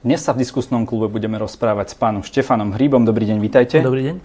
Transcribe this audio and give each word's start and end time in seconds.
Dnes 0.00 0.24
sa 0.24 0.32
v 0.32 0.40
diskusnom 0.40 0.88
klube 0.88 1.12
budeme 1.12 1.36
rozprávať 1.36 1.92
s 1.92 1.94
pánom 2.00 2.24
Štefanom 2.24 2.72
Hríbom. 2.72 3.04
Dobrý 3.04 3.28
deň, 3.28 3.36
vítajte. 3.36 3.84
Dobrý 3.84 4.08
deň. 4.08 4.16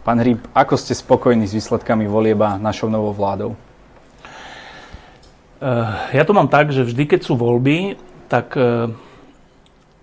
Pán 0.00 0.24
Hríb, 0.24 0.40
ako 0.56 0.80
ste 0.80 0.96
spokojní 0.96 1.44
s 1.44 1.52
výsledkami 1.52 2.08
volieba 2.08 2.56
našou 2.56 2.88
novou 2.88 3.12
vládou? 3.12 3.52
Eh, 3.52 6.16
ja 6.16 6.24
to 6.24 6.32
mám 6.32 6.48
tak, 6.48 6.72
že 6.72 6.80
vždy, 6.80 7.04
keď 7.04 7.28
sú 7.28 7.36
voľby, 7.36 8.00
tak 8.32 8.56
eh, 8.56 8.88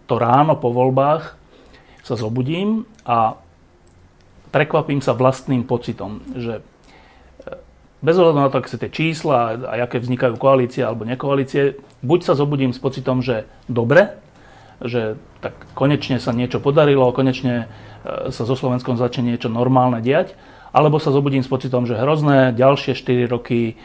to 0.05 0.13
ráno 0.21 0.61
po 0.61 0.69
voľbách 0.69 1.33
sa 2.05 2.13
zobudím 2.13 2.85
a 3.01 3.33
prekvapím 4.53 5.01
sa 5.01 5.17
vlastným 5.17 5.65
pocitom, 5.65 6.21
že 6.37 6.61
eh, 6.61 7.57
bez 8.05 8.13
ohľadu 8.13 8.45
na 8.45 8.53
to, 8.53 8.61
aké 8.61 8.69
sú 8.69 8.77
tie 8.77 8.93
čísla 8.93 9.57
a 9.57 9.89
aké 9.89 9.97
vznikajú 9.97 10.37
koalície 10.37 10.85
alebo 10.85 11.01
nekoalície, 11.01 11.81
buď 12.05 12.29
sa 12.29 12.37
zobudím 12.37 12.69
s 12.69 12.77
pocitom, 12.77 13.25
že 13.25 13.49
dobre, 13.65 14.21
že 14.83 15.15
tak 15.39 15.55
konečne 15.77 16.19
sa 16.19 16.35
niečo 16.35 16.59
podarilo, 16.59 17.13
konečne 17.15 17.67
e, 18.03 18.31
sa 18.33 18.43
so 18.43 18.55
Slovenskom 18.57 18.99
začne 18.99 19.35
niečo 19.35 19.47
normálne 19.47 20.03
diať, 20.03 20.35
alebo 20.75 20.99
sa 20.99 21.15
zobudím 21.15 21.45
s 21.45 21.51
pocitom, 21.51 21.87
že 21.87 21.95
hrozné, 21.95 22.51
ďalšie 22.51 22.97
4 22.97 23.31
roky 23.31 23.73
e, 23.73 23.75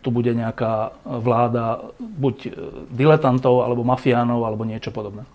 tu 0.00 0.08
bude 0.08 0.32
nejaká 0.32 0.96
vláda 1.04 1.92
buď 2.00 2.36
e, 2.46 2.50
diletantov, 2.94 3.66
alebo 3.66 3.84
mafiánov, 3.84 4.46
alebo 4.48 4.64
niečo 4.64 4.88
podobné. 4.88 5.28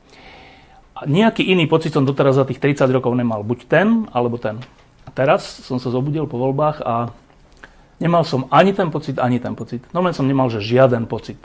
A 0.94 1.06
nejaký 1.09 1.45
iný 1.45 1.66
pocit 1.66 1.94
som 1.94 2.06
doteraz 2.06 2.38
za 2.38 2.45
tých 2.45 2.62
30 2.62 2.90
rokov 2.94 3.14
nemal. 3.18 3.42
Buď 3.42 3.66
ten, 3.66 4.09
alebo 4.14 4.38
ten. 4.38 4.62
A 5.04 5.09
teraz 5.12 5.44
som 5.66 5.81
sa 5.81 5.90
zobudil 5.90 6.30
po 6.30 6.40
voľbách 6.40 6.86
a 6.86 7.12
nemal 7.98 8.23
som 8.23 8.48
ani 8.54 8.72
ten 8.72 8.90
pocit, 8.94 9.18
ani 9.18 9.42
ten 9.42 9.58
pocit. 9.58 9.84
Normálne 9.92 10.16
som 10.16 10.30
nemal, 10.30 10.48
že 10.54 10.64
žiaden 10.64 11.09
pocit. 11.09 11.38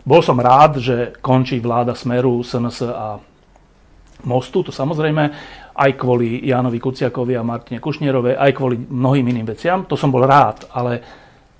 Bol 0.00 0.20
som 0.24 0.40
rád, 0.40 0.80
že 0.80 1.12
končí 1.20 1.60
vláda 1.60 1.92
Smeru, 1.92 2.40
SNS 2.40 2.78
a 2.88 3.20
Mostu, 4.24 4.60
to 4.60 4.72
samozrejme, 4.72 5.32
aj 5.76 5.90
kvôli 5.96 6.44
Jánovi 6.44 6.76
Kuciakovi 6.76 7.36
a 7.36 7.46
Martine 7.46 7.80
Kušnierovej, 7.80 8.36
aj 8.36 8.52
kvôli 8.52 8.76
mnohým 8.76 9.24
iným 9.32 9.48
veciam. 9.48 9.88
To 9.88 9.96
som 9.96 10.12
bol 10.12 10.28
rád, 10.28 10.68
ale 10.76 11.00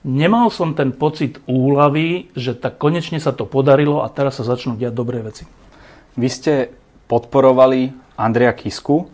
nemal 0.05 0.52
som 0.52 0.77
ten 0.77 0.92
pocit 0.92 1.41
úlavy, 1.48 2.28
že 2.36 2.52
tak 2.56 2.77
konečne 2.77 3.16
sa 3.16 3.32
to 3.32 3.48
podarilo 3.48 4.05
a 4.05 4.12
teraz 4.12 4.36
sa 4.36 4.44
začnú 4.44 4.77
diať 4.77 4.92
dobré 4.92 5.25
veci. 5.25 5.48
Vy 6.20 6.28
ste 6.28 6.69
podporovali 7.08 7.92
Andreja 8.20 8.52
Kisku. 8.52 9.08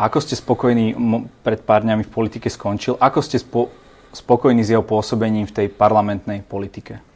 Ako 0.00 0.18
ste 0.24 0.32
spokojní, 0.32 0.96
pred 1.44 1.60
pár 1.60 1.84
dňami 1.84 2.08
v 2.08 2.12
politike 2.12 2.48
skončil, 2.48 2.96
ako 2.96 3.20
ste 3.20 3.36
spo, 3.36 3.68
spokojní 4.16 4.64
s 4.64 4.72
jeho 4.72 4.80
pôsobením 4.80 5.44
v 5.44 5.52
tej 5.52 5.66
parlamentnej 5.68 6.40
politike? 6.40 7.09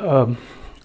Uh, 0.00 0.32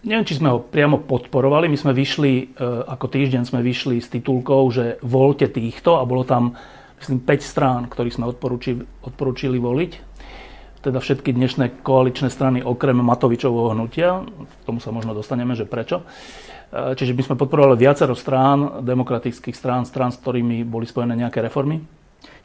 neviem, 0.04 0.28
či 0.28 0.36
sme 0.36 0.52
ho 0.52 0.60
priamo 0.60 1.00
podporovali. 1.00 1.72
My 1.72 1.80
sme 1.80 1.96
vyšli, 1.96 2.60
uh, 2.60 2.84
ako 2.92 3.08
týždeň 3.08 3.48
sme 3.48 3.64
vyšli 3.64 4.04
s 4.04 4.12
titulkou, 4.12 4.68
že 4.70 5.00
voľte 5.00 5.48
týchto 5.48 5.96
a 5.96 6.04
bolo 6.04 6.28
tam, 6.28 6.60
myslím, 7.00 7.24
5 7.24 7.40
strán, 7.40 7.82
ktorých 7.88 8.20
sme 8.20 8.28
odporúčili, 8.28 8.84
odporúčili 9.08 9.56
voliť. 9.56 9.92
Teda 10.84 11.02
všetky 11.02 11.34
dnešné 11.34 11.82
koaličné 11.82 12.30
strany 12.30 12.62
okrem 12.62 13.00
Matovičovho 13.00 13.74
hnutia. 13.74 14.22
K 14.28 14.62
tomu 14.68 14.84
sa 14.84 14.94
možno 14.94 15.18
dostaneme, 15.18 15.56
že 15.56 15.64
prečo. 15.64 16.04
Uh, 16.76 16.92
čiže 16.94 17.16
my 17.16 17.24
sme 17.24 17.36
podporovali 17.40 17.80
viacero 17.80 18.14
strán, 18.14 18.84
demokratických 18.84 19.56
strán, 19.56 19.88
strán, 19.88 20.12
s 20.12 20.20
ktorými 20.20 20.68
boli 20.68 20.84
spojené 20.84 21.16
nejaké 21.16 21.40
reformy. 21.40 21.80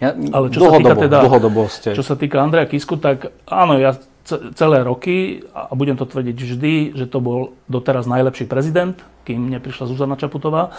Ja, 0.00 0.16
Ale 0.16 0.48
čo 0.48 0.64
dlhodobo, 0.64 0.80
sa 0.80 0.96
týka 0.96 1.04
teda, 1.04 1.18
dlhodobo 1.28 1.62
ste. 1.68 1.90
Čo 1.92 2.04
sa 2.04 2.16
týka 2.16 2.40
Andreja 2.40 2.64
Kisku, 2.64 2.96
tak 2.96 3.36
áno, 3.44 3.76
ja 3.76 3.96
celé 4.28 4.84
roky, 4.84 5.42
a 5.54 5.72
budem 5.74 5.96
to 5.96 6.06
tvrdiť 6.06 6.36
vždy, 6.36 6.74
že 6.94 7.06
to 7.08 7.18
bol 7.18 7.56
doteraz 7.66 8.06
najlepší 8.06 8.46
prezident, 8.46 8.96
kým 9.24 9.50
neprišla 9.50 9.88
Zuzana 9.88 10.16
Čaputová. 10.16 10.70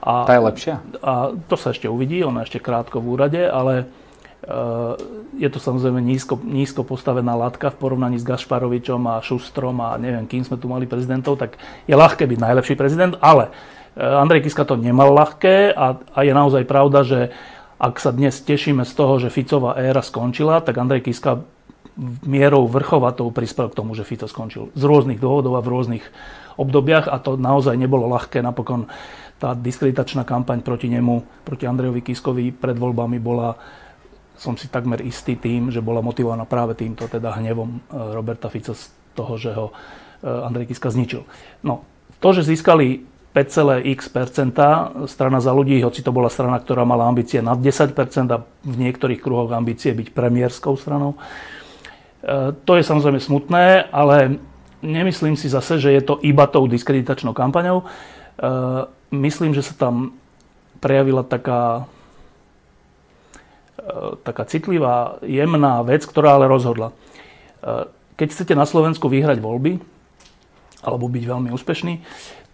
A, 0.00 0.22
Tá 0.22 0.38
je 0.38 0.42
lepšia? 0.42 0.74
A 1.02 1.34
to 1.50 1.58
sa 1.58 1.74
ešte 1.74 1.90
uvidí, 1.90 2.22
ona 2.22 2.46
ešte 2.46 2.62
krátko 2.62 3.02
v 3.02 3.06
úrade, 3.10 3.42
ale 3.42 3.90
uh, 4.46 4.94
je 5.34 5.48
to 5.50 5.58
samozrejme 5.58 5.98
nízko, 5.98 6.38
nízko 6.38 6.86
postavená 6.86 7.34
látka 7.34 7.74
v 7.74 7.80
porovnaní 7.80 8.20
s 8.20 8.28
Gašparovičom 8.28 9.02
a 9.10 9.24
Šustrom 9.24 9.82
a 9.82 9.98
neviem, 9.98 10.28
kým 10.30 10.46
sme 10.46 10.60
tu 10.60 10.70
mali 10.70 10.86
prezidentov, 10.86 11.42
tak 11.42 11.58
je 11.90 11.94
ľahké 11.96 12.28
byť 12.28 12.38
najlepší 12.38 12.74
prezident, 12.78 13.18
ale 13.18 13.50
uh, 13.50 14.22
Andrej 14.22 14.46
Kiska 14.46 14.62
to 14.62 14.78
nemal 14.78 15.10
ľahké 15.10 15.74
a, 15.74 15.98
a 15.98 16.18
je 16.22 16.32
naozaj 16.32 16.62
pravda, 16.68 17.02
že 17.02 17.20
ak 17.76 18.00
sa 18.00 18.08
dnes 18.08 18.32
tešíme 18.40 18.88
z 18.88 18.92
toho, 18.96 19.20
že 19.20 19.28
Ficová 19.28 19.76
éra 19.76 20.00
skončila, 20.00 20.64
tak 20.64 20.80
Andrej 20.80 21.04
Kiska 21.04 21.44
mierou 22.24 22.68
vrchovatou 22.68 23.32
prispel 23.32 23.72
k 23.72 23.78
tomu, 23.78 23.96
že 23.96 24.04
Fico 24.04 24.28
skončil. 24.28 24.68
Z 24.76 24.82
rôznych 24.84 25.16
dôvodov 25.16 25.56
a 25.56 25.64
v 25.64 25.72
rôznych 25.72 26.04
obdobiach 26.60 27.08
a 27.08 27.16
to 27.20 27.40
naozaj 27.40 27.76
nebolo 27.76 28.04
ľahké. 28.12 28.44
Napokon 28.44 28.88
tá 29.36 29.52
diskreditačná 29.52 30.24
kampaň 30.24 30.64
proti 30.64 30.88
nemu, 30.88 31.44
proti 31.44 31.68
Andrejovi 31.68 32.00
Kiskovi 32.00 32.52
pred 32.52 32.76
voľbami 32.76 33.20
bola, 33.20 33.56
som 34.36 34.56
si 34.56 34.68
takmer 34.68 35.04
istý 35.04 35.36
tým, 35.36 35.72
že 35.72 35.84
bola 35.84 36.00
motivovaná 36.00 36.44
práve 36.48 36.76
týmto 36.76 37.08
teda 37.08 37.36
hnevom 37.40 37.68
e, 37.68 37.78
Roberta 38.16 38.48
Fica 38.48 38.72
z 38.76 38.92
toho, 39.16 39.36
že 39.36 39.52
ho 39.52 39.72
e, 39.72 40.28
Andrej 40.28 40.72
Kiska 40.72 40.88
zničil. 40.92 41.24
No, 41.64 41.84
to, 42.20 42.32
že 42.32 42.48
získali 42.48 43.04
5,x 43.36 44.08
percenta 44.08 44.88
strana 45.04 45.44
za 45.44 45.52
ľudí, 45.52 45.76
hoci 45.84 46.00
to 46.00 46.08
bola 46.08 46.32
strana, 46.32 46.56
ktorá 46.56 46.88
mala 46.88 47.04
ambície 47.04 47.44
nad 47.44 47.60
10 47.60 47.92
a 48.32 48.36
v 48.40 48.76
niektorých 48.80 49.20
kruhoch 49.20 49.52
ambície 49.52 49.92
byť 49.92 50.16
premiérskou 50.16 50.72
stranou, 50.80 51.20
to 52.66 52.72
je 52.74 52.82
samozrejme 52.82 53.22
smutné, 53.22 53.86
ale 53.94 54.42
nemyslím 54.82 55.38
si 55.38 55.46
zase, 55.46 55.78
že 55.78 55.94
je 55.94 56.02
to 56.02 56.18
iba 56.26 56.50
tou 56.50 56.66
diskreditačnou 56.66 57.30
kampaňou. 57.30 57.82
E, 57.82 57.84
myslím, 59.14 59.54
že 59.54 59.62
sa 59.62 59.74
tam 59.78 60.18
prejavila 60.82 61.22
taká, 61.22 61.86
e, 63.78 64.18
taká 64.26 64.42
citlivá, 64.50 65.22
jemná 65.22 65.86
vec, 65.86 66.02
ktorá 66.02 66.34
ale 66.34 66.50
rozhodla. 66.50 66.90
Keď 68.16 68.28
chcete 68.30 68.54
na 68.54 68.62
Slovensku 68.62 69.10
vyhrať 69.10 69.42
voľby, 69.42 69.82
alebo 70.86 71.10
byť 71.10 71.24
veľmi 71.26 71.50
úspešný, 71.50 71.94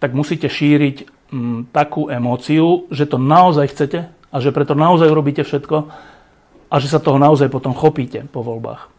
tak 0.01 0.17
musíte 0.17 0.49
šíriť 0.49 1.29
m, 1.31 1.69
takú 1.69 2.09
emóciu, 2.09 2.89
že 2.89 3.05
to 3.05 3.21
naozaj 3.21 3.69
chcete 3.71 3.99
a 4.09 4.35
že 4.41 4.49
preto 4.49 4.73
naozaj 4.73 5.09
urobíte 5.09 5.45
všetko 5.45 5.77
a 6.73 6.75
že 6.81 6.89
sa 6.89 6.97
toho 6.97 7.21
naozaj 7.21 7.53
potom 7.53 7.77
chopíte 7.77 8.25
po 8.33 8.41
voľbách. 8.41 8.92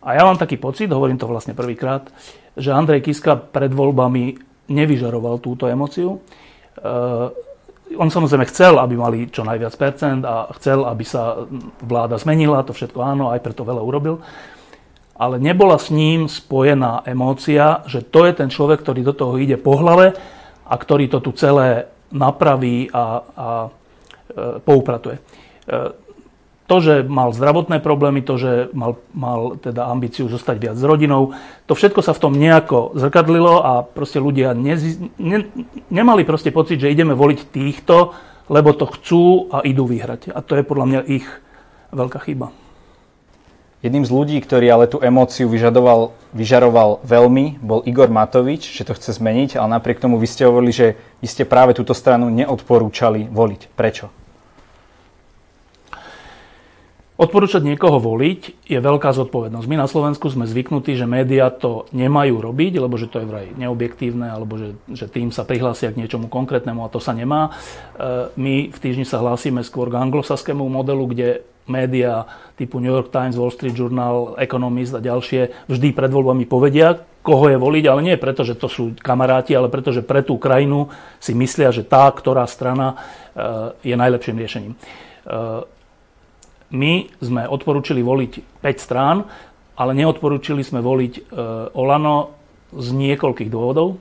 A 0.00 0.16
ja 0.16 0.24
mám 0.24 0.40
taký 0.40 0.56
pocit, 0.56 0.88
hovorím 0.88 1.20
to 1.20 1.28
vlastne 1.28 1.52
prvýkrát, 1.52 2.08
že 2.56 2.72
Andrej 2.72 3.04
Kiska 3.04 3.36
pred 3.36 3.68
voľbami 3.68 4.36
nevyžaroval 4.72 5.44
túto 5.44 5.68
emociu. 5.68 6.24
Uh, 6.80 7.28
on 7.98 8.08
samozrejme 8.08 8.46
chcel, 8.46 8.78
aby 8.78 8.94
mali 8.94 9.18
čo 9.28 9.42
najviac 9.42 9.74
percent 9.74 10.22
a 10.22 10.46
chcel, 10.56 10.86
aby 10.86 11.02
sa 11.02 11.42
vláda 11.82 12.16
zmenila, 12.22 12.62
to 12.62 12.70
všetko 12.70 13.02
áno, 13.02 13.34
aj 13.34 13.42
preto 13.42 13.66
veľa 13.66 13.82
urobil. 13.82 14.22
Ale 15.20 15.36
nebola 15.36 15.76
s 15.76 15.92
ním 15.92 16.30
spojená 16.30 17.04
emócia, 17.04 17.84
že 17.84 18.00
to 18.00 18.24
je 18.24 18.32
ten 18.32 18.48
človek, 18.48 18.80
ktorý 18.80 19.00
do 19.04 19.12
toho 19.12 19.34
ide 19.36 19.60
po 19.60 19.76
hlave 19.76 20.16
a 20.64 20.74
ktorý 20.78 21.10
to 21.12 21.18
tu 21.20 21.36
celé 21.36 21.90
napraví 22.08 22.88
a, 22.88 23.04
a 23.36 23.48
e, 23.66 23.70
poupratuje. 24.64 25.20
To, 26.70 26.78
že 26.78 27.02
mal 27.02 27.34
zdravotné 27.34 27.82
problémy, 27.82 28.22
to, 28.22 28.38
že 28.38 28.52
mal, 28.70 28.94
mal 29.10 29.58
teda 29.58 29.90
ambíciu 29.90 30.30
zostať 30.30 30.56
viac 30.62 30.76
s 30.78 30.86
rodinou, 30.86 31.34
to 31.66 31.74
všetko 31.74 31.98
sa 31.98 32.14
v 32.14 32.22
tom 32.22 32.38
nejako 32.38 32.94
zrkadlilo 32.94 33.58
a 33.58 33.82
proste 33.82 34.22
ľudia 34.22 34.54
nezi, 34.54 35.10
ne, 35.18 35.50
nemali 35.90 36.22
proste 36.22 36.54
pocit, 36.54 36.78
že 36.78 36.94
ideme 36.94 37.18
voliť 37.18 37.50
týchto, 37.50 38.14
lebo 38.46 38.70
to 38.70 38.86
chcú 38.86 39.50
a 39.50 39.66
idú 39.66 39.82
vyhrať. 39.82 40.30
A 40.30 40.38
to 40.46 40.54
je 40.54 40.62
podľa 40.62 40.86
mňa 40.86 41.00
ich 41.10 41.26
veľká 41.90 42.22
chyba. 42.22 42.54
Jedným 43.82 44.06
z 44.06 44.14
ľudí, 44.14 44.38
ktorý 44.38 44.70
ale 44.70 44.86
tú 44.86 45.02
emóciu 45.02 45.50
vyžadoval, 45.50 46.14
vyžaroval 46.30 47.02
veľmi, 47.02 47.58
bol 47.64 47.82
Igor 47.82 48.14
Matovič, 48.14 48.62
že 48.70 48.86
to 48.86 48.94
chce 48.94 49.18
zmeniť, 49.18 49.58
ale 49.58 49.74
napriek 49.74 49.98
tomu 49.98 50.22
vy 50.22 50.28
ste 50.30 50.46
hovorili, 50.46 50.70
že 50.70 50.86
vy 51.18 51.26
ste 51.26 51.42
práve 51.42 51.74
túto 51.74 51.98
stranu 51.98 52.30
neodporúčali 52.30 53.26
voliť. 53.26 53.74
Prečo? 53.74 54.12
Odporúčať 57.20 57.60
niekoho 57.60 58.00
voliť 58.00 58.64
je 58.64 58.80
veľká 58.80 59.12
zodpovednosť. 59.12 59.68
My 59.68 59.76
na 59.76 59.84
Slovensku 59.84 60.32
sme 60.32 60.48
zvyknutí, 60.48 60.96
že 60.96 61.04
médiá 61.04 61.52
to 61.52 61.84
nemajú 61.92 62.40
robiť, 62.40 62.80
lebo 62.80 62.96
že 62.96 63.12
to 63.12 63.20
je 63.20 63.28
vraj 63.28 63.52
neobjektívne, 63.60 64.32
alebo 64.32 64.56
že, 64.56 64.72
že 64.88 65.04
tým 65.04 65.28
sa 65.28 65.44
prihlásia 65.44 65.92
k 65.92 66.00
niečomu 66.00 66.32
konkrétnemu 66.32 66.80
a 66.80 66.88
to 66.88 66.96
sa 66.96 67.12
nemá. 67.12 67.52
E, 67.52 68.32
my 68.40 68.72
v 68.72 68.78
týždni 68.80 69.04
sa 69.04 69.20
hlásime 69.20 69.60
skôr 69.60 69.92
k 69.92 70.00
anglosaskému 70.00 70.64
modelu, 70.64 71.04
kde 71.12 71.28
médiá 71.68 72.24
typu 72.56 72.80
New 72.80 72.88
York 72.88 73.12
Times, 73.12 73.36
Wall 73.36 73.52
Street 73.52 73.76
Journal, 73.76 74.40
Economist 74.40 74.96
a 74.96 75.04
ďalšie 75.04 75.68
vždy 75.68 75.92
pred 75.92 76.08
voľbami 76.08 76.48
povedia, 76.48 77.04
koho 77.20 77.52
je 77.52 77.60
voliť, 77.60 77.84
ale 77.84 78.00
nie 78.00 78.16
preto, 78.16 78.48
že 78.48 78.56
to 78.56 78.64
sú 78.64 78.96
kamaráti, 78.96 79.52
ale 79.52 79.68
preto, 79.68 79.92
že 79.92 80.00
pre 80.00 80.24
tú 80.24 80.40
krajinu 80.40 80.88
si 81.20 81.36
myslia, 81.36 81.68
že 81.68 81.84
tá, 81.84 82.08
ktorá 82.08 82.48
strana 82.48 82.96
e, 83.36 83.92
je 83.92 83.92
najlepším 83.92 84.40
riešením. 84.40 84.72
E, 86.70 86.76
my 86.76 87.10
sme 87.18 87.42
odporúčili 87.50 88.00
voliť 88.00 88.62
5 88.62 88.78
strán, 88.78 89.26
ale 89.74 89.92
neodporúčili 89.94 90.62
sme 90.62 90.78
voliť 90.78 91.12
e, 91.18 91.22
Olano 91.74 92.38
z 92.70 92.94
niekoľkých 92.94 93.50
dôvodov. 93.50 93.98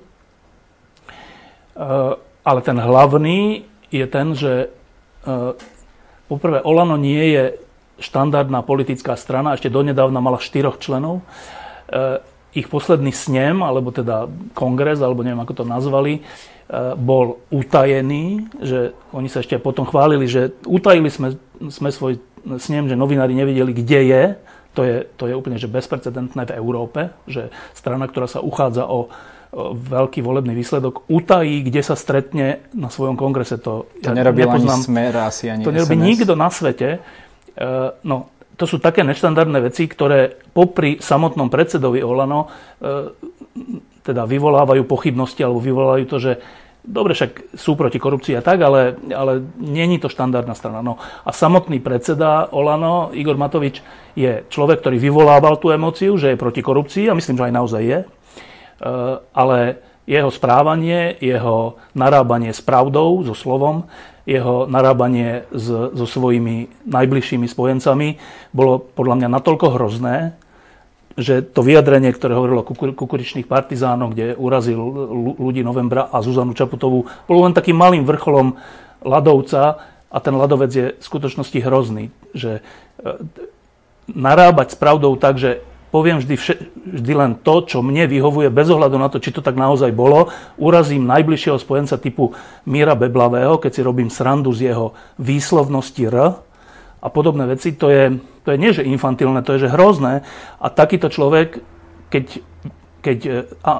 ale 2.45 2.60
ten 2.62 2.77
hlavný 2.77 3.66
je 3.89 4.06
ten, 4.06 4.38
že 4.38 4.69
poprvé 6.30 6.62
Olano 6.62 7.01
nie 7.01 7.33
je 7.33 7.57
štandardná 7.98 8.62
politická 8.62 9.18
strana, 9.18 9.57
ešte 9.57 9.74
donedávna 9.74 10.21
mala 10.21 10.38
štyroch 10.38 10.77
členov. 10.77 11.25
Ich 12.54 12.69
posledný 12.69 13.10
snem, 13.10 13.66
alebo 13.66 13.89
teda 13.89 14.30
kongres, 14.54 15.01
alebo 15.01 15.25
neviem 15.25 15.42
ako 15.42 15.63
to 15.63 15.66
nazvali, 15.66 16.21
bol 17.01 17.42
utajený, 17.50 18.45
že 18.62 18.94
oni 19.10 19.25
sa 19.25 19.42
ešte 19.42 19.57
potom 19.57 19.89
chválili, 19.89 20.30
že 20.30 20.54
utajili 20.69 21.10
sme, 21.10 21.33
sme 21.74 21.89
svoj 21.89 22.21
snem, 22.57 22.88
že 22.88 23.00
novinári 23.00 23.36
nevideli, 23.36 23.71
kde 23.74 24.00
je. 24.06 24.24
To 24.77 24.81
je, 24.86 24.95
to 25.18 25.25
je 25.27 25.33
úplne 25.33 25.57
že 25.57 25.68
bezprecedentné 25.68 26.45
v 26.45 26.56
Európe, 26.56 27.09
že 27.25 27.50
strana, 27.74 28.06
ktorá 28.06 28.30
sa 28.30 28.39
uchádza 28.39 28.86
o, 28.86 29.09
veľký 29.74 30.21
volebný 30.21 30.53
výsledok, 30.53 31.09
utají, 31.09 31.65
kde 31.65 31.81
sa 31.81 31.97
stretne 31.97 32.69
na 32.77 32.94
svojom 32.94 33.18
kongrese. 33.18 33.57
To, 33.65 33.89
to 33.97 34.09
ja 34.09 34.13
nerobí 34.13 34.45
ani 34.45 34.69
Smer, 34.69 35.13
asi 35.25 35.50
ani 35.50 35.65
To 35.65 35.74
nerobí 35.74 35.97
SNS. 35.97 36.06
nikto 36.06 36.33
na 36.38 36.50
svete. 36.53 37.01
Uh, 37.57 37.91
no, 38.06 38.30
to 38.53 38.69
sú 38.69 38.77
také 38.77 39.01
neštandardné 39.01 39.57
veci, 39.65 39.89
ktoré 39.89 40.38
popri 40.53 41.01
samotnom 41.01 41.50
predsedovi 41.50 42.06
Olano 42.06 42.45
uh, 42.45 43.09
teda 44.06 44.30
vyvolávajú 44.30 44.85
pochybnosti 44.85 45.42
alebo 45.42 45.59
vyvolávajú 45.59 46.06
to, 46.06 46.18
že 46.21 46.31
dobre, 46.83 47.13
však 47.13 47.55
sú 47.55 47.75
proti 47.75 47.99
korupcii 47.99 48.39
a 48.39 48.45
tak, 48.45 48.59
ale, 48.63 48.95
ale 49.11 49.43
není 49.59 49.99
to 49.99 50.07
štandardná 50.07 50.55
strana. 50.55 50.79
No 50.79 50.97
a 50.99 51.29
samotný 51.29 51.83
predseda 51.83 52.47
Olano, 52.51 53.11
Igor 53.11 53.35
Matovič, 53.35 53.83
je 54.15 54.43
človek, 54.47 54.79
ktorý 54.83 54.97
vyvolával 54.99 55.59
tú 55.59 55.71
emóciu, 55.71 56.15
že 56.15 56.33
je 56.33 56.41
proti 56.41 56.63
korupcii 56.63 57.11
a 57.11 57.17
myslím, 57.17 57.37
že 57.37 57.45
aj 57.51 57.53
naozaj 57.55 57.81
je. 57.83 57.99
E, 58.03 58.07
ale 59.35 59.57
jeho 60.09 60.33
správanie, 60.33 61.21
jeho 61.21 61.77
narábanie 61.93 62.49
s 62.49 62.65
pravdou, 62.65 63.21
so 63.21 63.37
slovom, 63.37 63.85
jeho 64.25 64.65
narábanie 64.65 65.45
s, 65.53 65.69
so 65.69 66.05
svojimi 66.09 66.69
najbližšími 66.89 67.45
spojencami 67.45 68.17
bolo 68.49 68.81
podľa 68.81 69.15
mňa 69.21 69.27
natoľko 69.29 69.67
hrozné, 69.77 70.33
že 71.19 71.44
to 71.44 71.60
vyjadrenie, 71.60 72.16
ktoré 72.16 72.31
hovorilo 72.31 72.63
o 72.63 72.69
kukuričných 72.95 73.44
partizánoch, 73.44 74.16
kde 74.16 74.39
urazil 74.39 74.80
ľudí 75.36 75.60
novembra 75.60 76.07
a 76.07 76.24
Zuzanu 76.24 76.56
Čaputovú, 76.56 77.12
bolo 77.27 77.39
len 77.44 77.51
takým 77.51 77.75
malým 77.75 78.07
vrcholom 78.07 78.56
ľadovca 79.04 79.62
a 80.10 80.18
ten 80.24 80.33
ľadovec 80.33 80.71
je 80.71 80.86
v 80.95 81.04
skutočnosti 81.04 81.60
hrozný. 81.60 82.10
Že 82.31 82.60
e, 82.60 82.62
narábať 84.16 84.74
s 84.74 84.77
pravdou 84.80 85.13
tak, 85.19 85.36
že 85.36 85.60
poviem 85.92 86.24
vždy, 86.24 86.36
vždy 87.04 87.13
len 87.13 87.31
to, 87.36 87.66
čo 87.66 87.83
mne 87.83 88.07
vyhovuje, 88.07 88.48
bez 88.50 88.71
ohľadu 88.71 88.98
na 88.98 89.12
to, 89.12 89.19
či 89.19 89.36
to 89.36 89.44
tak 89.44 89.60
naozaj 89.60 89.92
bolo. 89.92 90.31
Urazím 90.56 91.06
najbližšieho 91.06 91.60
spojenca 91.60 92.00
typu 92.00 92.31
Míra 92.63 92.95
Beblavého, 92.95 93.60
keď 93.60 93.71
si 93.75 93.81
robím 93.83 94.10
srandu 94.10 94.56
z 94.56 94.71
jeho 94.74 94.95
výslovnosti 95.19 96.01
R, 96.07 96.18
a 96.99 97.07
podobné 97.07 97.47
veci, 97.47 97.71
to 97.71 97.87
je, 97.87 98.19
to 98.43 98.51
je 98.51 98.57
nie 98.59 98.75
že 98.75 98.83
infantilné, 98.83 99.39
to 99.41 99.55
je 99.55 99.67
že 99.67 99.73
hrozné. 99.73 100.27
A 100.59 100.67
takýto 100.67 101.07
človek, 101.07 101.63
keď, 102.11 102.43
keď 102.99 103.17
e, 103.23 103.31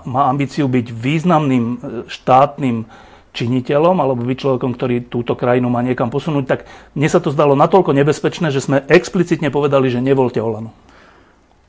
má 0.08 0.32
ambíciu 0.32 0.72
byť 0.72 0.88
významným 0.96 1.66
e, 1.68 1.78
štátnym 2.08 2.88
činiteľom 3.36 4.00
alebo 4.00 4.26
byť 4.26 4.38
človekom, 4.40 4.72
ktorý 4.74 4.96
túto 5.12 5.38
krajinu 5.38 5.70
má 5.70 5.84
niekam 5.86 6.10
posunúť, 6.10 6.46
tak 6.48 6.60
mne 6.98 7.10
sa 7.12 7.22
to 7.22 7.30
zdalo 7.30 7.54
natoľko 7.54 7.94
nebezpečné, 7.94 8.50
že 8.50 8.64
sme 8.64 8.88
explicitne 8.90 9.54
povedali, 9.54 9.92
že 9.92 10.02
nevolte 10.02 10.42
Olano. 10.42 10.74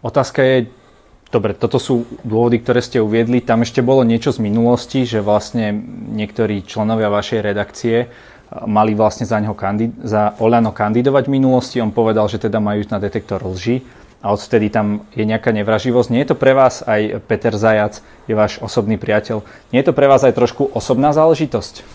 Otázka 0.01 0.41
je, 0.41 0.57
dobre, 1.29 1.53
toto 1.53 1.77
sú 1.77 2.09
dôvody, 2.25 2.65
ktoré 2.65 2.81
ste 2.81 3.03
uviedli. 3.05 3.45
Tam 3.45 3.61
ešte 3.61 3.85
bolo 3.85 4.01
niečo 4.07 4.33
z 4.33 4.41
minulosti, 4.41 5.05
že 5.05 5.21
vlastne 5.21 5.77
niektorí 6.17 6.65
členovia 6.65 7.13
vašej 7.13 7.41
redakcie 7.45 8.09
mali 8.67 8.99
vlastne 8.99 9.27
za, 9.27 9.39
neho 9.39 9.55
kandid- 9.55 9.95
za 10.03 10.35
Olano 10.43 10.75
kandidovať 10.75 11.31
v 11.31 11.35
minulosti. 11.39 11.79
On 11.79 11.95
povedal, 11.95 12.27
že 12.27 12.43
teda 12.43 12.59
majú 12.59 12.83
na 12.91 12.99
detektor 12.99 13.39
lži 13.47 13.87
a 14.21 14.35
odvtedy 14.35 14.69
tam 14.69 15.07
je 15.15 15.25
nejaká 15.25 15.55
nevraživosť. 15.55 16.09
Nie 16.13 16.27
je 16.27 16.31
to 16.35 16.37
pre 16.37 16.53
vás 16.53 16.85
aj 16.85 17.25
Peter 17.25 17.55
Zajac, 17.55 18.05
je 18.29 18.35
váš 18.37 18.61
osobný 18.61 19.01
priateľ, 19.01 19.47
nie 19.73 19.81
je 19.81 19.89
to 19.89 19.97
pre 19.97 20.11
vás 20.11 20.21
aj 20.27 20.37
trošku 20.37 20.69
osobná 20.77 21.15
záležitosť? 21.17 21.87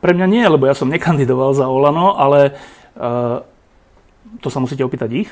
Pre 0.00 0.12
mňa 0.12 0.26
nie, 0.28 0.44
lebo 0.46 0.70
ja 0.70 0.76
som 0.76 0.92
nekandidoval 0.92 1.56
za 1.56 1.66
Olano, 1.66 2.14
ale 2.14 2.54
uh, 2.94 3.42
to 4.38 4.48
sa 4.48 4.62
musíte 4.62 4.86
opýtať 4.86 5.26
ich. 5.26 5.30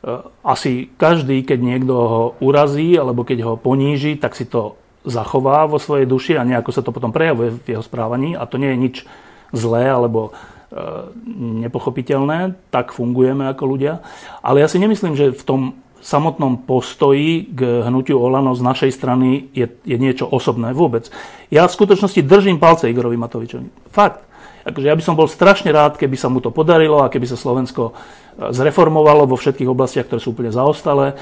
Uh, 0.00 0.30
asi 0.40 0.88
každý, 0.96 1.44
keď 1.44 1.58
niekto 1.60 1.94
ho 1.94 2.22
urazí 2.40 2.96
alebo 2.96 3.22
keď 3.28 3.38
ho 3.44 3.52
poníži, 3.60 4.16
tak 4.16 4.34
si 4.34 4.48
to 4.48 4.80
zachová 5.06 5.64
vo 5.70 5.78
svojej 5.78 6.04
duši 6.04 6.34
a 6.36 6.44
nejako 6.44 6.70
sa 6.74 6.82
to 6.82 6.90
potom 6.90 7.14
prejavuje 7.14 7.54
v 7.54 7.78
jeho 7.78 7.84
správaní 7.86 8.34
a 8.34 8.44
to 8.44 8.58
nie 8.58 8.74
je 8.74 8.82
nič 8.82 8.96
zlé 9.54 9.86
alebo 9.86 10.30
e, 10.30 10.30
nepochopiteľné, 11.62 12.58
tak 12.74 12.90
fungujeme 12.90 13.46
ako 13.46 13.64
ľudia. 13.64 14.02
Ale 14.42 14.60
ja 14.60 14.68
si 14.68 14.82
nemyslím, 14.82 15.14
že 15.14 15.30
v 15.30 15.44
tom 15.46 15.60
samotnom 16.02 16.66
postoji 16.66 17.46
k 17.50 17.86
hnutiu 17.86 18.18
Olano 18.18 18.54
z 18.54 18.62
našej 18.62 18.90
strany 18.94 19.50
je, 19.54 19.66
je 19.86 19.96
niečo 19.96 20.26
osobné 20.26 20.74
vôbec. 20.74 21.08
Ja 21.50 21.66
v 21.66 21.76
skutočnosti 21.78 22.20
držím 22.22 22.58
palce 22.58 22.90
Igorovi 22.90 23.16
Matovičovi. 23.16 23.94
Fakt. 23.94 24.25
Akože 24.66 24.86
ja 24.90 24.98
by 24.98 25.04
som 25.04 25.14
bol 25.14 25.30
strašne 25.30 25.70
rád, 25.70 25.94
keby 25.94 26.18
sa 26.18 26.26
mu 26.26 26.42
to 26.42 26.50
podarilo 26.50 27.06
a 27.06 27.10
keby 27.10 27.26
sa 27.30 27.38
Slovensko 27.38 27.90
e, 27.90 28.50
zreformovalo 28.50 29.30
vo 29.30 29.38
všetkých 29.38 29.70
oblastiach, 29.70 30.10
ktoré 30.10 30.18
sú 30.18 30.34
úplne 30.34 30.50
zaostalé 30.50 31.14
e, 31.14 31.16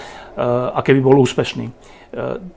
a 0.73 0.81
keby 0.81 1.05
bol 1.05 1.21
úspešný. 1.21 1.69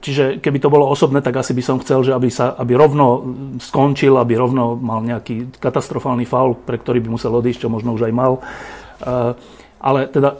Čiže 0.06 0.38
keby 0.38 0.62
to 0.62 0.70
bolo 0.70 0.86
osobné, 0.86 1.18
tak 1.26 1.42
asi 1.42 1.50
by 1.58 1.66
som 1.66 1.82
chcel, 1.82 2.06
že 2.06 2.14
aby, 2.14 2.30
sa, 2.30 2.54
aby 2.62 2.78
rovno 2.78 3.26
skončil, 3.58 4.14
aby 4.22 4.38
rovno 4.38 4.78
mal 4.78 5.02
nejaký 5.02 5.58
katastrofálny 5.58 6.30
faul, 6.30 6.54
pre 6.54 6.78
ktorý 6.78 7.02
by 7.02 7.18
musel 7.18 7.34
odísť, 7.34 7.66
čo 7.66 7.74
možno 7.74 7.98
už 7.98 8.06
aj 8.06 8.14
mal. 8.14 8.38
Ale 9.82 10.14
teda 10.14 10.38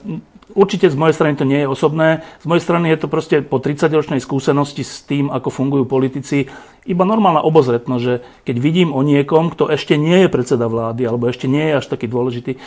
určite 0.56 0.88
z 0.88 0.96
mojej 0.96 1.16
strany 1.16 1.36
to 1.36 1.48
nie 1.48 1.64
je 1.64 1.68
osobné. 1.68 2.24
Z 2.40 2.46
mojej 2.46 2.64
strany 2.64 2.94
je 2.94 3.00
to 3.04 3.08
proste 3.12 3.44
po 3.44 3.60
30-ročnej 3.60 4.22
skúsenosti 4.22 4.84
s 4.86 5.04
tým, 5.04 5.34
ako 5.34 5.50
fungujú 5.52 5.84
politici, 5.90 6.48
iba 6.88 7.04
normálna 7.04 7.44
obozretnosť, 7.44 8.04
že 8.04 8.24
keď 8.48 8.56
vidím 8.64 8.90
o 8.96 9.04
niekom, 9.04 9.52
kto 9.52 9.68
ešte 9.68 10.00
nie 10.00 10.24
je 10.24 10.32
predseda 10.32 10.72
vlády, 10.72 11.04
alebo 11.04 11.28
ešte 11.28 11.52
nie 11.52 11.68
je 11.68 11.84
až 11.84 11.86
taký 11.92 12.08
dôležitý, 12.08 12.56
e, 12.56 12.60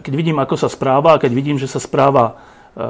keď 0.00 0.12
vidím, 0.16 0.40
ako 0.40 0.56
sa 0.56 0.72
správa 0.72 1.16
a 1.16 1.20
keď 1.20 1.32
vidím, 1.36 1.60
že 1.60 1.68
sa 1.68 1.76
správa 1.76 2.40
E, 2.76 2.86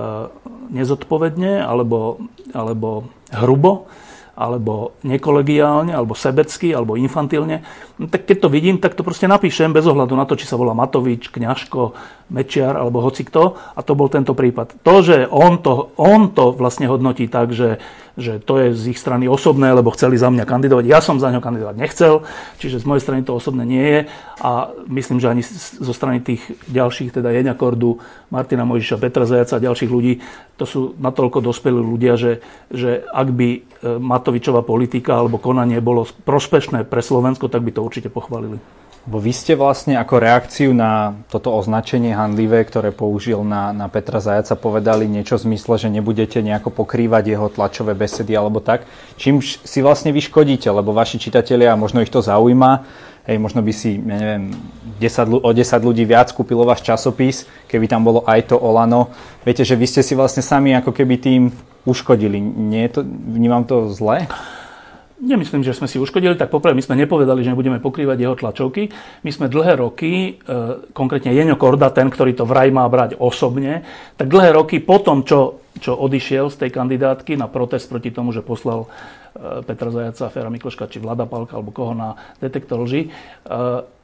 nezodpovedne 0.66 1.62
alebo, 1.62 2.18
alebo 2.50 3.06
hrubo, 3.30 3.86
alebo 4.34 4.98
nekolegiálne, 5.06 5.94
alebo 5.94 6.18
sebecky, 6.18 6.74
alebo 6.74 6.98
infantilne, 6.98 7.62
no 7.96 8.06
tak 8.08 8.28
keď 8.28 8.36
to 8.44 8.48
vidím, 8.48 8.76
tak 8.76 8.94
to 8.94 9.02
proste 9.04 9.24
napíšem 9.28 9.72
bez 9.72 9.84
ohľadu 9.84 10.14
na 10.16 10.28
to, 10.28 10.36
či 10.36 10.48
sa 10.48 10.60
volá 10.60 10.76
Matovič, 10.76 11.32
Kňažko, 11.32 11.96
Mečiar 12.32 12.76
alebo 12.76 13.00
hoci 13.00 13.24
kto. 13.24 13.56
A 13.76 13.80
to 13.80 13.96
bol 13.96 14.12
tento 14.12 14.36
prípad. 14.36 14.82
To, 14.82 14.94
že 15.00 15.30
on 15.30 15.62
to, 15.62 15.94
on 15.96 16.34
to 16.34 16.52
vlastne 16.52 16.90
hodnotí 16.90 17.30
tak, 17.30 17.54
že 17.56 17.80
že 18.16 18.40
to 18.40 18.56
je 18.56 18.68
z 18.72 18.96
ich 18.96 18.98
strany 18.98 19.28
osobné, 19.28 19.76
lebo 19.76 19.92
chceli 19.92 20.16
za 20.16 20.32
mňa 20.32 20.48
kandidovať. 20.48 20.84
Ja 20.88 21.04
som 21.04 21.20
za 21.20 21.28
ňo 21.28 21.44
kandidovať 21.44 21.76
nechcel, 21.76 22.24
čiže 22.56 22.80
z 22.80 22.88
mojej 22.88 23.04
strany 23.04 23.20
to 23.20 23.36
osobné 23.36 23.68
nie 23.68 23.84
je 23.84 24.00
a 24.40 24.72
myslím, 24.88 25.20
že 25.20 25.28
ani 25.28 25.44
zo 25.44 25.92
strany 25.92 26.24
tých 26.24 26.40
ďalších, 26.72 27.12
teda 27.12 27.28
Jeňa 27.28 27.52
Kordu, 27.60 28.00
Martina 28.32 28.64
Mojžiša, 28.64 29.00
Petra 29.00 29.28
Zajaca 29.28 29.60
a 29.60 29.64
ďalších 29.68 29.92
ľudí, 29.92 30.24
to 30.56 30.64
sú 30.64 30.80
natoľko 30.96 31.44
dospelí 31.44 31.76
ľudia, 31.76 32.16
že, 32.16 32.40
že 32.72 33.04
ak 33.04 33.28
by 33.28 33.48
e, 33.52 33.60
Matovičová 34.00 34.64
politika 34.64 35.20
alebo 35.20 35.36
konanie 35.36 35.84
bolo 35.84 36.08
prospešné 36.24 36.88
pre 36.88 37.04
Slovensko, 37.04 37.52
tak 37.52 37.60
by 37.60 37.76
to 37.76 37.84
určite 37.86 38.10
pochválili. 38.10 38.58
Bo 39.06 39.22
vy 39.22 39.30
ste 39.30 39.54
vlastne 39.54 39.94
ako 39.94 40.18
reakciu 40.18 40.74
na 40.74 41.14
toto 41.30 41.54
označenie 41.54 42.10
handlivé, 42.10 42.66
ktoré 42.66 42.90
použil 42.90 43.38
na, 43.46 43.70
na 43.70 43.86
Petra 43.86 44.18
Zajaca, 44.18 44.58
povedali 44.58 45.06
niečo 45.06 45.38
v 45.38 45.54
zmysle, 45.54 45.78
že 45.78 45.94
nebudete 45.94 46.42
nejako 46.42 46.74
pokrývať 46.74 47.22
jeho 47.30 47.46
tlačové 47.46 47.94
besedy 47.94 48.34
alebo 48.34 48.58
tak. 48.58 48.82
Čím 49.14 49.38
si 49.38 49.78
vlastne 49.78 50.10
vyškodíte, 50.10 50.66
lebo 50.74 50.90
vaši 50.90 51.22
čitatelia, 51.22 51.78
možno 51.78 52.02
ich 52.02 52.10
to 52.10 52.18
zaujíma, 52.18 52.82
hej, 53.30 53.38
možno 53.38 53.62
by 53.62 53.70
si, 53.70 53.94
ja 53.94 54.18
neviem, 54.18 54.50
10, 54.98 55.38
o 55.38 55.50
10 55.54 55.86
ľudí 55.86 56.02
viac 56.02 56.34
kúpilo 56.34 56.66
váš 56.66 56.82
časopis, 56.82 57.46
keby 57.70 57.86
tam 57.86 58.02
bolo 58.02 58.26
aj 58.26 58.50
to 58.50 58.58
Olano. 58.58 59.14
Viete, 59.46 59.62
že 59.62 59.78
vy 59.78 59.86
ste 59.86 60.02
si 60.02 60.18
vlastne 60.18 60.42
sami 60.42 60.74
ako 60.74 60.90
keby 60.90 61.14
tým 61.22 61.54
uškodili. 61.86 62.42
Nie 62.42 62.90
je 62.90 62.98
to, 62.98 63.00
vnímam 63.06 63.62
to 63.62 63.86
zle? 63.94 64.26
Nemyslím, 65.16 65.64
že 65.64 65.72
sme 65.72 65.88
si 65.88 65.96
uškodili, 65.96 66.36
tak 66.36 66.52
poprvé 66.52 66.76
my 66.76 66.84
sme 66.84 67.00
nepovedali, 67.00 67.40
že 67.40 67.56
nebudeme 67.56 67.80
pokrývať 67.80 68.20
jeho 68.20 68.36
tlačovky. 68.36 68.92
My 69.24 69.30
sme 69.32 69.48
dlhé 69.48 69.80
roky, 69.80 70.36
e, 70.36 70.52
konkrétne 70.92 71.32
Jeňo 71.32 71.56
Korda, 71.56 71.88
ten, 71.88 72.12
ktorý 72.12 72.36
to 72.36 72.44
vraj 72.44 72.68
má 72.68 72.84
brať 72.84 73.16
osobne, 73.16 73.80
tak 74.20 74.28
dlhé 74.28 74.52
roky 74.52 74.76
po 74.76 75.00
tom, 75.00 75.24
čo, 75.24 75.64
čo 75.80 75.96
odišiel 75.96 76.52
z 76.52 76.68
tej 76.68 76.70
kandidátky 76.76 77.32
na 77.40 77.48
protest 77.48 77.88
proti 77.88 78.12
tomu, 78.12 78.36
že 78.36 78.44
poslal 78.44 78.84
e, 78.84 79.64
Petra 79.64 79.88
Zajaca, 79.88 80.28
Fera 80.28 80.52
Mikloška 80.52 80.84
či 80.84 81.00
Vlada 81.00 81.24
Palka 81.24 81.56
alebo 81.56 81.72
koho 81.72 81.96
na 81.96 82.20
detektor 82.44 82.84
lži, 82.84 83.08
e, 83.08 83.10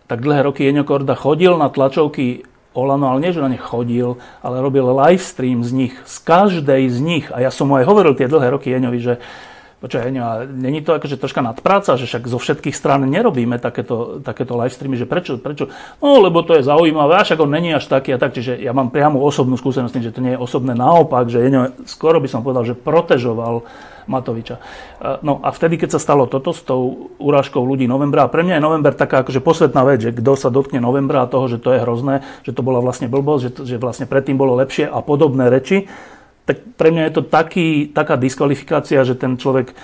tak 0.08 0.18
dlhé 0.24 0.48
roky 0.48 0.64
Jeňo 0.64 0.88
Korda 0.88 1.12
chodil 1.12 1.52
na 1.60 1.68
tlačovky 1.68 2.48
Olano, 2.72 3.12
ale 3.12 3.20
nie, 3.20 3.36
že 3.36 3.44
na 3.44 3.52
ne 3.52 3.60
chodil, 3.60 4.16
ale 4.40 4.64
robil 4.64 4.88
live 4.88 5.20
stream 5.20 5.60
z 5.60 5.76
nich, 5.76 5.94
z 6.08 6.16
každej 6.24 6.88
z 6.88 6.98
nich. 7.04 7.28
A 7.28 7.44
ja 7.44 7.52
som 7.52 7.68
mu 7.68 7.76
aj 7.76 7.84
hovoril 7.84 8.16
tie 8.16 8.32
dlhé 8.32 8.48
roky 8.48 8.72
Jeňovi, 8.72 8.96
že 8.96 9.14
Počkaj, 9.82 10.14
není 10.46 10.78
to 10.78 10.94
akože 10.94 11.18
troška 11.18 11.42
nadpráca, 11.42 11.98
že 11.98 12.06
však 12.06 12.30
zo 12.30 12.38
všetkých 12.38 12.70
strán 12.70 13.02
nerobíme 13.02 13.58
takéto, 13.58 14.22
takéto 14.22 14.54
live 14.54 14.70
streamy, 14.70 14.94
že 14.94 15.10
prečo, 15.10 15.42
prečo? 15.42 15.74
No, 15.98 16.22
lebo 16.22 16.46
to 16.46 16.54
je 16.54 16.62
zaujímavé, 16.62 17.18
a 17.18 17.26
však 17.26 17.42
on 17.42 17.50
není 17.50 17.74
až 17.74 17.90
taký 17.90 18.14
a 18.14 18.18
tak, 18.22 18.30
čiže 18.30 18.62
ja 18.62 18.70
mám 18.70 18.94
priamu 18.94 19.18
osobnú 19.18 19.58
skúsenosť, 19.58 19.98
že 19.98 20.14
to 20.14 20.22
nie 20.22 20.38
je 20.38 20.40
osobné, 20.40 20.78
naopak, 20.78 21.26
že 21.26 21.42
je, 21.42 21.50
skoro 21.90 22.22
by 22.22 22.30
som 22.30 22.46
povedal, 22.46 22.62
že 22.62 22.78
protežoval 22.78 23.66
Matoviča. 24.06 24.62
No 25.22 25.42
a 25.42 25.50
vtedy, 25.50 25.78
keď 25.78 25.98
sa 25.98 26.00
stalo 26.02 26.30
toto 26.30 26.54
s 26.54 26.62
tou 26.62 27.10
urážkou 27.18 27.62
ľudí 27.62 27.90
novembra, 27.90 28.26
a 28.26 28.30
pre 28.30 28.46
mňa 28.46 28.58
je 28.58 28.66
november 28.66 28.94
taká 28.94 29.26
akože 29.26 29.42
posvetná 29.42 29.82
vec, 29.82 30.02
že 30.02 30.14
kto 30.14 30.38
sa 30.38 30.50
dotkne 30.50 30.78
novembra 30.78 31.26
a 31.26 31.30
toho, 31.30 31.50
že 31.50 31.58
to 31.58 31.74
je 31.74 31.82
hrozné, 31.82 32.22
že 32.46 32.54
to 32.54 32.62
bola 32.62 32.78
vlastne 32.78 33.10
blbosť, 33.10 33.42
že, 33.42 33.50
že 33.74 33.76
vlastne 33.82 34.06
predtým 34.06 34.38
bolo 34.38 34.58
lepšie 34.58 34.86
a 34.86 35.02
podobné 35.02 35.50
reči, 35.50 35.90
tak 36.42 36.56
pre 36.74 36.90
mňa 36.90 37.02
je 37.08 37.14
to 37.14 37.22
taký, 37.22 37.90
taká 37.90 38.18
diskvalifikácia, 38.18 39.06
že 39.06 39.14
ten 39.14 39.38
človek 39.38 39.70
e, 39.70 39.74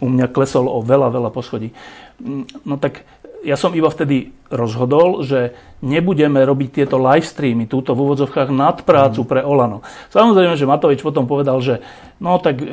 u 0.00 0.06
mňa 0.08 0.32
klesol 0.32 0.68
o 0.68 0.80
veľa, 0.80 1.12
veľa 1.12 1.30
poschodí. 1.32 1.72
Mm, 2.20 2.44
no 2.64 2.80
tak 2.80 3.04
ja 3.46 3.54
som 3.54 3.76
iba 3.76 3.86
vtedy 3.86 4.34
rozhodol, 4.50 5.22
že 5.22 5.54
nebudeme 5.84 6.42
robiť 6.42 6.82
tieto 6.82 6.98
live 6.98 7.22
streamy, 7.22 7.70
túto 7.70 7.94
v 7.94 8.02
úvodzovkách 8.02 8.50
nadprácu 8.50 9.22
mm. 9.22 9.28
pre 9.28 9.40
Olano. 9.44 9.86
Samozrejme, 10.10 10.58
že 10.58 10.66
Matovič 10.66 11.04
potom 11.04 11.28
povedal, 11.28 11.60
že 11.60 11.84
no 12.18 12.40
tak 12.40 12.58
e, 12.58 12.66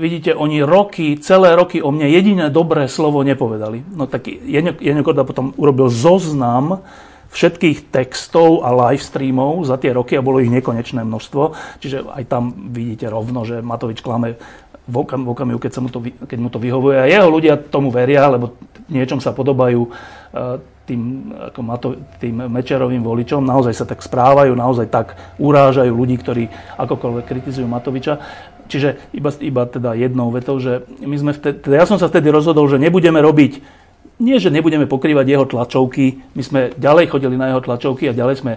vidíte, 0.00 0.32
oni 0.32 0.64
roky, 0.64 1.20
celé 1.20 1.52
roky 1.54 1.84
o 1.84 1.92
mne 1.92 2.08
jediné 2.08 2.48
dobré 2.48 2.88
slovo 2.88 3.20
nepovedali. 3.20 3.84
No 3.92 4.08
tak 4.08 4.26
Jeňo 4.26 5.02
Korda 5.04 5.28
potom 5.28 5.52
urobil 5.60 5.92
zoznam 5.92 6.80
všetkých 7.36 7.92
textov 7.92 8.64
a 8.64 8.72
live 8.72 9.04
streamov 9.04 9.68
za 9.68 9.76
tie 9.76 9.92
roky 9.92 10.16
a 10.16 10.24
bolo 10.24 10.40
ich 10.40 10.48
nekonečné 10.48 11.04
množstvo. 11.04 11.52
Čiže 11.84 12.08
aj 12.08 12.24
tam 12.32 12.72
vidíte 12.72 13.12
rovno, 13.12 13.44
že 13.44 13.60
Matovič 13.60 14.00
klame 14.00 14.40
v, 14.88 14.96
okam, 14.96 15.28
v 15.28 15.30
okamihu, 15.36 15.58
keď, 15.60 15.72
sa 15.76 15.80
mu 15.84 15.92
to, 15.92 16.00
keď 16.00 16.38
mu 16.40 16.48
to 16.48 16.56
vyhovuje. 16.56 16.96
A 16.96 17.04
jeho 17.04 17.28
ľudia 17.28 17.60
tomu 17.60 17.92
veria, 17.92 18.24
lebo 18.32 18.56
niečom 18.88 19.20
sa 19.20 19.36
podobajú 19.36 19.84
e, 19.84 19.90
tým, 20.86 21.34
ako 21.52 21.60
Mato, 21.60 21.88
tým 22.22 22.46
Mečerovým 22.48 23.02
voličom. 23.02 23.42
Naozaj 23.42 23.74
sa 23.74 23.84
tak 23.84 24.00
správajú, 24.00 24.54
naozaj 24.54 24.86
tak 24.88 25.18
urážajú 25.42 25.92
ľudí, 25.92 26.16
ktorí 26.22 26.48
akokoľvek 26.78 27.24
kritizujú 27.26 27.66
Matoviča. 27.66 28.22
Čiže 28.66 29.12
iba, 29.12 29.30
iba 29.42 29.62
teda 29.66 29.92
jednou 29.98 30.30
vetou, 30.30 30.56
že 30.62 30.86
my 31.02 31.16
sme 31.18 31.32
vtedy, 31.34 31.62
teda 31.66 31.74
ja 31.82 31.86
som 31.86 31.98
sa 31.98 32.08
vtedy 32.10 32.30
rozhodol, 32.30 32.66
že 32.70 32.82
nebudeme 32.82 33.18
robiť 33.18 33.84
nie, 34.16 34.36
že 34.40 34.48
nebudeme 34.48 34.88
pokrývať 34.88 35.26
jeho 35.28 35.44
tlačovky, 35.44 36.24
my 36.32 36.42
sme 36.42 36.60
ďalej 36.76 37.12
chodili 37.12 37.36
na 37.36 37.52
jeho 37.52 37.60
tlačovky 37.60 38.08
a 38.08 38.16
ďalej 38.16 38.36
sme 38.40 38.52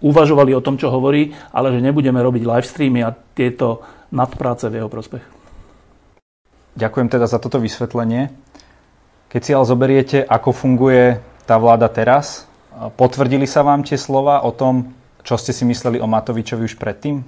uvažovali 0.00 0.52
o 0.56 0.64
tom, 0.64 0.76
čo 0.80 0.92
hovorí, 0.92 1.32
ale 1.52 1.72
že 1.72 1.84
nebudeme 1.84 2.20
robiť 2.20 2.42
live 2.44 2.68
streamy 2.68 3.00
a 3.04 3.12
tieto 3.12 3.84
nadpráce 4.12 4.68
v 4.72 4.80
jeho 4.80 4.88
prospech. 4.88 5.24
Ďakujem 6.76 7.08
teda 7.08 7.24
za 7.28 7.40
toto 7.40 7.56
vysvetlenie. 7.56 8.28
Keď 9.32 9.40
si 9.40 9.50
ale 9.56 9.64
zoberiete, 9.68 10.18
ako 10.24 10.52
funguje 10.52 11.20
tá 11.48 11.56
vláda 11.56 11.88
teraz, 11.88 12.44
potvrdili 12.96 13.48
sa 13.48 13.64
vám 13.64 13.84
tie 13.84 13.96
slova 13.96 14.44
o 14.44 14.52
tom, 14.52 14.92
čo 15.24 15.40
ste 15.40 15.56
si 15.56 15.64
mysleli 15.64 15.98
o 15.98 16.06
Matovičovi 16.06 16.68
už 16.68 16.76
predtým? 16.76 17.24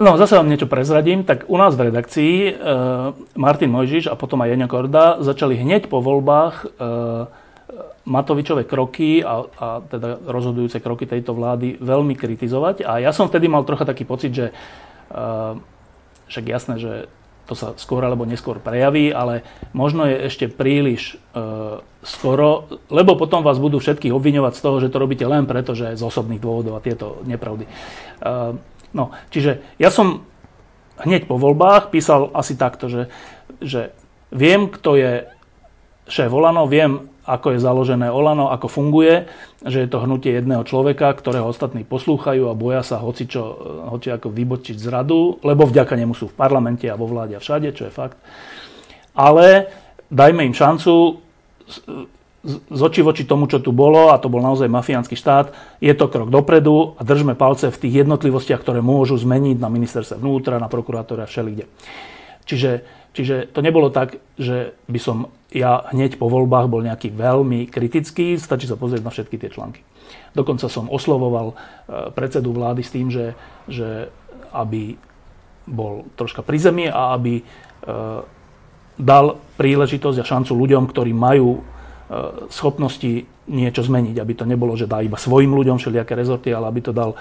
No, 0.00 0.16
zase 0.16 0.32
vám 0.32 0.48
niečo 0.48 0.64
prezradím. 0.64 1.28
Tak 1.28 1.44
u 1.52 1.60
nás 1.60 1.76
v 1.76 1.92
redakcii 1.92 2.34
e, 2.48 2.52
Martin 3.36 3.68
Mojžiš 3.68 4.08
a 4.08 4.16
potom 4.16 4.40
aj 4.40 4.56
Jania 4.56 4.64
Korda 4.64 5.20
začali 5.20 5.60
hneď 5.60 5.92
po 5.92 6.00
voľbách 6.00 6.54
e, 6.56 6.66
Matovičové 8.08 8.64
kroky 8.64 9.20
a, 9.20 9.44
a 9.44 9.68
teda 9.84 10.24
rozhodujúce 10.24 10.80
kroky 10.80 11.04
tejto 11.04 11.36
vlády 11.36 11.76
veľmi 11.84 12.16
kritizovať. 12.16 12.80
A 12.88 12.96
ja 13.04 13.12
som 13.12 13.28
vtedy 13.28 13.52
mal 13.52 13.68
trocha 13.68 13.84
taký 13.84 14.08
pocit, 14.08 14.32
že 14.32 14.46
e, 14.48 14.54
však 16.32 16.44
jasné, 16.48 16.80
že 16.80 16.92
to 17.44 17.52
sa 17.52 17.76
skôr 17.76 18.00
alebo 18.00 18.24
neskôr 18.24 18.56
prejaví, 18.56 19.12
ale 19.12 19.44
možno 19.76 20.08
je 20.08 20.32
ešte 20.32 20.48
príliš 20.48 21.20
e, 21.36 21.44
skoro, 22.08 22.72
lebo 22.88 23.20
potom 23.20 23.44
vás 23.44 23.60
budú 23.60 23.76
všetkých 23.76 24.16
obviňovať 24.16 24.52
z 24.56 24.62
toho, 24.64 24.76
že 24.80 24.88
to 24.88 24.96
robíte 24.96 25.28
len 25.28 25.44
preto, 25.44 25.76
že 25.76 25.92
z 25.92 26.00
osobných 26.00 26.40
dôvodov 26.40 26.80
a 26.80 26.84
tieto 26.84 27.20
nepravdy. 27.28 27.68
E, 27.68 27.70
No, 28.90 29.14
čiže 29.30 29.62
ja 29.78 29.88
som 29.88 30.26
hneď 31.00 31.30
po 31.30 31.40
voľbách 31.40 31.94
písal 31.94 32.28
asi 32.34 32.58
takto, 32.58 32.90
že, 32.90 33.08
že 33.62 33.94
viem, 34.34 34.68
kto 34.68 34.98
je 34.98 35.12
šéf 36.10 36.30
Olano, 36.30 36.66
viem, 36.66 37.10
ako 37.30 37.54
je 37.54 37.62
založené 37.62 38.10
Olano, 38.10 38.50
ako 38.50 38.66
funguje, 38.66 39.30
že 39.62 39.86
je 39.86 39.88
to 39.88 40.02
hnutie 40.02 40.34
jedného 40.34 40.66
človeka, 40.66 41.14
ktorého 41.14 41.46
ostatní 41.46 41.86
poslúchajú 41.86 42.50
a 42.50 42.58
boja 42.58 42.82
sa 42.82 42.98
hoci, 42.98 43.30
čo, 43.30 43.54
hoci 43.86 44.10
ako 44.10 44.34
vybočiť 44.34 44.74
z 44.74 44.86
radu, 44.90 45.38
lebo 45.46 45.70
vďaka 45.70 45.94
nemu 45.94 46.12
sú 46.18 46.26
v 46.32 46.38
parlamente 46.38 46.90
a 46.90 46.98
vo 46.98 47.06
vláde 47.06 47.38
a 47.38 47.40
všade, 47.42 47.70
čo 47.76 47.86
je 47.86 47.92
fakt. 47.94 48.18
Ale 49.14 49.70
dajme 50.10 50.42
im 50.42 50.54
šancu, 50.56 51.22
z 52.40 52.80
oči 52.80 53.04
voči 53.04 53.28
tomu, 53.28 53.44
čo 53.44 53.60
tu 53.60 53.68
bolo, 53.68 54.08
a 54.08 54.16
to 54.16 54.32
bol 54.32 54.40
naozaj 54.40 54.64
mafiánsky 54.64 55.12
štát, 55.12 55.52
je 55.76 55.92
to 55.92 56.08
krok 56.08 56.32
dopredu 56.32 56.96
a 56.96 57.04
držme 57.04 57.36
palce 57.36 57.68
v 57.68 57.80
tých 57.80 58.04
jednotlivostiach, 58.04 58.64
ktoré 58.64 58.80
môžu 58.80 59.20
zmeniť 59.20 59.60
na 59.60 59.68
ministerstve 59.68 60.16
vnútra, 60.16 60.56
na 60.56 60.72
prokurátora, 60.72 61.28
všelikde. 61.28 61.68
Čiže, 62.48 62.80
čiže 63.12 63.52
to 63.52 63.60
nebolo 63.60 63.92
tak, 63.92 64.16
že 64.40 64.72
by 64.88 65.00
som 65.00 65.28
ja 65.52 65.84
hneď 65.92 66.16
po 66.16 66.32
voľbách 66.32 66.70
bol 66.72 66.80
nejaký 66.80 67.12
veľmi 67.12 67.68
kritický, 67.68 68.40
stačí 68.40 68.64
sa 68.64 68.80
pozrieť 68.80 69.04
na 69.04 69.12
všetky 69.12 69.36
tie 69.36 69.52
články. 69.52 69.84
Dokonca 70.32 70.70
som 70.70 70.88
oslovoval 70.88 71.52
e, 71.52 71.54
predsedu 72.14 72.54
vlády 72.54 72.82
s 72.86 72.94
tým, 72.94 73.10
že, 73.12 73.34
že 73.66 74.08
aby 74.54 74.96
bol 75.68 76.08
troška 76.16 76.40
pri 76.40 76.58
zemi 76.58 76.86
a 76.86 77.14
aby 77.18 77.42
e, 77.42 77.44
dal 78.96 79.26
príležitosť 79.58 80.18
a 80.22 80.28
šancu 80.28 80.52
ľuďom, 80.54 80.86
ktorí 80.88 81.12
majú 81.12 81.62
schopnosti 82.50 83.22
niečo 83.46 83.82
zmeniť, 83.86 84.18
aby 84.18 84.32
to 84.34 84.44
nebolo, 84.46 84.74
že 84.74 84.90
dá 84.90 84.98
iba 84.98 85.14
svojim 85.14 85.54
ľuďom 85.54 85.78
všelijaké 85.78 86.18
rezorty, 86.18 86.50
ale 86.50 86.66
aby 86.66 86.80
to 86.82 86.90
dal 86.90 87.14
e, 87.14 87.16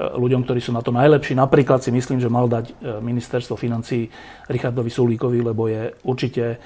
ľuďom, 0.00 0.48
ktorí 0.48 0.60
sú 0.64 0.72
na 0.72 0.80
to 0.80 0.96
najlepší. 0.96 1.36
Napríklad 1.36 1.84
si 1.84 1.92
myslím, 1.92 2.24
že 2.24 2.32
mal 2.32 2.48
dať 2.48 2.72
e, 2.72 2.72
ministerstvo 3.04 3.60
financí 3.60 4.08
Richardovi 4.48 4.88
Sulíkovi, 4.88 5.44
lebo 5.44 5.68
je 5.68 5.92
určite 6.08 6.56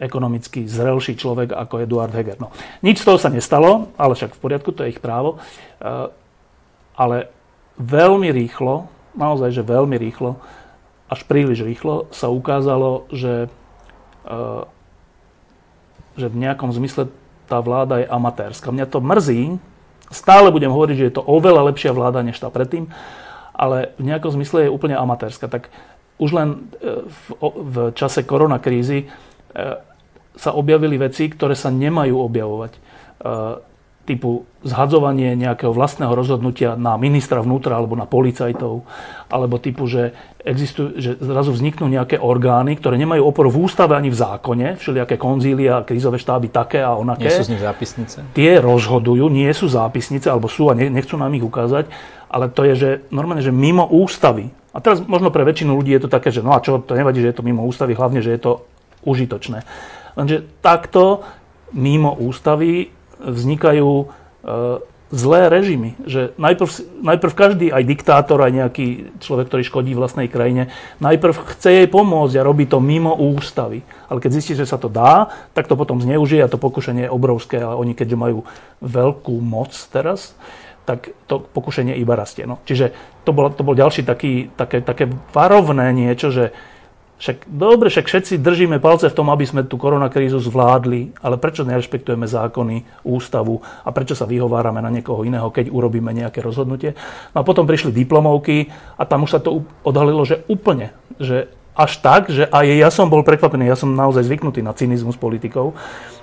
ekonomicky 0.00 0.64
zrelší 0.64 1.18
človek 1.18 1.52
ako 1.52 1.84
Eduard 1.84 2.14
Heger. 2.14 2.38
No, 2.40 2.54
nič 2.80 3.02
z 3.02 3.06
toho 3.12 3.18
sa 3.18 3.28
nestalo, 3.28 3.92
ale 3.98 4.14
však 4.14 4.38
v 4.38 4.40
poriadku, 4.40 4.70
to 4.70 4.86
je 4.86 4.94
ich 4.94 5.02
právo. 5.02 5.42
Ale 6.94 7.16
veľmi 7.82 8.30
rýchlo, 8.30 8.86
naozaj, 9.18 9.50
že 9.50 9.66
veľmi 9.66 9.98
rýchlo, 9.98 10.38
až 11.10 11.26
príliš 11.26 11.66
rýchlo 11.66 12.06
sa 12.14 12.30
ukázalo, 12.30 13.10
že 13.10 13.50
že 16.18 16.28
v 16.28 16.42
nejakom 16.42 16.74
zmysle 16.74 17.08
tá 17.46 17.62
vláda 17.62 18.02
je 18.02 18.10
amatérska. 18.10 18.74
Mňa 18.74 18.86
to 18.90 18.98
mrzí, 19.00 19.56
stále 20.12 20.52
budem 20.52 20.68
hovoriť, 20.68 20.96
že 20.98 21.06
je 21.08 21.14
to 21.16 21.24
oveľa 21.24 21.72
lepšia 21.72 21.96
vláda 21.96 22.20
než 22.20 22.36
tá 22.36 22.52
predtým, 22.52 22.90
ale 23.56 23.96
v 23.96 24.12
nejakom 24.12 24.34
zmysle 24.34 24.68
je 24.68 24.74
úplne 24.74 24.98
amatérska. 24.98 25.48
Tak 25.48 25.72
už 26.18 26.30
len 26.34 26.48
e, 26.78 27.06
v, 27.08 27.20
v 27.42 27.76
čase 27.94 28.26
koronakrízy 28.26 29.06
e, 29.06 29.06
sa 30.38 30.50
objavili 30.54 30.98
veci, 30.98 31.26
ktoré 31.30 31.58
sa 31.58 31.70
nemajú 31.70 32.14
objavovať. 32.14 32.72
Typu 34.08 34.48
zhadzovanie 34.64 35.36
nejakého 35.36 35.68
vlastného 35.68 36.08
rozhodnutia 36.16 36.80
na 36.80 36.96
ministra 36.96 37.44
vnútra 37.44 37.76
alebo 37.76 37.92
na 37.92 38.08
policajtov, 38.08 38.88
alebo 39.28 39.60
typu, 39.60 39.84
že, 39.84 40.16
existujú, 40.40 40.96
že 40.96 41.10
zrazu 41.20 41.52
vzniknú 41.52 41.92
nejaké 41.92 42.16
orgány, 42.16 42.80
ktoré 42.80 42.96
nemajú 42.96 43.28
oporu 43.28 43.52
v 43.52 43.68
ústave 43.68 43.92
ani 43.92 44.08
v 44.08 44.16
zákone, 44.16 44.80
všelijaké 44.80 45.20
konzília, 45.20 45.84
krízové 45.84 46.16
štáby 46.16 46.48
také 46.48 46.80
a 46.80 46.96
onaké. 46.96 47.28
Nie 47.28 47.36
sú 47.36 47.52
z 47.52 47.52
nich 47.52 47.60
zápisnice? 47.60 48.16
Tie 48.32 48.52
rozhodujú, 48.56 49.28
nie 49.28 49.52
sú 49.52 49.68
zápisnice, 49.68 50.32
alebo 50.32 50.48
sú 50.48 50.72
a 50.72 50.74
nechcú 50.74 51.20
nám 51.20 51.36
ich 51.36 51.44
ukázať, 51.44 51.84
ale 52.32 52.48
to 52.48 52.64
je, 52.64 52.74
že 52.74 52.90
normálne, 53.12 53.44
že 53.44 53.52
mimo 53.52 53.84
ústavy. 53.84 54.48
A 54.72 54.80
teraz 54.80 55.04
možno 55.04 55.28
pre 55.28 55.44
väčšinu 55.44 55.76
ľudí 55.76 55.92
je 55.92 56.08
to 56.08 56.10
také, 56.10 56.32
že 56.32 56.40
no 56.40 56.56
a 56.56 56.64
čo, 56.64 56.80
to 56.80 56.96
nevadí, 56.96 57.20
že 57.20 57.36
je 57.36 57.36
to 57.36 57.44
mimo 57.44 57.60
ústavy, 57.68 57.92
hlavne, 57.92 58.24
že 58.24 58.32
je 58.32 58.40
to 58.40 58.52
užitočné. 59.04 59.68
Lenže 60.16 60.48
takto 60.64 61.22
mimo 61.76 62.16
ústavy 62.16 62.88
vznikajú 63.22 63.90
e, 64.02 64.06
zlé 65.08 65.48
režimy. 65.48 65.96
Že 66.04 66.36
najprv, 66.36 66.70
najprv 67.00 67.32
každý, 67.32 67.66
aj 67.72 67.84
diktátor, 67.88 68.38
aj 68.44 68.52
nejaký 68.52 68.86
človek, 69.24 69.48
ktorý 69.48 69.62
škodí 69.64 69.92
vlastnej 69.96 70.28
krajine, 70.28 70.68
najprv 71.00 71.34
chce 71.56 71.70
jej 71.82 71.88
pomôcť 71.88 72.34
a 72.36 72.46
robí 72.46 72.68
to 72.68 72.78
mimo 72.78 73.16
ústavy. 73.16 73.80
Ale 74.12 74.20
keď 74.20 74.30
zistí, 74.36 74.52
že 74.52 74.68
sa 74.68 74.76
to 74.76 74.92
dá, 74.92 75.32
tak 75.56 75.66
to 75.66 75.76
potom 75.76 76.00
zneužije 76.00 76.44
a 76.44 76.52
to 76.52 76.60
pokušenie 76.60 77.08
je 77.08 77.14
obrovské. 77.14 77.56
A 77.60 77.76
oni, 77.76 77.96
keďže 77.96 78.20
majú 78.20 78.44
veľkú 78.84 79.34
moc 79.40 79.72
teraz, 79.88 80.36
tak 80.84 81.12
to 81.28 81.44
pokušenie 81.44 81.96
iba 82.00 82.16
rastie. 82.16 82.48
No. 82.48 82.64
Čiže 82.64 82.96
to 83.24 83.36
bol, 83.36 83.52
to 83.52 83.60
bol 83.60 83.76
ďalší 83.76 84.08
taký, 84.08 84.48
také, 84.56 84.80
také 84.80 85.04
varovné 85.36 85.92
niečo, 85.92 86.32
že 86.32 86.56
však 87.18 87.50
dobre, 87.50 87.90
však 87.90 88.06
všetci 88.06 88.34
držíme 88.38 88.78
palce 88.78 89.10
v 89.10 89.16
tom, 89.18 89.26
aby 89.34 89.42
sme 89.42 89.66
tú 89.66 89.74
koronakrízu 89.74 90.38
zvládli, 90.38 91.18
ale 91.18 91.34
prečo 91.34 91.66
nerešpektujeme 91.66 92.30
zákony, 92.30 93.02
ústavu 93.02 93.58
a 93.82 93.90
prečo 93.90 94.14
sa 94.14 94.22
vyhovárame 94.22 94.78
na 94.78 94.86
niekoho 94.86 95.26
iného, 95.26 95.50
keď 95.50 95.74
urobíme 95.74 96.14
nejaké 96.14 96.38
rozhodnutie. 96.38 96.94
No 97.34 97.42
a 97.42 97.46
potom 97.46 97.66
prišli 97.66 97.90
diplomovky 97.90 98.70
a 98.94 99.02
tam 99.02 99.26
už 99.26 99.34
sa 99.34 99.40
to 99.42 99.66
odhalilo, 99.82 100.22
že 100.22 100.46
úplne, 100.46 100.94
že 101.18 101.50
až 101.78 102.02
tak, 102.02 102.30
že 102.30 102.46
aj 102.46 102.66
ja 102.70 102.90
som 102.90 103.10
bol 103.10 103.26
prekvapený, 103.26 103.66
ja 103.66 103.78
som 103.78 103.94
naozaj 103.94 104.26
zvyknutý 104.26 104.62
na 104.62 104.74
cynizmus 104.74 105.14
politikov 105.14 105.78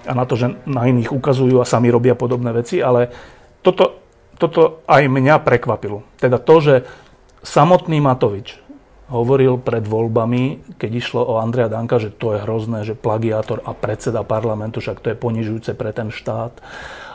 a 0.08 0.12
na 0.16 0.24
to, 0.24 0.40
že 0.40 0.52
na 0.68 0.88
iných 0.88 1.12
ukazujú 1.12 1.60
a 1.60 1.68
sami 1.68 1.92
robia 1.92 2.16
podobné 2.16 2.56
veci, 2.56 2.84
ale 2.84 3.12
toto, 3.64 4.00
toto 4.40 4.84
aj 4.88 5.08
mňa 5.08 5.44
prekvapilo. 5.44 6.04
Teda 6.20 6.40
to, 6.40 6.56
že 6.60 6.74
samotný 7.44 8.04
Matovič 8.04 8.65
hovoril 9.10 9.62
pred 9.62 9.86
voľbami, 9.86 10.76
keď 10.82 10.92
išlo 10.98 11.22
o 11.22 11.38
Andrea 11.38 11.70
Danka, 11.70 12.02
že 12.02 12.10
to 12.10 12.34
je 12.34 12.42
hrozné, 12.42 12.82
že 12.82 12.98
plagiátor 12.98 13.62
a 13.62 13.78
predseda 13.78 14.26
parlamentu, 14.26 14.82
však 14.82 15.02
to 15.02 15.14
je 15.14 15.18
ponižujúce 15.18 15.78
pre 15.78 15.94
ten 15.94 16.10
štát. 16.10 16.58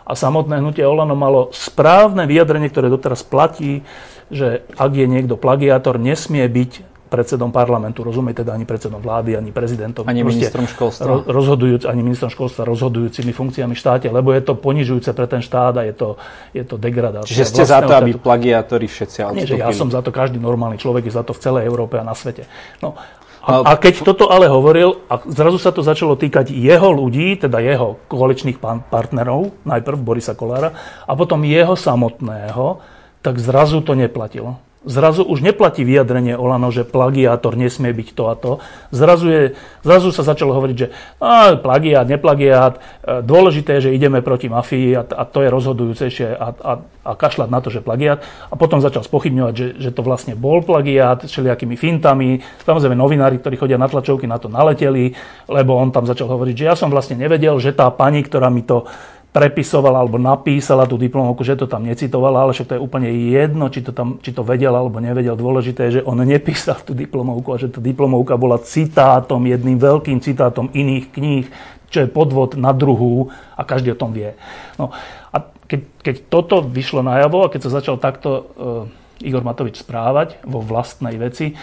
A 0.07 0.13
samotné 0.19 0.59
hnutie 0.59 0.83
Olano 0.83 1.15
malo 1.15 1.55
správne 1.55 2.27
vyjadrenie, 2.27 2.71
ktoré 2.71 2.91
doteraz 2.91 3.23
platí, 3.23 3.87
že 4.31 4.67
ak 4.79 4.93
je 4.95 5.07
niekto 5.07 5.35
plagiátor, 5.35 5.99
nesmie 5.99 6.47
byť 6.47 6.90
predsedom 7.11 7.50
parlamentu, 7.50 8.07
rozumie 8.07 8.31
teda 8.31 8.55
ani 8.55 8.62
predsedom 8.62 9.02
vlády, 9.02 9.35
ani 9.35 9.50
prezidentom. 9.50 10.07
Ani 10.07 10.23
ministrom 10.23 10.71
školstva. 10.71 11.26
rozhodujúc, 11.26 11.83
ani 11.85 12.07
ministrom 12.07 12.31
školstva 12.31 12.62
rozhodujúcimi 12.62 13.35
funkciami 13.35 13.75
v 13.75 13.81
štáte, 13.83 14.07
lebo 14.07 14.31
je 14.31 14.47
to 14.47 14.55
ponižujúce 14.55 15.11
pre 15.11 15.26
ten 15.26 15.43
štát 15.43 15.75
a 15.75 15.83
je 15.83 15.95
to, 15.99 16.09
je 16.55 16.62
to 16.62 16.79
degradácia. 16.79 17.35
Čiže 17.35 17.45
ste 17.50 17.62
za 17.67 17.83
to, 17.83 17.90
aby 17.99 18.14
plagiátori 18.14 18.87
všetci? 18.87 19.26
Nie, 19.35 19.50
že 19.50 19.59
ja 19.59 19.75
som 19.75 19.90
za 19.90 19.99
to, 20.00 20.14
každý 20.14 20.38
normálny 20.38 20.79
človek 20.79 21.11
je 21.11 21.12
za 21.19 21.26
to 21.26 21.35
v 21.35 21.43
celej 21.43 21.67
Európe 21.67 21.99
a 21.99 22.07
na 22.07 22.14
svete. 22.14 22.47
No, 22.79 22.95
a, 23.40 23.73
a 23.73 23.81
keď 23.81 24.05
toto 24.05 24.29
ale 24.29 24.52
hovoril, 24.52 25.00
a 25.09 25.17
zrazu 25.25 25.57
sa 25.57 25.73
to 25.73 25.81
začalo 25.81 26.12
týkať 26.12 26.52
jeho 26.52 26.93
ľudí, 26.93 27.40
teda 27.40 27.57
jeho 27.64 27.97
koaličných 28.07 28.61
partnerov, 28.93 29.64
najprv 29.64 29.97
Borisa 29.97 30.37
Kolára, 30.37 30.76
a 31.09 31.12
potom 31.17 31.40
jeho 31.49 31.73
samotného, 31.73 32.85
tak 33.25 33.40
zrazu 33.40 33.81
to 33.81 33.97
neplatilo. 33.97 34.61
Zrazu 34.81 35.29
už 35.29 35.45
neplatí 35.45 35.85
vyjadrenie 35.85 36.41
Olano, 36.41 36.73
že 36.73 36.89
plagiátor 36.89 37.53
nesmie 37.53 37.93
byť 37.93 38.09
to 38.17 38.25
a 38.33 38.35
to. 38.35 38.53
Zrazu, 38.89 39.27
je, 39.29 39.43
zrazu 39.85 40.09
sa 40.09 40.25
začalo 40.25 40.57
hovoriť, 40.57 40.77
že 40.77 40.89
a, 41.21 41.53
plagiát, 41.61 42.09
neplagiát, 42.09 42.81
e, 43.05 43.21
dôležité 43.21 43.77
je, 43.77 43.93
že 43.93 43.95
ideme 44.01 44.25
proti 44.25 44.49
mafii 44.49 44.97
a, 44.97 45.05
a 45.05 45.29
to 45.29 45.45
je 45.45 45.53
rozhodujúcejšie 45.53 46.33
a, 46.33 46.49
a, 46.57 46.73
a 46.81 47.11
kašľať 47.13 47.49
na 47.53 47.61
to, 47.61 47.69
že 47.69 47.85
plagiát. 47.85 48.25
A 48.49 48.57
potom 48.57 48.81
začal 48.81 49.05
spochybňovať, 49.05 49.53
že, 49.53 49.67
že 49.77 49.91
to 49.93 50.01
vlastne 50.01 50.33
bol 50.33 50.65
plagiát 50.65 51.29
všelijakými 51.29 51.77
fintami. 51.77 52.41
Samozrejme 52.65 52.97
novinári, 52.97 53.37
ktorí 53.37 53.61
chodia 53.61 53.77
na 53.77 53.85
tlačovky, 53.85 54.25
na 54.25 54.41
to 54.41 54.49
naleteli, 54.49 55.13
lebo 55.45 55.77
on 55.77 55.93
tam 55.93 56.09
začal 56.09 56.33
hovoriť, 56.33 56.57
že 56.57 56.65
ja 56.65 56.73
som 56.73 56.89
vlastne 56.89 57.21
nevedel, 57.21 57.53
že 57.61 57.77
tá 57.77 57.93
pani, 57.93 58.25
ktorá 58.25 58.49
mi 58.49 58.65
to 58.65 58.89
prepisovala 59.31 60.03
alebo 60.03 60.19
napísala 60.19 60.91
tú 60.91 60.99
diplomovku, 60.99 61.47
že 61.47 61.55
to 61.55 61.71
tam 61.71 61.87
necitovala, 61.87 62.43
ale 62.43 62.51
však 62.51 62.67
to 62.67 62.75
je 62.75 62.83
úplne 62.83 63.07
jedno, 63.31 63.71
či 63.71 63.87
to, 63.87 63.95
tam, 63.95 64.19
či 64.19 64.35
to 64.35 64.43
vedel 64.43 64.75
alebo 64.75 64.99
nevedel. 64.99 65.39
Dôležité 65.39 65.87
je, 65.87 66.03
že 66.03 66.07
on 66.07 66.19
nepísal 66.19 66.83
tú 66.83 66.99
diplomovku 66.99 67.55
a 67.55 67.61
že 67.63 67.71
tá 67.71 67.79
diplomovka 67.79 68.35
bola 68.35 68.59
citátom, 68.59 69.47
jedným 69.47 69.79
veľkým 69.79 70.19
citátom 70.19 70.67
iných 70.75 71.15
kníh, 71.15 71.47
čo 71.95 72.03
je 72.03 72.09
podvod 72.11 72.59
na 72.59 72.75
druhú 72.75 73.31
a 73.55 73.63
každý 73.63 73.95
o 73.95 73.99
tom 73.99 74.11
vie. 74.11 74.35
No, 74.83 74.91
a 75.31 75.37
keď, 75.71 75.81
keď 76.03 76.17
toto 76.27 76.59
vyšlo 76.67 77.07
najavo 77.07 77.47
a 77.47 77.51
keď 77.55 77.71
sa 77.71 77.75
začal 77.79 78.03
takto 78.03 78.31
uh, 78.35 79.23
Igor 79.23 79.47
Matovič 79.47 79.79
správať 79.79 80.43
vo 80.43 80.59
vlastnej 80.59 81.15
veci, 81.15 81.55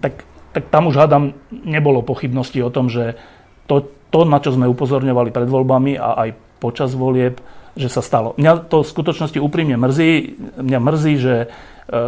tak, 0.00 0.24
tak 0.56 0.72
tam 0.72 0.88
už 0.88 0.96
hádam 0.96 1.36
nebolo 1.52 2.00
pochybnosti 2.00 2.64
o 2.64 2.72
tom, 2.72 2.88
že 2.88 3.20
to, 3.68 3.84
to, 4.08 4.24
na 4.24 4.40
čo 4.40 4.56
sme 4.56 4.64
upozorňovali 4.64 5.28
pred 5.28 5.48
voľbami 5.48 6.00
a 6.00 6.08
aj 6.24 6.30
počas 6.62 6.94
volieb, 6.94 7.42
že 7.74 7.90
sa 7.90 7.98
stalo. 7.98 8.38
Mňa 8.38 8.70
to 8.70 8.86
v 8.86 8.92
skutočnosti 8.94 9.42
úprimne 9.42 9.74
mrzí. 9.74 10.38
Mňa 10.62 10.78
mrzí, 10.78 11.14
že 11.18 11.34
e, 11.42 11.46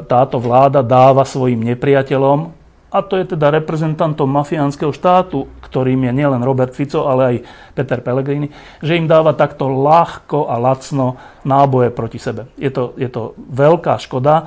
táto 0.07 0.39
vláda 0.39 0.87
dáva 0.87 1.27
svojim 1.27 1.59
nepriateľom, 1.75 2.63
a 2.95 3.03
to 3.03 3.19
je 3.19 3.35
teda 3.35 3.51
reprezentantom 3.51 4.31
mafiánskeho 4.31 4.95
štátu, 4.95 5.51
ktorým 5.67 6.07
je 6.07 6.13
nielen 6.15 6.47
Robert 6.47 6.79
Fico, 6.79 7.11
ale 7.11 7.23
aj 7.27 7.37
Peter 7.75 7.99
Pellegrini, 7.99 8.47
že 8.79 8.95
im 8.95 9.11
dáva 9.11 9.35
takto 9.35 9.67
ľahko 9.67 10.47
a 10.47 10.55
lacno 10.63 11.19
náboje 11.43 11.91
proti 11.91 12.23
sebe. 12.23 12.47
Je 12.55 12.71
to, 12.71 12.95
je 12.95 13.11
to 13.11 13.35
veľká 13.51 13.99
škoda, 13.99 14.35
e, 14.39 14.45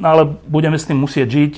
ale 0.00 0.22
budeme 0.48 0.80
s 0.80 0.88
tým 0.88 1.04
musieť 1.04 1.28
žiť. 1.28 1.52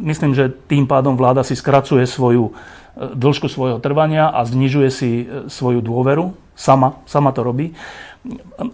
Myslím, 0.00 0.32
že 0.32 0.48
tým 0.48 0.88
pádom 0.88 1.20
vláda 1.20 1.44
si 1.44 1.52
skracuje 1.52 2.08
svoju 2.08 2.56
dĺžku 2.94 3.50
svojho 3.50 3.82
trvania 3.82 4.30
a 4.30 4.40
znižuje 4.46 4.88
si 4.88 5.10
e, 5.20 5.52
svoju 5.52 5.84
dôveru. 5.84 6.43
Sama, 6.54 7.02
sama 7.04 7.34
to 7.34 7.42
robí. 7.42 7.74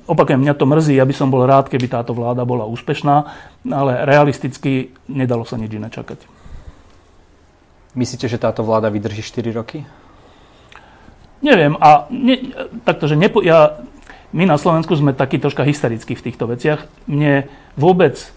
Opakujem, 0.06 0.38
mňa 0.38 0.54
to 0.54 0.68
mrzí, 0.68 0.94
ja 0.94 1.02
by 1.02 1.14
som 1.16 1.32
bol 1.32 1.42
rád, 1.42 1.66
keby 1.66 1.90
táto 1.90 2.14
vláda 2.14 2.46
bola 2.46 2.68
úspešná, 2.70 3.16
ale 3.66 4.06
realisticky 4.06 4.94
nedalo 5.10 5.42
sa 5.42 5.58
nič 5.58 5.74
iné 5.74 5.90
čakať. 5.90 6.22
Myslíte, 7.98 8.30
že 8.30 8.38
táto 8.38 8.62
vláda 8.62 8.86
vydrží 8.86 9.26
4 9.26 9.50
roky? 9.50 9.82
Neviem. 11.42 11.74
A 11.82 12.06
ne, 12.14 12.54
takto, 12.86 13.10
že 13.10 13.18
nepo, 13.18 13.42
ja, 13.42 13.82
my 14.30 14.46
na 14.46 14.54
Slovensku 14.54 14.94
sme 14.94 15.10
takí 15.16 15.42
troška 15.42 15.66
hysterickí 15.66 16.14
v 16.14 16.24
týchto 16.30 16.46
veciach. 16.46 16.86
Mne 17.10 17.50
vôbec 17.74 18.30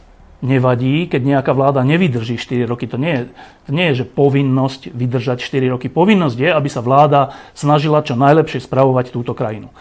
nevadí, 0.44 1.08
keď 1.08 1.22
nejaká 1.24 1.56
vláda 1.56 1.88
nevydrží 1.88 2.36
4 2.36 2.68
roky. 2.68 2.86
To 2.92 3.00
nie, 3.00 3.16
je, 3.16 3.24
nie 3.72 3.86
je, 3.92 4.04
že 4.04 4.06
povinnosť 4.12 4.92
vydržať 4.92 5.40
4 5.40 5.74
roky. 5.74 5.88
Povinnosť 5.88 6.38
je, 6.38 6.50
aby 6.52 6.70
sa 6.70 6.84
vláda 6.84 7.32
snažila 7.56 8.04
čo 8.04 8.20
najlepšie 8.20 8.60
spravovať 8.60 9.16
túto 9.16 9.32
krajinu. 9.32 9.72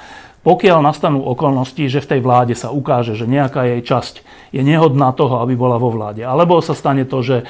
Pokiaľ 0.42 0.82
nastanú 0.82 1.22
okolnosti, 1.22 1.86
že 1.86 2.02
v 2.02 2.10
tej 2.10 2.20
vláde 2.26 2.58
sa 2.58 2.74
ukáže, 2.74 3.14
že 3.14 3.30
nejaká 3.30 3.62
jej 3.62 3.82
časť 3.86 4.14
je 4.50 4.58
nehodná 4.58 5.14
toho, 5.14 5.38
aby 5.38 5.54
bola 5.54 5.78
vo 5.78 5.94
vláde, 5.94 6.26
alebo 6.26 6.58
sa 6.58 6.74
stane 6.74 7.06
to, 7.06 7.22
že 7.22 7.36
e, 7.40 7.44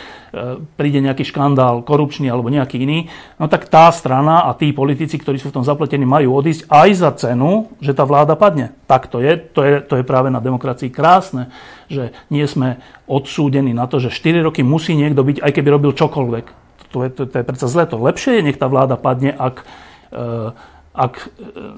príde 0.77 1.01
nejaký 1.01 1.25
škandál 1.25 1.81
korupčný 1.89 2.29
alebo 2.29 2.53
nejaký 2.53 2.85
iný, 2.85 3.09
no 3.41 3.49
tak 3.49 3.73
tá 3.73 3.89
strana 3.97 4.45
a 4.45 4.53
tí 4.53 4.77
politici, 4.77 5.17
ktorí 5.17 5.41
sú 5.41 5.49
v 5.49 5.57
tom 5.57 5.65
zapletení, 5.65 6.05
majú 6.05 6.37
odísť 6.37 6.69
aj 6.69 6.89
za 6.93 7.11
cenu, 7.17 7.73
že 7.81 7.97
tá 7.97 8.05
vláda 8.05 8.37
padne. 8.37 8.77
Tak 8.85 9.09
to 9.09 9.25
je. 9.25 9.41
To 9.57 9.61
je, 9.65 9.75
to 9.81 9.95
je 9.97 10.05
práve 10.05 10.29
na 10.29 10.45
demokracii 10.45 10.93
krásne, 10.93 11.49
že 11.89 12.13
nie 12.29 12.45
sme 12.45 12.77
odsúdení 13.09 13.73
na 13.73 13.89
to, 13.89 14.05
že 14.05 14.13
4 14.13 14.45
roky 14.45 14.61
musí 14.61 14.93
niekto 14.93 15.25
byť, 15.25 15.41
aj 15.41 15.53
keby 15.57 15.69
robil 15.73 15.97
čokoľvek. 15.97 16.47
To 16.93 17.09
je, 17.09 17.09
to, 17.09 17.25
to 17.25 17.41
je 17.41 17.45
predsa 17.49 17.73
zle. 17.73 17.89
To 17.89 17.97
lepšie 17.97 18.37
je, 18.37 18.53
nech 18.53 18.61
tá 18.61 18.69
vláda 18.69 19.01
padne, 19.01 19.33
ak 19.33 19.65
e, 20.13 20.53
ak 20.93 21.15
e, 21.17 21.25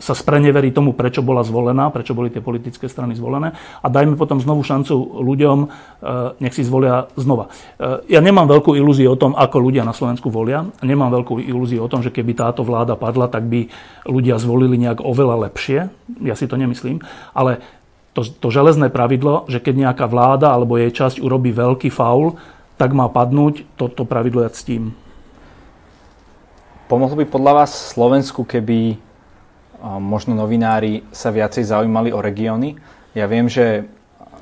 sa 0.03 0.15
spreneverí 0.15 0.75
tomu, 0.75 0.91
prečo 0.91 1.23
bola 1.23 1.47
zvolená, 1.47 1.89
prečo 1.95 2.19
boli 2.19 2.35
tie 2.35 2.43
politické 2.43 2.91
strany 2.91 3.15
zvolené 3.15 3.55
a 3.55 3.87
dajme 3.87 4.19
potom 4.19 4.43
znovu 4.43 4.67
šancu 4.67 5.23
ľuďom, 5.23 5.59
e, 5.63 5.67
nech 6.43 6.55
si 6.55 6.67
zvolia 6.67 7.07
znova. 7.15 7.47
E, 7.79 8.11
ja 8.11 8.19
nemám 8.19 8.51
veľkú 8.51 8.75
ilúziu 8.75 9.15
o 9.15 9.21
tom, 9.21 9.39
ako 9.39 9.57
ľudia 9.63 9.87
na 9.87 9.95
Slovensku 9.95 10.35
volia. 10.35 10.67
Nemám 10.83 11.15
veľkú 11.15 11.39
ilúziu 11.39 11.87
o 11.87 11.91
tom, 11.91 12.03
že 12.03 12.11
keby 12.11 12.35
táto 12.35 12.67
vláda 12.67 12.99
padla, 12.99 13.31
tak 13.31 13.47
by 13.47 13.71
ľudia 14.03 14.43
zvolili 14.43 14.75
nejak 14.83 14.99
oveľa 14.99 15.47
lepšie. 15.51 15.95
Ja 16.27 16.35
si 16.35 16.51
to 16.51 16.59
nemyslím. 16.59 16.99
Ale 17.39 17.63
to, 18.19 18.27
to 18.27 18.51
železné 18.51 18.91
pravidlo, 18.91 19.47
že 19.47 19.63
keď 19.63 19.91
nejaká 19.91 20.07
vláda 20.11 20.55
alebo 20.55 20.79
jej 20.79 20.91
časť 20.91 21.23
urobí 21.23 21.55
veľký 21.55 21.91
faul, 21.91 22.39
tak 22.75 22.91
má 22.91 23.07
padnúť, 23.07 23.63
to, 23.79 23.87
to 23.87 24.03
pravidlo 24.03 24.43
ja 24.43 24.51
ctím. 24.51 24.95
Pomohlo 26.95 27.19
by 27.19 27.27
podľa 27.27 27.53
vás 27.59 27.91
Slovensku, 27.91 28.47
keby 28.47 28.95
možno 29.99 30.39
novinári 30.39 31.03
sa 31.11 31.35
viacej 31.35 31.67
zaujímali 31.67 32.15
o 32.15 32.23
regióny? 32.23 32.79
Ja 33.19 33.27
viem, 33.27 33.51
že 33.51 33.91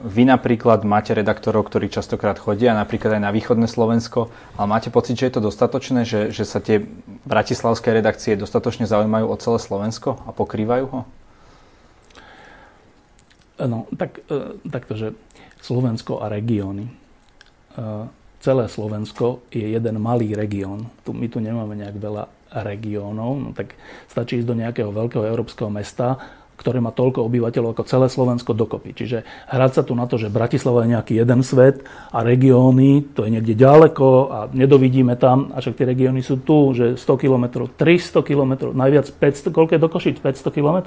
vy 0.04 0.28
napríklad 0.28 0.84
máte 0.84 1.16
redaktorov, 1.16 1.64
ktorí 1.72 1.88
častokrát 1.88 2.36
chodia 2.36 2.76
napríklad 2.76 3.16
aj 3.16 3.22
na 3.24 3.32
východné 3.32 3.64
Slovensko, 3.64 4.28
ale 4.60 4.68
máte 4.68 4.92
pocit, 4.92 5.16
že 5.16 5.32
je 5.32 5.40
to 5.40 5.48
dostatočné, 5.48 6.04
že, 6.04 6.28
že 6.28 6.44
sa 6.44 6.60
tie 6.60 6.84
bratislavské 7.24 7.88
redakcie 7.88 8.36
dostatočne 8.36 8.84
zaujímajú 8.84 9.32
o 9.32 9.40
celé 9.40 9.56
Slovensko 9.56 10.20
a 10.28 10.36
pokrývajú 10.36 10.84
ho? 10.92 11.00
No, 13.64 13.88
tak, 13.96 14.28
e, 14.28 14.60
takto, 14.68 14.92
že 15.00 15.16
Slovensko 15.64 16.20
a 16.20 16.28
regióny. 16.28 16.84
E, 16.84 16.92
celé 18.44 18.68
Slovensko 18.68 19.40
je 19.48 19.72
jeden 19.72 19.96
malý 20.04 20.36
región. 20.36 20.92
Tu, 21.00 21.16
my 21.16 21.32
tu 21.32 21.40
nemáme 21.40 21.80
nejak 21.80 21.96
veľa 21.96 22.41
regiónov, 22.52 23.32
no 23.40 23.50
tak 23.56 23.72
stačí 24.06 24.40
ísť 24.40 24.48
do 24.48 24.58
nejakého 24.60 24.92
veľkého 24.92 25.24
európskeho 25.24 25.72
mesta, 25.72 26.20
ktoré 26.62 26.78
má 26.78 26.94
toľko 26.94 27.26
obyvateľov 27.26 27.74
ako 27.74 27.90
celé 27.90 28.06
Slovensko 28.06 28.54
dokopy. 28.54 28.94
Čiže 28.94 29.26
hrať 29.50 29.72
sa 29.74 29.82
tu 29.82 29.98
na 29.98 30.06
to, 30.06 30.14
že 30.14 30.30
Bratislava 30.30 30.86
je 30.86 30.94
nejaký 30.94 31.18
jeden 31.18 31.42
svet 31.42 31.82
a 32.14 32.22
regióny, 32.22 33.16
to 33.18 33.26
je 33.26 33.34
niekde 33.34 33.58
ďaleko 33.58 34.06
a 34.30 34.38
nedovidíme 34.54 35.18
tam, 35.18 35.50
a 35.50 35.58
však 35.58 35.74
tie 35.74 35.90
regióny 35.90 36.22
sú 36.22 36.38
tu, 36.46 36.70
že 36.70 36.94
100 36.94 37.02
km, 37.18 37.66
300 37.66 38.22
km, 38.22 38.70
najviac 38.70 39.10
500, 39.10 39.50
koľko 39.50 39.72
je 39.74 39.82
do 39.82 39.90
Košic? 39.90 40.16
500 40.22 40.54
km? 40.54 40.78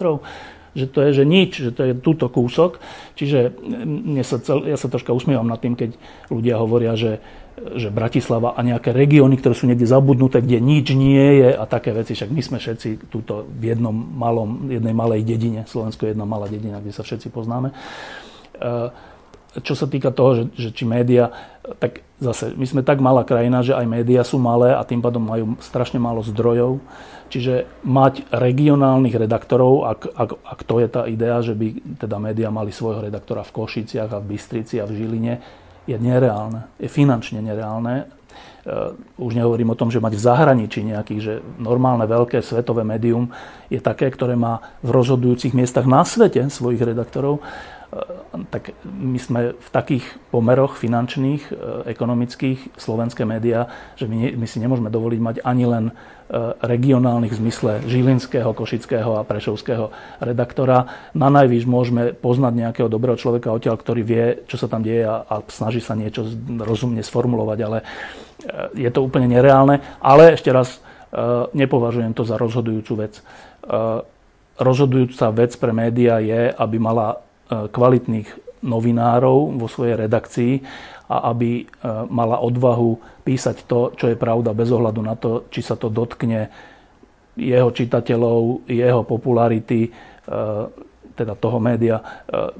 že 0.75 0.91
to 0.91 0.99
je, 1.07 1.09
že 1.15 1.23
nič, 1.23 1.51
že 1.55 1.71
to 1.71 1.87
je 1.87 1.93
túto 1.95 2.27
kúsok. 2.27 2.83
Čiže 3.15 3.55
mne 3.87 4.21
sa 4.27 4.43
cel, 4.43 4.67
ja 4.67 4.75
sa 4.75 4.91
troška 4.91 5.15
usmievam 5.15 5.47
nad 5.47 5.63
tým, 5.63 5.73
keď 5.73 5.95
ľudia 6.27 6.59
hovoria, 6.59 6.99
že 6.99 7.23
že 7.55 7.87
Bratislava 7.87 8.51
a 8.51 8.59
nejaké 8.59 8.91
regióny, 8.91 9.39
ktoré 9.39 9.55
sú 9.55 9.63
niekde 9.71 9.87
zabudnuté, 9.87 10.43
kde 10.43 10.59
nič 10.59 10.91
nie 10.91 11.39
je 11.39 11.49
a 11.55 11.63
také 11.63 11.95
veci. 11.95 12.11
Však 12.11 12.27
my 12.27 12.41
sme 12.43 12.57
všetci 12.59 13.07
túto 13.07 13.47
v 13.47 13.71
jednom 13.71 13.95
malom, 13.95 14.67
jednej 14.67 14.91
malej 14.91 15.23
dedine, 15.23 15.63
Slovensko 15.63 16.03
je 16.03 16.11
jedna 16.11 16.27
malá 16.27 16.51
dedina, 16.51 16.83
kde 16.83 16.91
sa 16.91 17.07
všetci 17.07 17.31
poznáme. 17.31 17.71
E, 17.71 18.91
čo 19.63 19.71
sa 19.71 19.87
týka 19.87 20.11
toho, 20.11 20.35
že, 20.35 20.43
že 20.59 20.69
či 20.75 20.83
média, 20.83 21.31
tak 21.79 22.03
zase, 22.19 22.51
my 22.59 22.67
sme 22.67 22.83
tak 22.83 22.99
malá 22.99 23.23
krajina, 23.23 23.63
že 23.63 23.71
aj 23.71 23.87
médiá 23.87 24.27
sú 24.27 24.35
malé 24.35 24.75
a 24.75 24.83
tým 24.83 24.99
pádom 24.99 25.23
majú 25.23 25.55
strašne 25.63 25.95
málo 25.95 26.19
zdrojov. 26.27 26.83
Čiže 27.31 27.71
mať 27.87 28.35
regionálnych 28.35 29.15
redaktorov, 29.15 29.87
ak, 29.95 30.01
ak, 30.11 30.29
ak 30.43 30.59
to 30.67 30.75
je 30.83 30.87
tá 30.91 31.01
idea, 31.07 31.39
že 31.39 31.55
by 31.55 31.97
teda 32.03 32.19
médiá 32.19 32.51
mali 32.51 32.75
svojho 32.75 33.07
redaktora 33.07 33.47
v 33.47 33.55
Košiciach 33.55 34.11
a 34.11 34.19
v 34.19 34.35
Bystrici 34.35 34.77
a 34.77 34.85
v 34.85 34.93
Žiline, 34.93 35.33
je 35.85 35.97
nereálne. 35.97 36.65
Je 36.81 36.89
finančne 36.89 37.41
nereálne. 37.41 38.09
Uh, 38.65 38.97
už 39.21 39.37
nehovorím 39.37 39.71
o 39.73 39.77
tom, 39.77 39.93
že 39.93 40.01
mať 40.01 40.17
v 40.17 40.25
zahraničí 40.25 40.81
nejakých, 40.81 41.21
že 41.21 41.33
normálne 41.61 42.09
veľké 42.09 42.41
svetové 42.41 42.81
médium 42.81 43.29
je 43.69 43.77
také, 43.77 44.09
ktoré 44.09 44.33
má 44.33 44.57
v 44.81 44.89
rozhodujúcich 44.89 45.53
miestach 45.53 45.85
na 45.85 46.01
svete 46.01 46.49
svojich 46.49 46.81
redaktorov 46.81 47.45
tak 48.51 48.75
my 48.83 49.15
sme 49.15 49.39
v 49.55 49.69
takých 49.71 50.05
pomeroch 50.27 50.75
finančných, 50.75 51.43
e, 51.47 51.51
ekonomických, 51.95 52.75
slovenské 52.75 53.23
médiá, 53.23 53.71
že 53.95 54.11
my, 54.11 54.35
my 54.35 54.45
si 54.47 54.59
nemôžeme 54.59 54.91
dovoliť 54.91 55.19
mať 55.23 55.35
ani 55.47 55.63
len 55.63 55.85
e, 55.89 55.93
regionálnych 56.59 57.31
v 57.31 57.39
zmysle 57.39 57.71
žilinského, 57.87 58.51
košického 58.51 59.15
a 59.15 59.23
prešovského 59.23 59.95
redaktora. 60.19 60.91
Na 61.15 61.31
najvýš 61.31 61.63
môžeme 61.63 62.11
poznať 62.11 62.53
nejakého 62.67 62.91
dobrého 62.91 63.15
človeka 63.15 63.55
odtiaľ, 63.55 63.79
ktorý 63.79 64.01
vie, 64.03 64.25
čo 64.51 64.59
sa 64.59 64.67
tam 64.67 64.83
deje 64.83 65.07
a, 65.07 65.23
a 65.23 65.35
snaží 65.47 65.79
sa 65.79 65.95
niečo 65.95 66.27
rozumne 66.59 66.99
sformulovať, 66.99 67.59
ale 67.63 67.77
je 68.75 68.89
to 68.91 68.99
úplne 69.01 69.31
nereálne. 69.31 69.79
Ale 70.03 70.35
ešte 70.35 70.51
raz, 70.51 70.83
nepovažujem 71.55 72.13
to 72.13 72.27
za 72.27 72.35
rozhodujúcu 72.35 72.93
vec. 72.99 73.23
Rozhodujúca 74.59 75.25
vec 75.33 75.55
pre 75.57 75.71
médiá 75.73 76.21
je, 76.21 76.51
aby 76.53 76.77
mala 76.77 77.24
kvalitných 77.49 78.45
novinárov 78.65 79.61
vo 79.61 79.67
svojej 79.69 79.95
redakcii 79.95 80.53
a 81.05 81.29
aby 81.29 81.61
e, 81.61 81.63
mala 82.09 82.41
odvahu 82.41 83.21
písať 83.21 83.69
to, 83.69 83.93
čo 83.93 84.09
je 84.09 84.17
pravda 84.17 84.57
bez 84.57 84.73
ohľadu 84.73 85.01
na 85.05 85.13
to, 85.13 85.45
či 85.53 85.61
sa 85.61 85.77
to 85.77 85.93
dotkne 85.93 86.49
jeho 87.37 87.69
čitateľov, 87.69 88.65
jeho 88.65 89.05
popularity, 89.05 89.85
e, 89.85 89.89
teda 91.15 91.31
toho 91.39 91.63
média, 91.63 92.03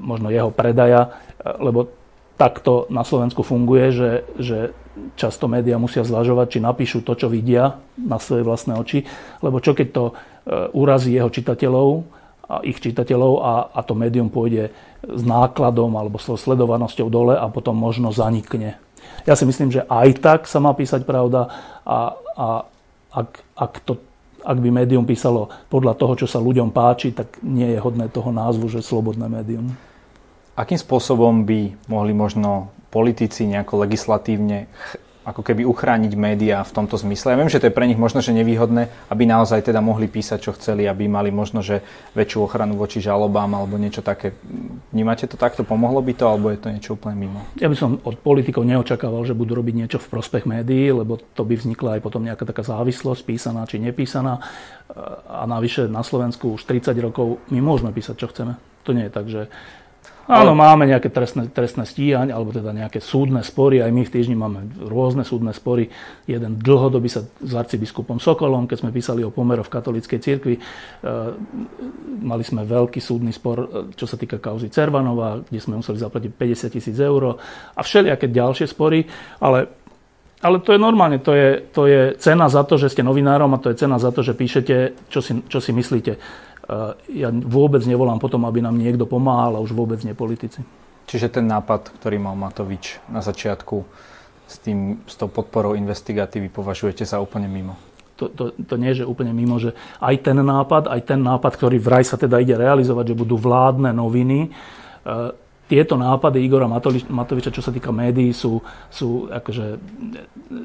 možno 0.00 0.32
jeho 0.32 0.48
predaja, 0.48 1.12
lebo 1.60 1.92
takto 2.40 2.88
na 2.88 3.04
Slovensku 3.04 3.44
funguje, 3.44 3.92
že, 3.92 4.10
že 4.40 4.58
často 5.12 5.44
médiá 5.44 5.76
musia 5.76 6.08
zvažovať, 6.08 6.56
či 6.56 6.64
napíšu 6.64 7.04
to, 7.04 7.12
čo 7.20 7.28
vidia 7.28 7.76
na 8.00 8.16
svoje 8.16 8.48
vlastné 8.48 8.80
oči, 8.80 9.04
lebo 9.44 9.60
čo 9.60 9.76
keď 9.76 9.88
to 9.92 10.04
urazí 10.72 11.12
jeho 11.12 11.28
čitateľov, 11.28 12.08
ich 12.62 12.78
čitateľov 12.78 13.32
a, 13.42 13.52
a 13.74 13.80
to 13.82 13.98
médium 13.98 14.30
pôjde 14.30 14.70
s 15.02 15.22
nákladom 15.26 15.98
alebo 15.98 16.18
s 16.18 16.30
sledovanosťou 16.30 17.08
dole 17.10 17.34
a 17.34 17.46
potom 17.50 17.74
možno 17.74 18.14
zanikne. 18.14 18.78
Ja 19.26 19.34
si 19.34 19.42
myslím, 19.42 19.74
že 19.74 19.82
aj 19.90 20.08
tak 20.22 20.40
sa 20.46 20.62
má 20.62 20.70
písať 20.70 21.02
pravda 21.02 21.50
a, 21.82 22.14
a 22.38 22.46
ak, 23.10 23.30
ak, 23.58 23.72
to, 23.82 23.98
ak 24.46 24.58
by 24.62 24.68
médium 24.70 25.02
písalo 25.02 25.50
podľa 25.66 25.98
toho, 25.98 26.14
čo 26.14 26.26
sa 26.30 26.38
ľuďom 26.38 26.70
páči, 26.70 27.10
tak 27.10 27.42
nie 27.42 27.74
je 27.74 27.82
hodné 27.82 28.06
toho 28.06 28.30
názvu, 28.30 28.70
že 28.70 28.84
slobodné 28.84 29.26
médium. 29.26 29.74
Akým 30.54 30.78
spôsobom 30.78 31.42
by 31.42 31.74
mohli 31.90 32.14
možno 32.14 32.70
politici 32.94 33.44
nejako 33.44 33.84
legislatívne 33.84 34.70
ako 35.26 35.42
keby 35.42 35.66
uchrániť 35.66 36.14
médiá 36.14 36.62
v 36.62 36.70
tomto 36.70 36.94
zmysle. 36.94 37.34
Ja 37.34 37.40
viem, 37.42 37.50
že 37.50 37.58
to 37.58 37.66
je 37.66 37.74
pre 37.74 37.90
nich 37.90 37.98
možno, 37.98 38.22
že 38.22 38.30
nevýhodné, 38.30 39.10
aby 39.10 39.26
naozaj 39.26 39.66
teda 39.66 39.82
mohli 39.82 40.06
písať, 40.06 40.38
čo 40.38 40.54
chceli, 40.54 40.86
aby 40.86 41.10
mali 41.10 41.34
možno, 41.34 41.66
že 41.66 41.82
väčšiu 42.14 42.46
ochranu 42.46 42.78
voči 42.78 43.02
žalobám 43.02 43.50
alebo 43.50 43.74
niečo 43.74 44.06
také. 44.06 44.38
Vnímate 44.94 45.26
to 45.26 45.34
takto? 45.34 45.66
Pomohlo 45.66 45.98
by 45.98 46.14
to, 46.14 46.30
alebo 46.30 46.54
je 46.54 46.62
to 46.62 46.70
niečo 46.70 46.94
úplne 46.94 47.18
mimo? 47.18 47.42
Ja 47.58 47.66
by 47.66 47.74
som 47.74 47.98
od 48.06 48.22
politikov 48.22 48.62
neočakával, 48.70 49.26
že 49.26 49.34
budú 49.34 49.58
robiť 49.58 49.74
niečo 49.74 49.98
v 49.98 50.06
prospech 50.14 50.46
médií, 50.46 50.94
lebo 50.94 51.18
to 51.18 51.42
by 51.42 51.58
vznikla 51.58 51.98
aj 51.98 52.00
potom 52.06 52.22
nejaká 52.22 52.46
taká 52.46 52.62
závislosť, 52.62 53.26
písaná 53.26 53.66
či 53.66 53.82
nepísaná. 53.82 54.38
A 55.26 55.42
navyše 55.50 55.90
na 55.90 56.06
Slovensku 56.06 56.54
už 56.54 56.62
30 56.70 56.94
rokov 57.02 57.42
my 57.50 57.58
môžeme 57.58 57.90
písať, 57.90 58.14
čo 58.14 58.30
chceme. 58.30 58.54
To 58.86 58.94
nie 58.94 59.10
je 59.10 59.12
tak, 59.12 59.26
že 59.26 59.50
Áno, 60.26 60.58
máme 60.58 60.90
nejaké 60.90 61.06
trestné, 61.06 61.46
trestné 61.54 61.86
stíhanie, 61.86 62.34
alebo 62.34 62.50
teda 62.50 62.74
nejaké 62.74 62.98
súdne 62.98 63.46
spory. 63.46 63.78
Aj 63.78 63.94
my 63.94 64.02
v 64.02 64.10
týždni 64.10 64.34
máme 64.34 64.66
rôzne 64.82 65.22
súdne 65.22 65.54
spory. 65.54 65.86
Jeden 66.26 66.58
dlhodobý 66.58 67.06
sa 67.06 67.22
s 67.22 67.52
arcibiskupom 67.54 68.18
Sokolom, 68.18 68.66
keď 68.66 68.82
sme 68.82 68.90
písali 68.90 69.22
o 69.22 69.30
pomeroch 69.30 69.70
v 69.70 69.74
katolíckej 69.78 70.18
cirkvi. 70.18 70.58
E, 70.58 70.60
mali 72.26 72.42
sme 72.42 72.66
veľký 72.66 72.98
súdny 72.98 73.30
spor, 73.30 73.58
e, 73.62 73.66
čo 73.94 74.10
sa 74.10 74.18
týka 74.18 74.42
kauzy 74.42 74.66
Cervanova, 74.66 75.46
kde 75.46 75.62
sme 75.62 75.78
museli 75.78 76.02
zaplatiť 76.02 76.32
50 76.34 76.74
tisíc 76.74 76.98
eur 76.98 77.38
a 77.78 77.80
všelijaké 77.86 78.26
ďalšie 78.26 78.66
spory. 78.66 79.06
Ale 79.38 79.86
ale 80.44 80.60
to 80.60 80.76
je 80.76 80.80
normálne, 80.80 81.16
to 81.24 81.32
je, 81.32 81.64
to 81.72 81.88
je 81.88 82.12
cena 82.20 82.52
za 82.52 82.60
to, 82.60 82.76
že 82.76 82.92
ste 82.92 83.00
novinárom 83.00 83.48
a 83.56 83.62
to 83.62 83.72
je 83.72 83.80
cena 83.80 83.96
za 83.96 84.12
to, 84.12 84.20
že 84.20 84.36
píšete, 84.36 85.08
čo 85.08 85.24
si, 85.24 85.32
čo 85.48 85.64
si 85.64 85.72
myslíte. 85.72 86.12
Eh, 86.66 87.22
ja 87.22 87.30
vôbec 87.30 87.78
nevolám 87.86 88.18
potom, 88.18 88.42
aby 88.42 88.58
nám 88.58 88.74
niekto 88.74 89.06
pomáhal 89.06 89.54
a 89.54 89.62
už 89.62 89.70
vôbec 89.70 90.02
nie 90.02 90.18
politici. 90.18 90.66
Čiže 91.06 91.38
ten 91.38 91.46
nápad, 91.46 91.94
ktorý 92.02 92.18
mal 92.18 92.34
Matovič 92.34 92.98
na 93.06 93.22
začiatku 93.22 93.86
s, 94.50 94.58
tým, 94.58 94.98
s 95.06 95.14
tou 95.14 95.30
podporou 95.30 95.78
investigatívy, 95.78 96.50
považujete 96.50 97.06
za 97.06 97.22
úplne 97.22 97.46
mimo? 97.46 97.78
To, 98.18 98.26
to, 98.26 98.50
to 98.58 98.74
nie 98.82 98.90
je 98.90 99.04
že 99.04 99.06
úplne 99.06 99.30
mimo, 99.30 99.62
že 99.62 99.78
aj 100.02 100.26
ten 100.26 100.42
nápad, 100.42 100.90
aj 100.90 101.00
ten 101.06 101.22
nápad, 101.22 101.52
ktorý 101.54 101.78
vraj 101.78 102.02
sa 102.02 102.18
teda 102.18 102.42
ide 102.42 102.58
realizovať, 102.58 103.14
že 103.14 103.20
budú 103.22 103.38
vládne 103.38 103.94
noviny, 103.94 104.50
eh, 104.50 105.46
tieto 105.66 105.98
nápady 105.98 106.46
Igora 106.46 106.70
Matoviča, 107.10 107.50
čo 107.50 107.58
sa 107.58 107.74
týka 107.74 107.90
médií, 107.90 108.30
sú, 108.30 108.62
sú 108.86 109.26
akože 109.26 109.66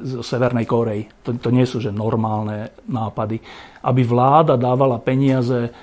zo 0.05 0.21
Severnej 0.21 0.69
Korei. 0.69 1.09
To, 1.25 1.33
to 1.33 1.49
nie 1.49 1.65
sú 1.65 1.81
že 1.81 1.89
normálne 1.89 2.69
nápady. 2.85 3.41
Aby 3.81 4.05
vláda 4.05 4.53
dávala 4.61 5.01
peniaze 5.01 5.73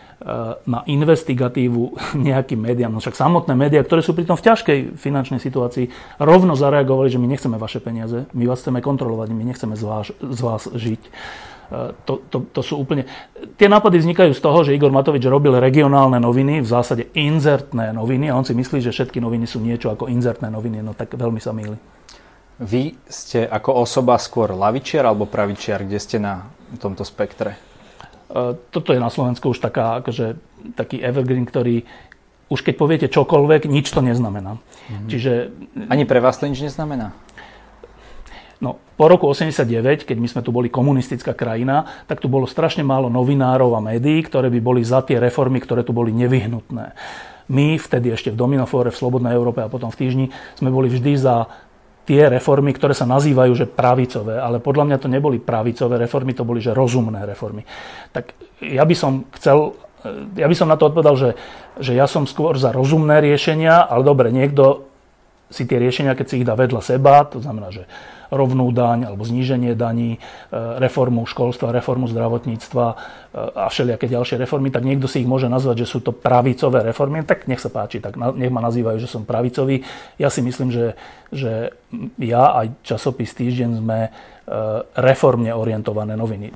na 0.66 0.82
investigatívu 0.82 1.94
nejakým 2.28 2.58
médiám. 2.58 2.90
No 2.90 2.98
však 2.98 3.14
samotné 3.14 3.54
médiá, 3.54 3.86
ktoré 3.86 4.02
sú 4.02 4.18
pritom 4.18 4.34
v 4.34 4.46
ťažkej 4.50 4.78
finančnej 4.98 5.38
situácii, 5.38 5.90
rovno 6.18 6.58
zareagovali, 6.58 7.06
že 7.06 7.22
my 7.22 7.30
nechceme 7.30 7.54
vaše 7.54 7.78
peniaze, 7.78 8.26
my 8.34 8.44
vás 8.50 8.58
chceme 8.62 8.82
kontrolovať, 8.82 9.30
my 9.30 9.44
nechceme 9.46 9.74
z 9.78 9.82
vás, 9.86 10.10
z 10.10 10.40
vás 10.42 10.66
žiť. 10.66 11.02
To, 12.08 12.24
to, 12.32 12.48
to 12.48 12.60
sú 12.64 12.80
úplne... 12.80 13.04
Tie 13.60 13.68
nápady 13.68 14.00
vznikajú 14.00 14.32
z 14.32 14.40
toho, 14.40 14.64
že 14.64 14.72
Igor 14.72 14.88
Matovič 14.88 15.20
robil 15.28 15.52
regionálne 15.60 16.16
noviny, 16.16 16.64
v 16.64 16.68
zásade 16.68 17.12
inzertné 17.12 17.92
noviny 17.92 18.32
a 18.32 18.40
on 18.40 18.48
si 18.48 18.56
myslí, 18.56 18.80
že 18.80 18.88
všetky 18.88 19.20
noviny 19.20 19.44
sú 19.44 19.60
niečo 19.60 19.92
ako 19.92 20.08
inzertné 20.08 20.48
noviny, 20.48 20.80
no 20.80 20.96
tak 20.96 21.12
veľmi 21.12 21.36
sa 21.36 21.52
mýli. 21.52 21.76
Vy 22.58 22.96
ste 23.06 23.44
ako 23.44 23.84
osoba 23.84 24.16
skôr 24.16 24.50
lavičiar 24.50 25.06
alebo 25.06 25.28
pravičiar, 25.28 25.84
kde 25.84 26.00
ste 26.00 26.16
na 26.16 26.48
tomto 26.80 27.04
spektre? 27.04 27.67
E, 28.28 28.54
toto 28.70 28.92
je 28.92 29.00
na 29.00 29.08
Slovensku 29.08 29.50
už 29.52 29.58
taká, 29.58 30.04
akože, 30.04 30.36
taký 30.76 31.00
evergreen, 31.00 31.48
ktorý 31.48 31.88
už 32.48 32.64
keď 32.64 32.74
poviete 32.80 33.06
čokoľvek, 33.12 33.68
nič 33.68 33.92
to 33.92 34.00
neznamená. 34.00 34.56
Mm-hmm. 34.56 35.08
Čiže... 35.12 35.32
Ani 35.92 36.08
pre 36.08 36.24
vás 36.24 36.40
to 36.40 36.48
nič 36.48 36.64
neznamená? 36.64 37.12
No, 38.58 38.80
po 38.98 39.06
roku 39.06 39.30
89, 39.30 40.02
keď 40.02 40.16
my 40.18 40.28
sme 40.32 40.42
tu 40.42 40.50
boli 40.50 40.66
komunistická 40.66 41.30
krajina, 41.30 41.86
tak 42.10 42.18
tu 42.18 42.26
bolo 42.26 42.48
strašne 42.48 42.82
málo 42.82 43.06
novinárov 43.06 43.70
a 43.78 43.84
médií, 43.84 44.18
ktoré 44.26 44.50
by 44.50 44.60
boli 44.64 44.82
za 44.82 45.04
tie 45.06 45.22
reformy, 45.22 45.62
ktoré 45.62 45.86
tu 45.86 45.94
boli 45.94 46.10
nevyhnutné. 46.10 46.98
My 47.48 47.78
vtedy 47.78 48.12
ešte 48.12 48.34
v 48.34 48.40
Dominofóre, 48.40 48.90
v 48.90 48.98
Slobodnej 48.98 49.32
Európe 49.32 49.62
a 49.62 49.70
potom 49.70 49.94
v 49.94 49.98
Týždni 50.04 50.26
sme 50.58 50.74
boli 50.74 50.90
vždy 50.90 51.12
za 51.16 51.48
tie 52.08 52.32
reformy, 52.32 52.72
ktoré 52.72 52.96
sa 52.96 53.04
nazývajú, 53.04 53.52
že 53.52 53.68
pravicové, 53.68 54.40
ale 54.40 54.64
podľa 54.64 54.84
mňa 54.88 54.96
to 54.96 55.12
neboli 55.12 55.36
pravicové 55.36 56.00
reformy, 56.00 56.32
to 56.32 56.48
boli, 56.48 56.64
že 56.64 56.72
rozumné 56.72 57.28
reformy. 57.28 57.68
Tak 58.08 58.32
ja 58.64 58.88
by 58.88 58.94
som 58.96 59.28
chcel, 59.36 59.76
ja 60.32 60.48
by 60.48 60.56
som 60.56 60.72
na 60.72 60.80
to 60.80 60.88
odpovedal, 60.88 61.20
že, 61.20 61.30
že 61.76 61.92
ja 61.92 62.08
som 62.08 62.24
skôr 62.24 62.56
za 62.56 62.72
rozumné 62.72 63.20
riešenia, 63.20 63.84
ale 63.84 64.08
dobre, 64.08 64.32
niekto 64.32 64.88
si 65.52 65.68
tie 65.68 65.76
riešenia, 65.76 66.16
keď 66.16 66.26
si 66.32 66.40
ich 66.40 66.48
dá 66.48 66.56
vedľa 66.56 66.80
seba, 66.80 67.28
to 67.28 67.44
znamená, 67.44 67.68
že 67.68 67.84
rovnú 68.28 68.68
daň 68.72 69.08
alebo 69.08 69.24
zníženie 69.24 69.72
daní, 69.74 70.16
e, 70.16 70.18
reformu 70.78 71.24
školstva, 71.24 71.72
reformu 71.72 72.08
zdravotníctva 72.08 72.86
e, 72.92 72.96
a 73.56 73.66
všelijaké 73.72 74.06
ďalšie 74.08 74.36
reformy, 74.40 74.68
tak 74.68 74.84
niekto 74.84 75.08
si 75.08 75.24
ich 75.24 75.28
môže 75.28 75.48
nazvať, 75.48 75.84
že 75.84 75.90
sú 75.90 75.98
to 76.04 76.12
pravicové 76.12 76.84
reformy, 76.84 77.24
tak 77.24 77.48
nech 77.48 77.60
sa 77.60 77.72
páči, 77.72 78.00
tak 78.00 78.16
nech 78.16 78.52
ma 78.52 78.60
nazývajú, 78.64 78.96
že 79.00 79.10
som 79.10 79.24
pravicový. 79.24 79.82
Ja 80.20 80.28
si 80.28 80.44
myslím, 80.44 80.72
že, 80.72 80.96
že 81.32 81.76
ja 82.20 82.52
aj 82.64 82.84
časopis 82.84 83.32
Týždeň 83.32 83.70
sme 83.80 83.98
e, 84.06 84.10
reformne 84.96 85.52
orientované 85.52 86.16
noviny. 86.16 86.52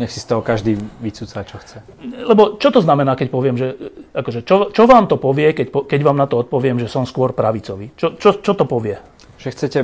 Nech 0.00 0.08
si 0.08 0.16
z 0.16 0.32
toho 0.32 0.40
každý 0.40 0.80
vycúca, 1.04 1.44
čo 1.44 1.60
chce. 1.60 1.84
Lebo 2.24 2.56
čo 2.56 2.72
to 2.72 2.80
znamená, 2.80 3.20
keď 3.20 3.28
poviem, 3.28 3.60
že... 3.60 3.76
Akože, 4.16 4.48
čo, 4.48 4.72
čo 4.72 4.88
vám 4.88 5.04
to 5.12 5.20
povie, 5.20 5.52
keď, 5.52 5.76
keď 5.84 6.00
vám 6.00 6.16
na 6.16 6.24
to 6.24 6.40
odpoviem, 6.40 6.80
že 6.80 6.88
som 6.88 7.04
skôr 7.04 7.36
pravicový? 7.36 7.92
Čo, 8.00 8.16
čo, 8.16 8.40
čo 8.40 8.56
to 8.56 8.64
povie? 8.64 8.96
Že 9.40 9.48
chcete, 9.56 9.78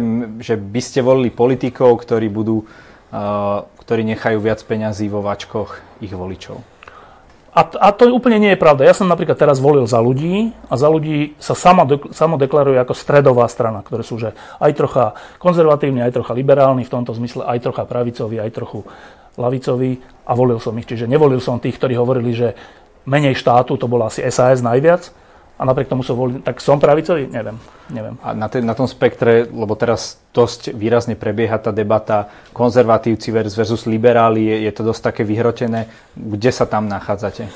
že 0.45 0.55
by 0.61 0.81
ste 0.85 1.01
volili 1.01 1.33
politikov, 1.33 2.05
ktorí 2.05 2.29
budú, 2.29 2.69
uh, 2.69 3.64
ktorí 3.81 4.05
nechajú 4.05 4.37
viac 4.45 4.61
peňazí 4.61 5.09
vo 5.09 5.25
vačkoch 5.25 5.81
ich 6.05 6.12
voličov. 6.12 6.61
a, 7.57 7.64
a 7.64 7.88
to 7.97 8.12
úplne 8.12 8.37
nie 8.37 8.53
je 8.53 8.61
pravda. 8.61 8.85
Ja 8.85 8.92
som 8.92 9.09
napríklad 9.09 9.40
teraz 9.40 9.64
volil 9.64 9.88
za 9.88 9.97
ľudí 9.97 10.53
a 10.69 10.77
za 10.77 10.92
ľudí 10.92 11.40
sa 11.40 11.57
samo, 11.57 11.88
samo 12.12 12.37
deklaruje 12.37 12.77
ako 12.77 12.92
stredová 12.92 13.49
strana, 13.49 13.81
ktoré 13.81 14.05
sú 14.05 14.21
že 14.21 14.37
aj 14.61 14.77
trocha 14.77 15.16
konzervatívni, 15.40 16.05
aj 16.05 16.21
trocha 16.21 16.37
liberálni, 16.37 16.85
v 16.85 16.92
tomto 16.92 17.16
zmysle 17.16 17.49
aj 17.49 17.64
trocha 17.64 17.88
pravicoví, 17.88 18.37
aj 18.37 18.53
trochu 18.53 18.85
lavicoví 19.40 20.05
a 20.29 20.37
volil 20.37 20.61
som 20.61 20.77
ich. 20.77 20.85
Čiže 20.85 21.09
nevolil 21.09 21.40
som 21.40 21.57
tých, 21.57 21.81
ktorí 21.81 21.97
hovorili, 21.97 22.37
že 22.37 22.53
menej 23.09 23.33
štátu, 23.40 23.81
to 23.81 23.88
bola 23.88 24.12
asi 24.12 24.21
SAS 24.29 24.61
najviac, 24.61 25.09
a 25.57 25.62
napriek 25.64 25.88
tomu 25.88 26.05
som 26.05 26.21
volil, 26.21 26.45
tak 26.45 26.61
som 26.61 26.77
pravicový? 26.77 27.33
Neviem. 27.33 27.57
neviem. 27.88 28.21
A 28.21 28.37
na, 28.37 28.53
te, 28.53 28.61
na 28.61 28.77
tom 28.77 28.85
spektre, 28.85 29.49
lebo 29.49 29.73
teraz 29.73 30.21
dosť 30.37 30.77
výrazne 30.77 31.16
prebieha 31.16 31.57
tá 31.57 31.73
debata 31.73 32.29
konzervatívci 32.53 33.33
versus 33.33 33.88
liberáli, 33.88 34.53
je, 34.53 34.57
je 34.69 34.73
to 34.77 34.83
dosť 34.85 35.03
také 35.12 35.23
vyhrotené. 35.25 35.88
Kde 36.12 36.51
sa 36.53 36.69
tam 36.69 36.92
nachádzate? 36.92 37.49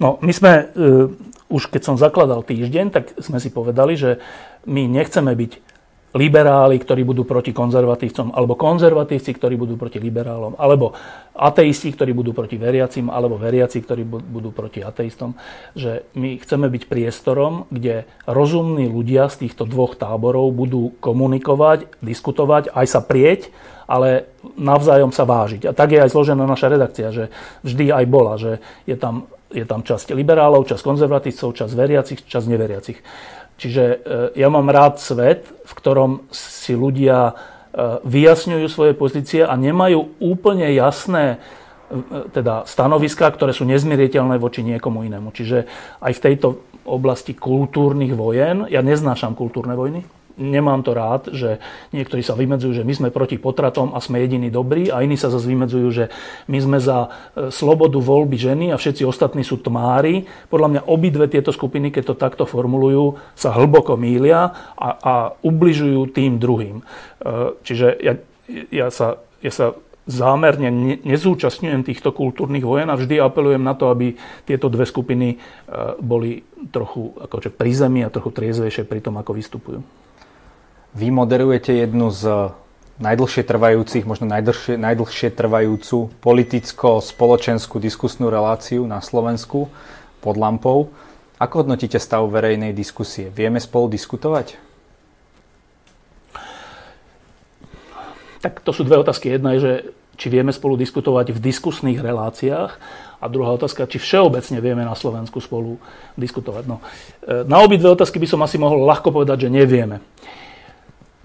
No, 0.00 0.16
my 0.24 0.32
sme, 0.32 0.52
uh, 0.72 1.12
už 1.52 1.68
keď 1.68 1.92
som 1.92 2.00
zakladal 2.00 2.40
týždeň, 2.40 2.86
tak 2.88 3.12
sme 3.20 3.36
si 3.36 3.52
povedali, 3.52 4.00
že 4.00 4.16
my 4.64 4.88
nechceme 4.88 5.36
byť 5.36 5.71
liberáli, 6.12 6.76
ktorí 6.76 7.08
budú 7.08 7.24
proti 7.24 7.56
konzervatívcom, 7.56 8.36
alebo 8.36 8.56
konzervatívci, 8.56 9.32
ktorí 9.32 9.56
budú 9.56 9.80
proti 9.80 9.96
liberálom, 9.96 10.56
alebo 10.60 10.92
ateisti, 11.32 11.88
ktorí 11.88 12.12
budú 12.12 12.36
proti 12.36 12.60
veriacim, 12.60 13.08
alebo 13.08 13.40
veriaci, 13.40 13.80
ktorí 13.80 14.04
budú 14.04 14.52
proti 14.52 14.84
ateistom. 14.84 15.32
Že 15.72 16.04
my 16.12 16.36
chceme 16.44 16.68
byť 16.68 16.82
priestorom, 16.84 17.64
kde 17.72 18.04
rozumní 18.28 18.92
ľudia 18.92 19.32
z 19.32 19.48
týchto 19.48 19.64
dvoch 19.64 19.96
táborov 19.96 20.52
budú 20.52 20.92
komunikovať, 21.00 21.88
diskutovať, 22.04 22.76
aj 22.76 22.86
sa 22.86 23.00
prieť, 23.00 23.48
ale 23.88 24.28
navzájom 24.56 25.12
sa 25.12 25.24
vážiť. 25.24 25.68
A 25.68 25.72
tak 25.72 25.92
je 25.92 26.00
aj 26.00 26.12
zložená 26.12 26.44
naša 26.44 26.72
redakcia, 26.72 27.08
že 27.12 27.24
vždy 27.64 27.92
aj 27.92 28.04
bola, 28.08 28.36
že 28.36 28.60
je 28.84 28.96
tam, 28.96 29.28
je 29.52 29.64
tam 29.68 29.84
časť 29.84 30.16
liberálov, 30.16 30.68
časť 30.68 30.80
konzervatívcov, 30.80 31.56
časť 31.56 31.72
veriacich, 31.72 32.20
časť 32.24 32.46
neveriacich. 32.48 32.98
Čiže 33.62 33.84
e, 33.86 33.96
ja 34.34 34.50
mám 34.50 34.66
rád 34.74 34.98
svet, 34.98 35.46
v 35.46 35.72
ktorom 35.78 36.26
si 36.34 36.74
ľudia 36.74 37.30
e, 37.30 37.32
vyjasňujú 38.02 38.66
svoje 38.66 38.92
pozície 38.98 39.46
a 39.46 39.54
nemajú 39.54 40.18
úplne 40.18 40.66
jasné 40.74 41.38
e, 41.38 42.26
teda 42.34 42.66
stanoviská, 42.66 43.30
ktoré 43.30 43.54
sú 43.54 43.62
nezmieriteľné 43.62 44.42
voči 44.42 44.66
niekomu 44.66 45.06
inému. 45.06 45.30
Čiže 45.30 45.70
aj 46.02 46.12
v 46.18 46.24
tejto 46.26 46.48
oblasti 46.82 47.38
kultúrnych 47.38 48.18
vojen, 48.18 48.66
ja 48.66 48.82
neznášam 48.82 49.38
kultúrne 49.38 49.78
vojny, 49.78 50.02
nemám 50.36 50.80
to 50.82 50.92
rád, 50.96 51.32
že 51.32 51.60
niektorí 51.92 52.24
sa 52.24 52.38
vymedzujú, 52.38 52.82
že 52.82 52.86
my 52.86 52.94
sme 52.94 53.08
proti 53.14 53.36
potratom 53.36 53.92
a 53.92 53.98
sme 54.00 54.22
jediní 54.22 54.48
dobrí 54.48 54.88
a 54.88 55.04
iní 55.04 55.16
sa 55.16 55.28
zase 55.28 55.48
vymedzujú, 55.48 55.88
že 55.92 56.04
my 56.48 56.58
sme 56.60 56.78
za 56.80 57.08
e, 57.34 57.48
slobodu 57.52 57.98
voľby 58.00 58.36
ženy 58.36 58.66
a 58.72 58.80
všetci 58.80 59.04
ostatní 59.04 59.44
sú 59.44 59.60
tmári. 59.60 60.24
Podľa 60.48 60.68
mňa 60.68 60.82
obidve 60.88 61.26
tieto 61.28 61.52
skupiny, 61.52 61.92
keď 61.92 62.12
to 62.12 62.20
takto 62.20 62.44
formulujú, 62.44 63.20
sa 63.36 63.52
hlboko 63.52 63.96
mília 63.96 64.52
a, 64.76 64.88
a 65.00 65.14
ubližujú 65.40 66.12
tým 66.12 66.40
druhým. 66.40 66.80
E, 66.80 66.84
čiže 67.64 67.98
ja, 68.00 68.14
ja, 68.70 68.88
sa, 68.88 69.20
ja 69.40 69.52
sa 69.52 69.66
zámerne 70.02 70.98
nezúčastňujem 71.06 71.86
týchto 71.86 72.10
kultúrnych 72.10 72.66
vojen 72.66 72.90
a 72.90 72.98
vždy 72.98 73.22
apelujem 73.22 73.62
na 73.62 73.78
to, 73.78 73.86
aby 73.86 74.18
tieto 74.42 74.66
dve 74.66 74.82
skupiny 74.82 75.28
e, 75.34 75.36
boli 76.02 76.42
trochu 76.74 77.14
akože 77.22 77.54
pri 77.54 77.70
zemi 77.70 78.00
a 78.02 78.10
trochu 78.10 78.34
triezvejšie 78.34 78.82
pri 78.82 78.98
tom, 78.98 79.14
ako 79.22 79.38
vystupujú. 79.38 79.80
Vy 80.92 81.08
moderujete 81.08 81.72
jednu 81.72 82.12
z 82.12 82.52
najdlhšie 83.00 83.48
trvajúcich, 83.48 84.04
možno 84.04 84.28
najdlhšie, 84.28 84.76
najdlhšie 84.76 85.32
trvajúcu 85.32 86.12
politicko-spoločenskú 86.20 87.80
diskusnú 87.80 88.28
reláciu 88.28 88.84
na 88.84 89.00
Slovensku 89.00 89.72
pod 90.20 90.36
lampou. 90.36 90.92
Ako 91.40 91.64
hodnotíte 91.64 91.96
stav 91.96 92.28
verejnej 92.28 92.76
diskusie? 92.76 93.32
Vieme 93.32 93.56
spolu 93.56 93.88
diskutovať? 93.88 94.60
Tak 98.44 98.60
to 98.60 98.76
sú 98.76 98.84
dve 98.84 99.00
otázky. 99.00 99.32
Jedna 99.32 99.56
je, 99.56 99.60
že 99.64 99.72
či 100.20 100.28
vieme 100.28 100.52
spolu 100.52 100.76
diskutovať 100.76 101.32
v 101.32 101.40
diskusných 101.40 102.04
reláciách 102.04 102.72
a 103.16 103.24
druhá 103.32 103.56
otázka, 103.56 103.88
či 103.88 103.96
všeobecne 103.96 104.60
vieme 104.60 104.84
na 104.84 104.92
Slovensku 104.92 105.40
spolu 105.40 105.80
diskutovať. 106.20 106.64
No, 106.68 106.84
e, 107.24 107.48
na 107.48 107.64
obidve 107.64 107.88
otázky 107.88 108.20
by 108.20 108.28
som 108.28 108.44
asi 108.44 108.60
mohol 108.60 108.84
ľahko 108.84 109.08
povedať, 109.08 109.48
že 109.48 109.54
nevieme. 109.56 110.04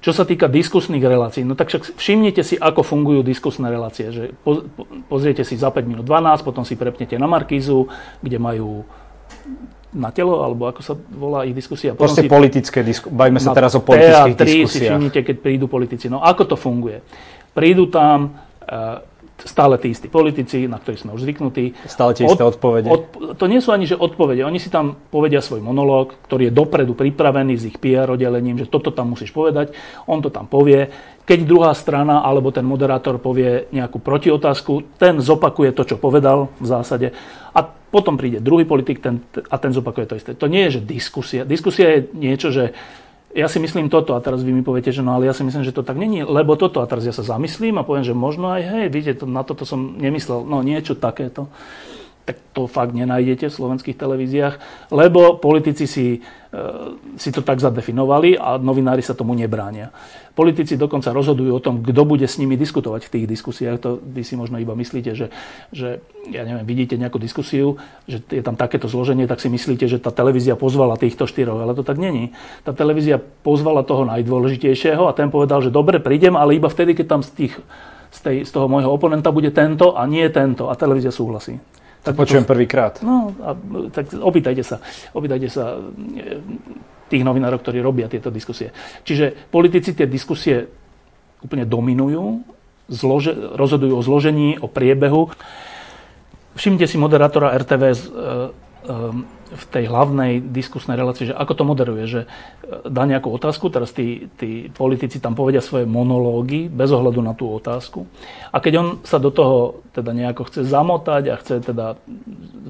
Čo 0.07 0.15
sa 0.15 0.23
týka 0.23 0.47
diskusných 0.47 1.03
relácií, 1.03 1.43
no 1.43 1.51
tak 1.59 1.67
však 1.67 1.99
všimnite 1.99 2.39
si, 2.39 2.55
ako 2.55 2.79
fungujú 2.79 3.27
diskusné 3.27 3.67
relácie. 3.67 4.07
Že 4.07 4.39
pozriete 5.11 5.43
si 5.43 5.59
za 5.59 5.67
5 5.67 5.83
minút 5.83 6.07
12, 6.07 6.47
potom 6.47 6.63
si 6.63 6.79
prepnete 6.79 7.19
na 7.19 7.27
Markízu, 7.27 7.91
kde 8.23 8.39
majú 8.39 8.87
na 9.91 10.07
telo, 10.15 10.47
alebo 10.47 10.71
ako 10.71 10.79
sa 10.79 10.95
volá 11.11 11.43
ich 11.43 11.51
diskusia. 11.51 11.91
Potom 11.91 12.07
Proste 12.07 12.23
si, 12.23 12.31
politické 12.31 12.87
diskusie. 12.87 13.11
Bajme 13.11 13.43
sa 13.43 13.51
teraz 13.51 13.75
o 13.75 13.83
politických 13.83 14.39
diskusiách. 14.39 14.71
si 14.71 14.79
všimnite, 14.87 15.19
keď 15.27 15.35
prídu 15.43 15.67
politici. 15.67 16.07
No 16.07 16.23
ako 16.23 16.55
to 16.55 16.55
funguje? 16.55 17.03
Prídu 17.51 17.91
tam, 17.91 18.31
uh, 18.63 19.03
stále 19.45 19.77
tí 19.77 19.93
istí 19.93 20.09
politici, 20.09 20.65
na 20.65 20.81
ktorých 20.81 21.05
sme 21.05 21.13
už 21.13 21.21
zvyknutí. 21.21 21.77
Stále 21.85 22.17
tie 22.17 22.25
isté 22.25 22.41
od, 22.41 22.57
odpovede. 22.57 22.89
Od, 22.89 23.03
to 23.37 23.45
nie 23.45 23.61
sú 23.61 23.69
ani 23.69 23.85
že 23.85 23.93
odpovede. 23.93 24.41
Oni 24.41 24.57
si 24.57 24.73
tam 24.73 24.97
povedia 25.13 25.45
svoj 25.45 25.61
monológ, 25.61 26.17
ktorý 26.25 26.49
je 26.49 26.57
dopredu 26.57 26.97
pripravený 26.97 27.53
s 27.53 27.69
ich 27.69 27.77
PR 27.77 28.09
oddelením, 28.09 28.57
že 28.57 28.65
toto 28.65 28.89
tam 28.89 29.13
musíš 29.13 29.29
povedať. 29.29 29.77
On 30.09 30.17
to 30.23 30.33
tam 30.33 30.49
povie. 30.49 30.89
Keď 31.27 31.39
druhá 31.43 31.75
strana 31.75 32.23
alebo 32.23 32.49
ten 32.49 32.63
moderátor 32.63 33.19
povie 33.19 33.67
nejakú 33.69 33.99
protiotázku, 33.99 34.97
ten 34.97 35.19
zopakuje 35.19 35.75
to, 35.75 35.83
čo 35.83 35.95
povedal 35.99 36.49
v 36.57 36.65
zásade. 36.65 37.11
A 37.51 37.59
potom 37.67 38.15
príde 38.15 38.43
druhý 38.43 38.63
politik 38.63 39.03
ten, 39.03 39.21
a 39.51 39.55
ten 39.59 39.71
zopakuje 39.71 40.05
to 40.07 40.15
isté. 40.17 40.31
To 40.35 40.47
nie 40.47 40.67
je, 40.67 40.79
že 40.79 40.87
diskusia. 40.87 41.41
Diskusia 41.43 41.99
je 41.99 42.01
niečo, 42.15 42.49
že 42.51 42.71
ja 43.37 43.45
si 43.45 43.61
myslím 43.61 43.93
toto 43.93 44.17
a 44.17 44.23
teraz 44.25 44.41
vy 44.41 44.49
mi 44.49 44.65
poviete, 44.65 44.89
že 44.89 45.05
no 45.05 45.13
ale 45.13 45.29
ja 45.29 45.33
si 45.37 45.45
myslím, 45.45 45.61
že 45.61 45.69
to 45.69 45.85
tak 45.85 45.93
není, 45.93 46.25
lebo 46.25 46.57
toto 46.57 46.81
a 46.81 46.89
teraz 46.89 47.05
ja 47.05 47.13
sa 47.13 47.21
zamyslím 47.21 47.77
a 47.77 47.85
poviem, 47.85 48.01
že 48.01 48.17
možno 48.17 48.49
aj 48.49 48.65
hej, 48.65 48.85
vidíte, 48.89 49.29
na 49.29 49.45
toto 49.45 49.61
som 49.61 49.93
nemyslel, 50.01 50.41
no 50.41 50.65
niečo 50.65 50.97
takéto 50.97 51.45
tak 52.27 52.35
to 52.51 52.67
fakt 52.67 52.91
nenájdete 52.91 53.47
v 53.47 53.55
slovenských 53.55 53.95
televíziách, 53.95 54.59
lebo 54.91 55.39
politici 55.39 55.87
si, 55.87 56.19
e, 56.19 56.59
si 57.15 57.31
to 57.31 57.39
tak 57.39 57.63
zadefinovali 57.63 58.35
a 58.35 58.59
novinári 58.59 58.99
sa 58.99 59.15
tomu 59.15 59.31
nebránia. 59.31 59.95
Politici 60.35 60.75
dokonca 60.75 61.15
rozhodujú 61.15 61.55
o 61.55 61.63
tom, 61.63 61.79
kto 61.79 62.03
bude 62.03 62.27
s 62.27 62.35
nimi 62.35 62.59
diskutovať 62.59 63.07
v 63.07 63.11
tých 63.15 63.25
diskusiách. 63.31 63.79
To 63.79 63.89
vy 63.95 64.27
si 64.27 64.35
možno 64.35 64.59
iba 64.59 64.75
myslíte, 64.75 65.15
že, 65.15 65.31
že 65.71 66.03
ja 66.27 66.43
neviem, 66.43 66.67
vidíte 66.67 66.99
nejakú 66.99 67.15
diskusiu, 67.15 67.79
že 68.11 68.19
je 68.19 68.43
tam 68.43 68.59
takéto 68.59 68.91
zloženie, 68.91 69.23
tak 69.23 69.39
si 69.39 69.47
myslíte, 69.47 69.87
že 69.87 69.97
tá 69.97 70.11
televízia 70.11 70.59
pozvala 70.59 70.99
týchto 70.99 71.31
štyroch, 71.31 71.63
ale 71.63 71.79
to 71.79 71.87
tak 71.87 71.95
není. 71.95 72.35
Tá 72.67 72.75
televízia 72.75 73.23
pozvala 73.23 73.87
toho 73.87 74.03
najdôležitejšieho 74.03 75.07
a 75.07 75.15
ten 75.15 75.31
povedal, 75.31 75.63
že 75.63 75.71
dobre, 75.71 76.03
prídem, 76.03 76.35
ale 76.35 76.59
iba 76.59 76.67
vtedy, 76.67 76.91
keď 76.91 77.07
tam 77.07 77.21
z, 77.23 77.31
tých, 77.31 77.53
z, 78.11 78.19
tej, 78.19 78.37
z 78.43 78.51
toho 78.51 78.67
môjho 78.67 78.91
oponenta 78.91 79.31
bude 79.31 79.55
tento 79.55 79.95
a 79.95 80.03
nie 80.03 80.27
tento. 80.27 80.67
A 80.67 80.75
televízia 80.75 81.15
súhlasí. 81.15 81.55
Tak 82.07 82.15
počujem 82.15 82.47
prvýkrát. 82.47 83.03
No, 83.03 83.35
a, 83.43 83.51
tak 83.91 84.15
opýtajte 84.15 84.63
sa. 84.63 84.79
Opýtajte 85.11 85.47
sa 85.51 85.75
e, 85.75 86.39
tých 87.11 87.23
novinárov, 87.23 87.59
ktorí 87.59 87.83
robia 87.83 88.07
tieto 88.07 88.31
diskusie. 88.31 88.71
Čiže 89.03 89.51
politici 89.51 89.91
tie 89.91 90.07
diskusie 90.07 90.67
úplne 91.43 91.67
dominujú, 91.67 92.43
zlože, 92.87 93.35
rozhodujú 93.55 93.93
o 93.99 94.05
zložení, 94.05 94.59
o 94.59 94.67
priebehu. 94.71 95.31
Všimnite 96.57 96.87
si 96.89 96.97
moderátora 96.97 97.53
RTVS 97.53 97.99
v 99.47 99.65
tej 99.71 99.87
hlavnej 99.87 100.43
diskusnej 100.43 100.99
relácii, 100.99 101.31
že 101.31 101.35
ako 101.35 101.53
to 101.55 101.63
moderuje, 101.63 102.03
že 102.07 102.21
e, 102.23 102.27
dá 102.87 103.07
nejakú 103.07 103.31
otázku, 103.31 103.71
teraz 103.71 103.95
tí, 103.95 104.27
tí 104.35 104.67
politici 104.67 105.23
tam 105.23 105.35
povedia 105.39 105.63
svoje 105.63 105.87
monológy 105.87 106.67
bez 106.67 106.91
ohľadu 106.91 107.19
na 107.23 107.31
tú 107.31 107.47
otázku. 107.47 108.07
A 108.51 108.59
keď 108.59 108.73
on 108.79 108.87
sa 109.07 109.19
do 109.19 109.31
toho 109.31 109.83
teda 109.95 110.11
nejako 110.11 110.51
chce 110.51 110.67
zamotať 110.67 111.23
a 111.31 111.39
chce 111.39 111.63
teda 111.63 111.95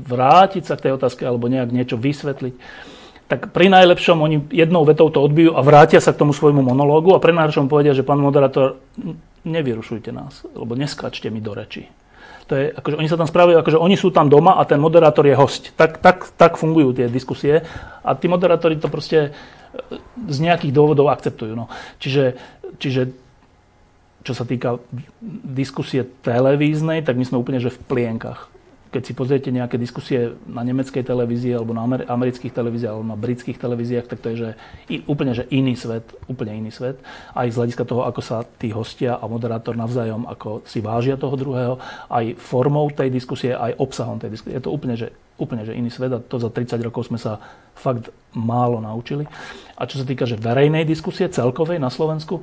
vrátiť 0.06 0.64
sa 0.70 0.78
k 0.78 0.90
tej 0.90 0.92
otázke 1.02 1.26
alebo 1.26 1.50
nejak 1.50 1.74
niečo 1.74 1.98
vysvetliť, 1.98 2.56
tak 3.28 3.52
pri 3.52 3.68
najlepšom 3.68 4.18
oni 4.24 4.38
jednou 4.56 4.88
vetou 4.88 5.12
to 5.12 5.20
odbijú 5.20 5.52
a 5.58 5.62
vrátia 5.66 6.00
sa 6.00 6.16
k 6.16 6.22
tomu 6.24 6.32
svojmu 6.32 6.64
monológu 6.64 7.12
a 7.12 7.20
pri 7.20 7.36
najlepšom 7.36 7.68
povedia, 7.68 7.92
že 7.92 8.08
pán 8.08 8.24
moderátor, 8.24 8.80
nevyrušujte 9.44 10.16
nás, 10.16 10.48
lebo 10.56 10.80
neskačte 10.80 11.28
mi 11.28 11.44
do 11.44 11.52
reči. 11.52 11.92
To 12.48 12.54
je, 12.56 12.72
akože 12.72 12.96
oni 12.96 13.10
sa 13.12 13.20
tam 13.20 13.28
správajú, 13.28 13.60
akože 13.60 13.80
oni 13.80 13.96
sú 14.00 14.08
tam 14.10 14.32
doma 14.32 14.56
a 14.56 14.64
ten 14.64 14.80
moderátor 14.80 15.28
je 15.28 15.36
host. 15.36 15.76
Tak, 15.76 16.00
tak, 16.00 16.32
tak 16.40 16.56
fungujú 16.56 16.96
tie 16.96 17.12
diskusie 17.12 17.68
a 18.04 18.16
tí 18.16 18.32
moderátori 18.32 18.80
to 18.80 18.88
proste 18.88 19.20
e, 19.20 19.30
z 20.32 20.38
nejakých 20.40 20.72
dôvodov 20.72 21.12
akceptujú. 21.12 21.54
No. 21.60 21.68
Čiže, 22.00 22.40
čiže 22.80 23.12
čo 24.24 24.32
sa 24.36 24.48
týka 24.48 24.80
diskusie 25.44 26.08
televíznej, 26.24 27.04
tak 27.04 27.20
my 27.20 27.24
sme 27.28 27.40
úplne 27.40 27.60
že 27.60 27.72
v 27.72 27.80
plienkach 27.84 28.52
keď 28.98 29.04
si 29.06 29.14
pozriete 29.14 29.54
nejaké 29.54 29.78
diskusie 29.78 30.34
na 30.50 30.66
nemeckej 30.66 31.06
televízii 31.06 31.54
alebo 31.54 31.70
na 31.70 31.86
amerických 31.86 32.50
televíziách 32.50 32.98
alebo 32.98 33.06
na 33.06 33.14
britských 33.14 33.62
televíziách, 33.62 34.10
tak 34.10 34.26
to 34.26 34.34
je 34.34 34.38
že 34.42 34.50
úplne 35.06 35.38
že 35.38 35.46
iný 35.54 35.78
svet, 35.78 36.18
úplne 36.26 36.58
iný 36.58 36.74
svet. 36.74 36.98
Aj 37.38 37.46
z 37.46 37.54
hľadiska 37.62 37.86
toho, 37.86 38.10
ako 38.10 38.26
sa 38.26 38.42
tí 38.42 38.74
hostia 38.74 39.22
a 39.22 39.30
moderátor 39.30 39.78
navzájom, 39.78 40.26
ako 40.26 40.66
si 40.66 40.82
vážia 40.82 41.14
toho 41.14 41.38
druhého, 41.38 41.78
aj 42.10 42.42
formou 42.42 42.90
tej 42.90 43.14
diskusie, 43.14 43.54
aj 43.54 43.78
obsahom 43.78 44.18
tej 44.18 44.34
diskusie. 44.34 44.58
Je 44.58 44.66
to 44.66 44.74
úplne 44.74 44.98
že 44.98 45.14
úplne 45.38 45.62
že 45.62 45.78
iný 45.78 45.94
svet 45.94 46.10
a 46.10 46.18
to 46.18 46.42
za 46.42 46.50
30 46.50 46.82
rokov 46.82 47.14
sme 47.14 47.22
sa 47.22 47.38
fakt 47.78 48.10
málo 48.34 48.82
naučili. 48.82 49.30
A 49.78 49.86
čo 49.86 50.02
sa 50.02 50.06
týka 50.10 50.26
že 50.26 50.42
verejnej 50.42 50.82
diskusie 50.82 51.30
celkovej 51.30 51.78
na 51.78 51.94
Slovensku, 51.94 52.42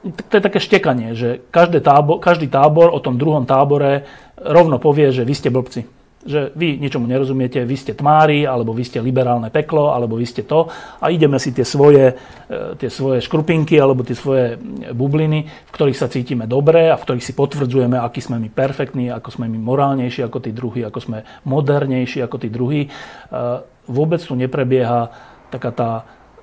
to 0.00 0.32
je 0.38 0.42
také 0.42 0.62
štekanie, 0.62 1.18
že 1.18 1.42
každý 1.50 1.82
tábor, 1.82 2.22
každý 2.22 2.46
tábor 2.46 2.94
o 2.94 3.02
tom 3.02 3.18
druhom 3.18 3.42
tábore 3.42 4.06
rovno 4.38 4.78
povie, 4.78 5.10
že 5.10 5.26
vy 5.26 5.34
ste 5.34 5.50
blbci 5.50 5.98
že 6.28 6.50
vy 6.52 6.82
ničomu 6.82 7.06
nerozumiete, 7.06 7.62
vy 7.62 7.76
ste 7.78 7.94
tmári, 7.94 8.42
alebo 8.42 8.74
vy 8.74 8.82
ste 8.82 8.98
liberálne 8.98 9.54
peklo, 9.54 9.94
alebo 9.94 10.18
vy 10.18 10.26
ste 10.26 10.42
to 10.42 10.66
a 10.98 11.14
ideme 11.14 11.38
si 11.38 11.54
tie 11.54 11.62
svoje, 11.62 12.10
e, 12.50 12.74
tie 12.74 12.90
svoje 12.90 13.22
škrupinky 13.22 13.78
alebo 13.78 14.02
tie 14.02 14.18
svoje 14.18 14.58
bubliny, 14.92 15.46
v 15.46 15.70
ktorých 15.70 15.98
sa 15.98 16.10
cítime 16.10 16.50
dobre 16.50 16.90
a 16.90 16.98
v 16.98 17.04
ktorých 17.06 17.24
si 17.24 17.32
potvrdzujeme, 17.38 17.96
aký 17.96 18.18
sme 18.18 18.42
my 18.42 18.50
perfektní, 18.50 19.14
ako 19.14 19.40
sme 19.40 19.46
my 19.46 19.58
morálnejší 19.62 20.26
ako 20.26 20.38
tí 20.42 20.50
druhí, 20.50 20.82
ako 20.82 20.98
sme 20.98 21.18
modernejší 21.46 22.20
ako 22.26 22.36
tí 22.42 22.48
druhí. 22.50 22.82
E, 22.84 22.88
vôbec 23.86 24.18
tu 24.18 24.34
neprebieha 24.34 25.14
taká 25.54 25.70
tá, 25.70 25.90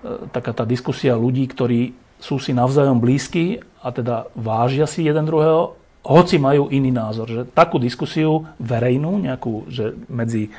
e, 0.01 0.31
taká 0.31 0.55
tá 0.55 0.63
diskusia 0.63 1.19
ľudí, 1.19 1.51
ktorí 1.51 2.04
sú 2.25 2.41
si 2.41 2.57
navzájom 2.57 2.97
blízki 2.97 3.61
a 3.85 3.93
teda 3.93 4.33
vážia 4.33 4.89
si 4.89 5.05
jeden 5.05 5.29
druhého 5.29 5.77
hoci 6.05 6.41
majú 6.41 6.73
iný 6.73 6.89
názor. 6.89 7.29
Že 7.29 7.41
takú 7.53 7.77
diskusiu 7.77 8.49
verejnú, 8.57 9.21
nejakú, 9.21 9.69
že 9.69 9.93
medzi 10.09 10.49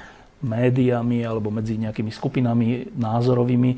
médiami 0.43 1.27
alebo 1.27 1.51
medzi 1.51 1.75
nejakými 1.79 2.11
skupinami 2.15 2.95
názorovými, 2.95 3.71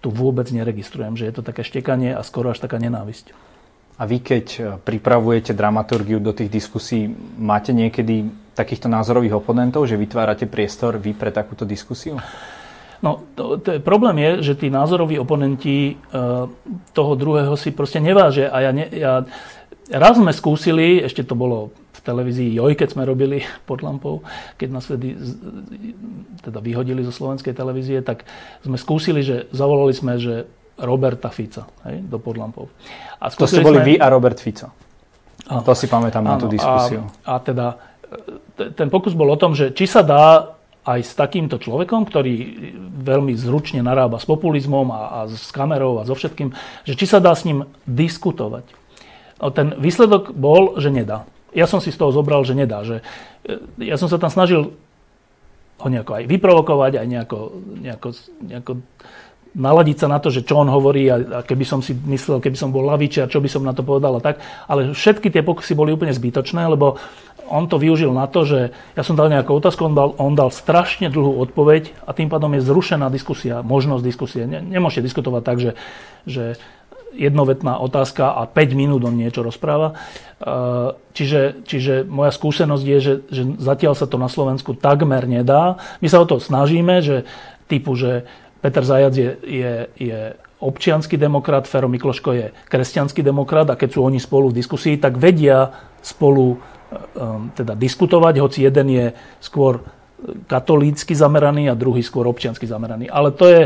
tu 0.00 0.08
vôbec 0.08 0.48
neregistrujem, 0.48 1.16
že 1.16 1.28
je 1.28 1.34
to 1.36 1.42
také 1.44 1.60
štekanie 1.60 2.16
a 2.16 2.24
skoro 2.24 2.52
až 2.52 2.60
taká 2.64 2.80
nenávisť. 2.80 3.36
A 4.00 4.08
vy, 4.08 4.24
keď 4.24 4.46
e, 4.48 4.60
pripravujete 4.80 5.52
dramaturgiu 5.52 6.24
do 6.24 6.32
tých 6.32 6.48
diskusí, 6.48 7.04
máte 7.36 7.76
niekedy 7.76 8.32
takýchto 8.56 8.88
názorových 8.88 9.36
oponentov, 9.36 9.84
že 9.84 10.00
vytvárate 10.00 10.48
priestor 10.48 10.96
vy 10.96 11.12
pre 11.12 11.28
takúto 11.28 11.68
diskusiu? 11.68 12.16
No, 13.00 13.24
to, 13.32 13.56
to 13.56 13.80
problém 13.80 14.20
je, 14.20 14.52
že 14.52 14.60
tí 14.60 14.68
názoroví 14.68 15.16
oponenti 15.16 15.92
e, 15.92 16.18
toho 16.92 17.12
druhého 17.16 17.56
si 17.56 17.72
proste 17.72 17.96
nevážia. 17.96 18.52
A 18.52 18.60
ja, 18.60 18.70
ne, 18.76 18.86
ja 18.92 19.24
Raz 19.90 20.14
sme 20.14 20.30
skúsili, 20.30 21.02
ešte 21.02 21.26
to 21.26 21.34
bolo 21.34 21.74
v 21.74 22.00
televízii 22.06 22.54
Joj, 22.54 22.78
keď 22.78 22.94
sme 22.94 23.02
robili 23.02 23.42
pod 23.68 23.82
lampou, 23.82 24.22
keď 24.54 24.68
nás 24.70 24.86
vedy 24.86 25.18
teda 26.46 26.62
vyhodili 26.62 27.02
zo 27.02 27.10
slovenskej 27.10 27.50
televízie, 27.50 27.98
tak 28.06 28.22
sme 28.62 28.78
skúsili, 28.78 29.26
že 29.26 29.50
zavolali 29.50 29.90
sme, 29.90 30.14
že 30.16 30.46
Roberta 30.80 31.28
Fica 31.28 31.68
hej, 31.84 32.06
do 32.06 32.16
podlampov. 32.22 32.72
A 33.20 33.28
to 33.28 33.44
ste 33.44 33.60
boli 33.60 33.82
sme... 33.82 33.86
vy 33.92 33.94
a 34.00 34.06
Robert 34.08 34.38
Fico. 34.40 34.72
Áno. 35.50 35.66
To 35.66 35.74
si 35.74 35.90
pamätám 35.90 36.24
áno, 36.24 36.30
na 36.30 36.40
tú 36.40 36.46
diskusiu. 36.48 37.04
A, 37.26 37.36
a 37.36 37.42
teda 37.42 37.66
ten 38.78 38.88
pokus 38.88 39.12
bol 39.12 39.28
o 39.28 39.36
tom, 39.36 39.52
že 39.52 39.74
či 39.74 39.84
sa 39.84 40.00
dá 40.00 40.56
aj 40.84 41.00
s 41.04 41.12
takýmto 41.12 41.60
človekom, 41.60 42.08
ktorý 42.08 42.34
veľmi 43.04 43.36
zručne 43.36 43.84
narába 43.84 44.16
s 44.16 44.24
populizmom 44.24 44.88
a, 44.88 45.00
a 45.00 45.18
s 45.28 45.52
kamerou 45.52 46.00
a 46.00 46.08
so 46.08 46.16
všetkým, 46.16 46.56
že 46.88 46.96
či 46.96 47.04
sa 47.04 47.20
dá 47.20 47.36
s 47.36 47.44
ním 47.44 47.68
diskutovať. 47.84 48.64
No, 49.40 49.52
ten 49.52 49.76
výsledok 49.76 50.32
bol, 50.32 50.80
že 50.80 50.88
nedá. 50.88 51.28
Ja 51.52 51.68
som 51.68 51.80
si 51.84 51.92
z 51.92 52.00
toho 52.00 52.12
zobral, 52.12 52.44
že 52.44 52.56
nedá. 52.56 52.80
Že, 52.84 53.04
e, 53.44 53.88
ja 53.88 53.96
som 54.00 54.08
sa 54.08 54.16
tam 54.16 54.32
snažil 54.32 54.72
ho 55.80 55.88
nejako 55.88 56.12
aj 56.20 56.24
vyprovokovať, 56.28 56.92
aj 57.00 57.06
nejako, 57.08 57.38
nejako, 57.80 58.08
nejako 58.44 58.72
naladiť 59.56 59.96
sa 59.98 60.06
na 60.06 60.18
to, 60.22 60.30
že 60.30 60.46
čo 60.46 60.62
on 60.62 60.70
hovorí 60.70 61.10
a, 61.10 61.16
a 61.16 61.40
keby 61.42 61.64
som 61.66 61.80
si 61.82 61.96
myslel, 61.96 62.38
keby 62.38 62.54
som 62.54 62.70
bol 62.70 62.86
lavičiar, 62.86 63.26
čo 63.26 63.42
by 63.42 63.48
som 63.50 63.66
na 63.66 63.74
to 63.74 63.82
povedal 63.82 64.14
a 64.14 64.22
tak. 64.22 64.38
Ale 64.70 64.94
všetky 64.94 65.32
tie 65.32 65.42
pokusy 65.42 65.74
boli 65.74 65.90
úplne 65.90 66.14
zbytočné, 66.14 66.62
lebo 66.70 67.00
on 67.50 67.66
to 67.66 67.76
využil 67.82 68.14
na 68.14 68.30
to, 68.30 68.46
že 68.46 68.70
ja 68.94 69.02
som 69.02 69.18
dal 69.18 69.26
nejakú 69.26 69.50
otázku, 69.50 69.90
on 69.90 69.94
dal, 69.98 70.14
on 70.16 70.38
dal 70.38 70.54
strašne 70.54 71.10
dlhú 71.10 71.42
odpoveď 71.50 72.06
a 72.06 72.14
tým 72.14 72.30
pádom 72.30 72.54
je 72.54 72.62
zrušená 72.62 73.10
diskusia, 73.10 73.66
možnosť 73.66 74.02
diskusie. 74.06 74.42
Ne, 74.46 74.62
nemôžete 74.62 75.10
diskutovať 75.10 75.42
tak, 75.42 75.58
že, 75.58 75.72
že 76.24 76.44
jednovetná 77.10 77.82
otázka 77.82 78.30
a 78.38 78.46
5 78.46 78.78
minút 78.78 79.02
on 79.02 79.18
niečo 79.18 79.42
rozpráva. 79.42 79.92
E, 79.92 79.94
čiže, 81.12 81.66
čiže 81.66 82.06
moja 82.06 82.30
skúsenosť 82.30 82.84
je, 82.86 82.98
že, 83.02 83.14
že 83.26 83.42
zatiaľ 83.58 83.98
sa 83.98 84.06
to 84.06 84.16
na 84.16 84.30
Slovensku 84.30 84.78
takmer 84.78 85.26
nedá. 85.26 85.82
My 85.98 86.06
sa 86.06 86.22
o 86.22 86.26
to 86.30 86.38
snažíme, 86.38 87.02
že 87.02 87.26
typu, 87.66 87.98
že 87.98 88.26
Peter 88.62 88.86
Zajac 88.86 89.14
je, 89.16 89.30
je, 89.42 89.72
je 89.98 90.18
občianský 90.60 91.16
demokrat, 91.16 91.64
Fero 91.66 91.88
Mikloško 91.88 92.30
je 92.36 92.46
kresťanský 92.68 93.24
demokrat 93.24 93.66
a 93.72 93.78
keď 93.80 93.96
sú 93.96 94.00
oni 94.04 94.20
spolu 94.20 94.52
v 94.52 94.60
diskusii, 94.60 95.00
tak 95.00 95.16
vedia 95.16 95.72
spolu 96.04 96.60
teda 97.54 97.74
diskutovať, 97.78 98.34
hoci 98.42 98.66
jeden 98.66 98.86
je 98.90 99.06
skôr 99.38 99.80
katolícky 100.46 101.16
zameraný 101.16 101.72
a 101.72 101.78
druhý 101.78 102.04
skôr 102.04 102.28
občiansky 102.28 102.68
zameraný. 102.68 103.08
Ale 103.08 103.32
to 103.32 103.46
je, 103.48 103.62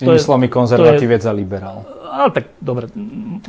Inými 0.00 0.16
slovami 0.16 0.48
konzervatívec 0.48 1.20
a 1.28 1.32
liberál. 1.36 1.84
Ale 2.08 2.32
tak 2.32 2.56
dobre, 2.56 2.88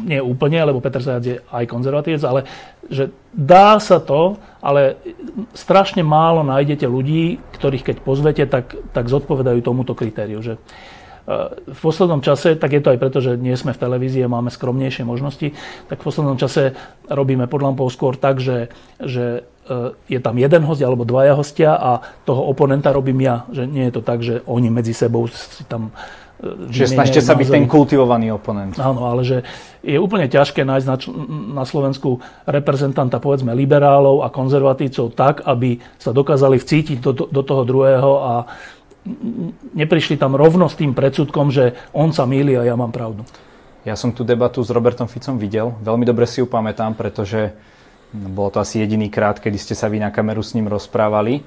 nie 0.03 0.19
úplne, 0.19 0.59
lebo 0.59 0.83
Peter 0.83 0.99
Zajac 0.99 1.23
je 1.23 1.39
aj 1.39 1.63
konzervatívec, 1.63 2.21
ale 2.27 2.43
že 2.91 3.07
dá 3.31 3.79
sa 3.79 4.03
to, 4.03 4.35
ale 4.59 4.99
strašne 5.55 6.03
málo 6.03 6.43
nájdete 6.43 6.83
ľudí, 6.83 7.39
ktorých 7.55 7.87
keď 7.87 7.97
pozvete, 8.03 8.43
tak, 8.51 8.75
tak 8.91 9.07
zodpovedajú 9.07 9.63
tomuto 9.63 9.95
kritériu. 9.95 10.43
Že 10.43 10.59
v 11.67 11.79
poslednom 11.79 12.25
čase, 12.25 12.57
tak 12.57 12.73
je 12.73 12.81
to 12.81 12.91
aj 12.93 12.99
preto, 12.99 13.21
že 13.21 13.37
nie 13.37 13.53
sme 13.53 13.77
v 13.77 13.81
televízii 13.81 14.25
a 14.25 14.31
máme 14.31 14.49
skromnejšie 14.49 15.05
možnosti, 15.05 15.53
tak 15.85 16.01
v 16.01 16.05
poslednom 16.05 16.37
čase 16.37 16.73
robíme 17.05 17.45
pod 17.45 17.61
lampou 17.61 17.87
skôr 17.93 18.17
tak, 18.17 18.41
že, 18.41 18.73
že 18.97 19.45
e, 19.69 19.93
je 20.09 20.19
tam 20.19 20.35
jeden 20.41 20.65
host 20.65 20.81
alebo 20.81 21.05
dvaja 21.05 21.37
hostia 21.37 21.77
a 21.77 22.01
toho 22.25 22.41
oponenta 22.49 22.89
robím 22.89 23.21
ja. 23.21 23.45
Že 23.53 23.63
nie 23.69 23.85
je 23.89 23.93
to 23.93 24.01
tak, 24.01 24.25
že 24.25 24.41
oni 24.49 24.73
medzi 24.73 24.97
sebou 24.97 25.29
si 25.29 25.61
tam 25.69 25.93
Čiže 26.41 26.97
snažte 26.97 27.21
sa 27.21 27.37
byť 27.37 27.53
ten 27.53 27.69
kultivovaný 27.69 28.33
oponent. 28.33 28.73
Áno, 28.81 29.05
ale 29.05 29.21
že 29.21 29.45
je 29.85 29.93
úplne 30.01 30.25
ťažké 30.25 30.65
nájsť 30.65 30.87
na, 30.89 30.97
na 31.61 31.63
Slovensku 31.69 32.17
reprezentanta, 32.49 33.21
povedzme, 33.21 33.53
liberálov 33.53 34.25
a 34.25 34.33
konzervatívcov 34.33 35.13
tak, 35.13 35.45
aby 35.45 35.77
sa 36.01 36.09
dokázali 36.09 36.57
vcítiť 36.57 36.97
do, 36.97 37.13
do 37.13 37.41
toho 37.45 37.61
druhého 37.61 38.11
a 38.25 38.33
neprišli 39.73 40.17
tam 40.17 40.37
rovno 40.37 40.69
s 40.69 40.77
tým 40.77 40.93
predsudkom, 40.93 41.49
že 41.49 41.73
on 41.91 42.13
sa 42.13 42.29
mýli 42.29 42.53
a 42.57 42.65
ja 42.65 42.77
mám 42.77 42.93
pravdu. 42.93 43.25
Ja 43.81 43.97
som 43.97 44.13
tú 44.13 44.21
debatu 44.21 44.61
s 44.61 44.69
Robertom 44.69 45.09
Ficom 45.09 45.41
videl. 45.41 45.73
Veľmi 45.81 46.05
dobre 46.05 46.29
si 46.29 46.37
ju 46.37 46.45
pamätám, 46.45 46.93
pretože 46.93 47.57
bolo 48.13 48.53
to 48.53 48.61
asi 48.61 48.77
jediný 48.77 49.09
krát, 49.09 49.41
kedy 49.41 49.57
ste 49.57 49.73
sa 49.73 49.89
vy 49.89 49.97
na 49.97 50.13
kameru 50.13 50.45
s 50.45 50.53
ním 50.53 50.69
rozprávali. 50.69 51.41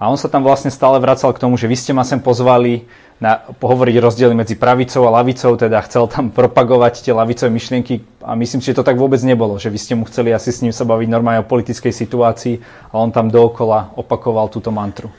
A 0.00 0.08
on 0.08 0.16
sa 0.16 0.32
tam 0.32 0.40
vlastne 0.40 0.72
stále 0.72 0.96
vracal 0.96 1.32
k 1.36 1.40
tomu, 1.40 1.60
že 1.60 1.68
vy 1.68 1.76
ste 1.76 1.92
ma 1.92 2.08
sem 2.08 2.20
pozvali 2.20 2.88
na, 3.20 3.36
pohovoriť 3.36 3.96
rozdiely 4.00 4.32
medzi 4.32 4.56
pravicou 4.56 5.04
a 5.04 5.20
lavicou, 5.20 5.52
teda 5.60 5.76
chcel 5.84 6.08
tam 6.08 6.32
propagovať 6.32 7.04
tie 7.04 7.12
lavicové 7.12 7.52
myšlienky 7.52 8.00
a 8.24 8.32
myslím 8.32 8.64
že 8.64 8.72
to 8.72 8.80
tak 8.80 8.96
vôbec 8.96 9.20
nebolo, 9.20 9.60
že 9.60 9.68
vy 9.68 9.76
ste 9.76 9.92
mu 9.92 10.08
chceli 10.08 10.32
asi 10.32 10.56
s 10.56 10.64
ním 10.64 10.72
sa 10.72 10.88
baviť 10.88 11.04
normálne 11.04 11.44
o 11.44 11.50
politickej 11.52 11.92
situácii 11.92 12.64
a 12.88 12.96
on 12.96 13.12
tam 13.12 13.28
dookola 13.28 13.92
opakoval 13.92 14.48
túto 14.48 14.72
mantru. 14.72 15.12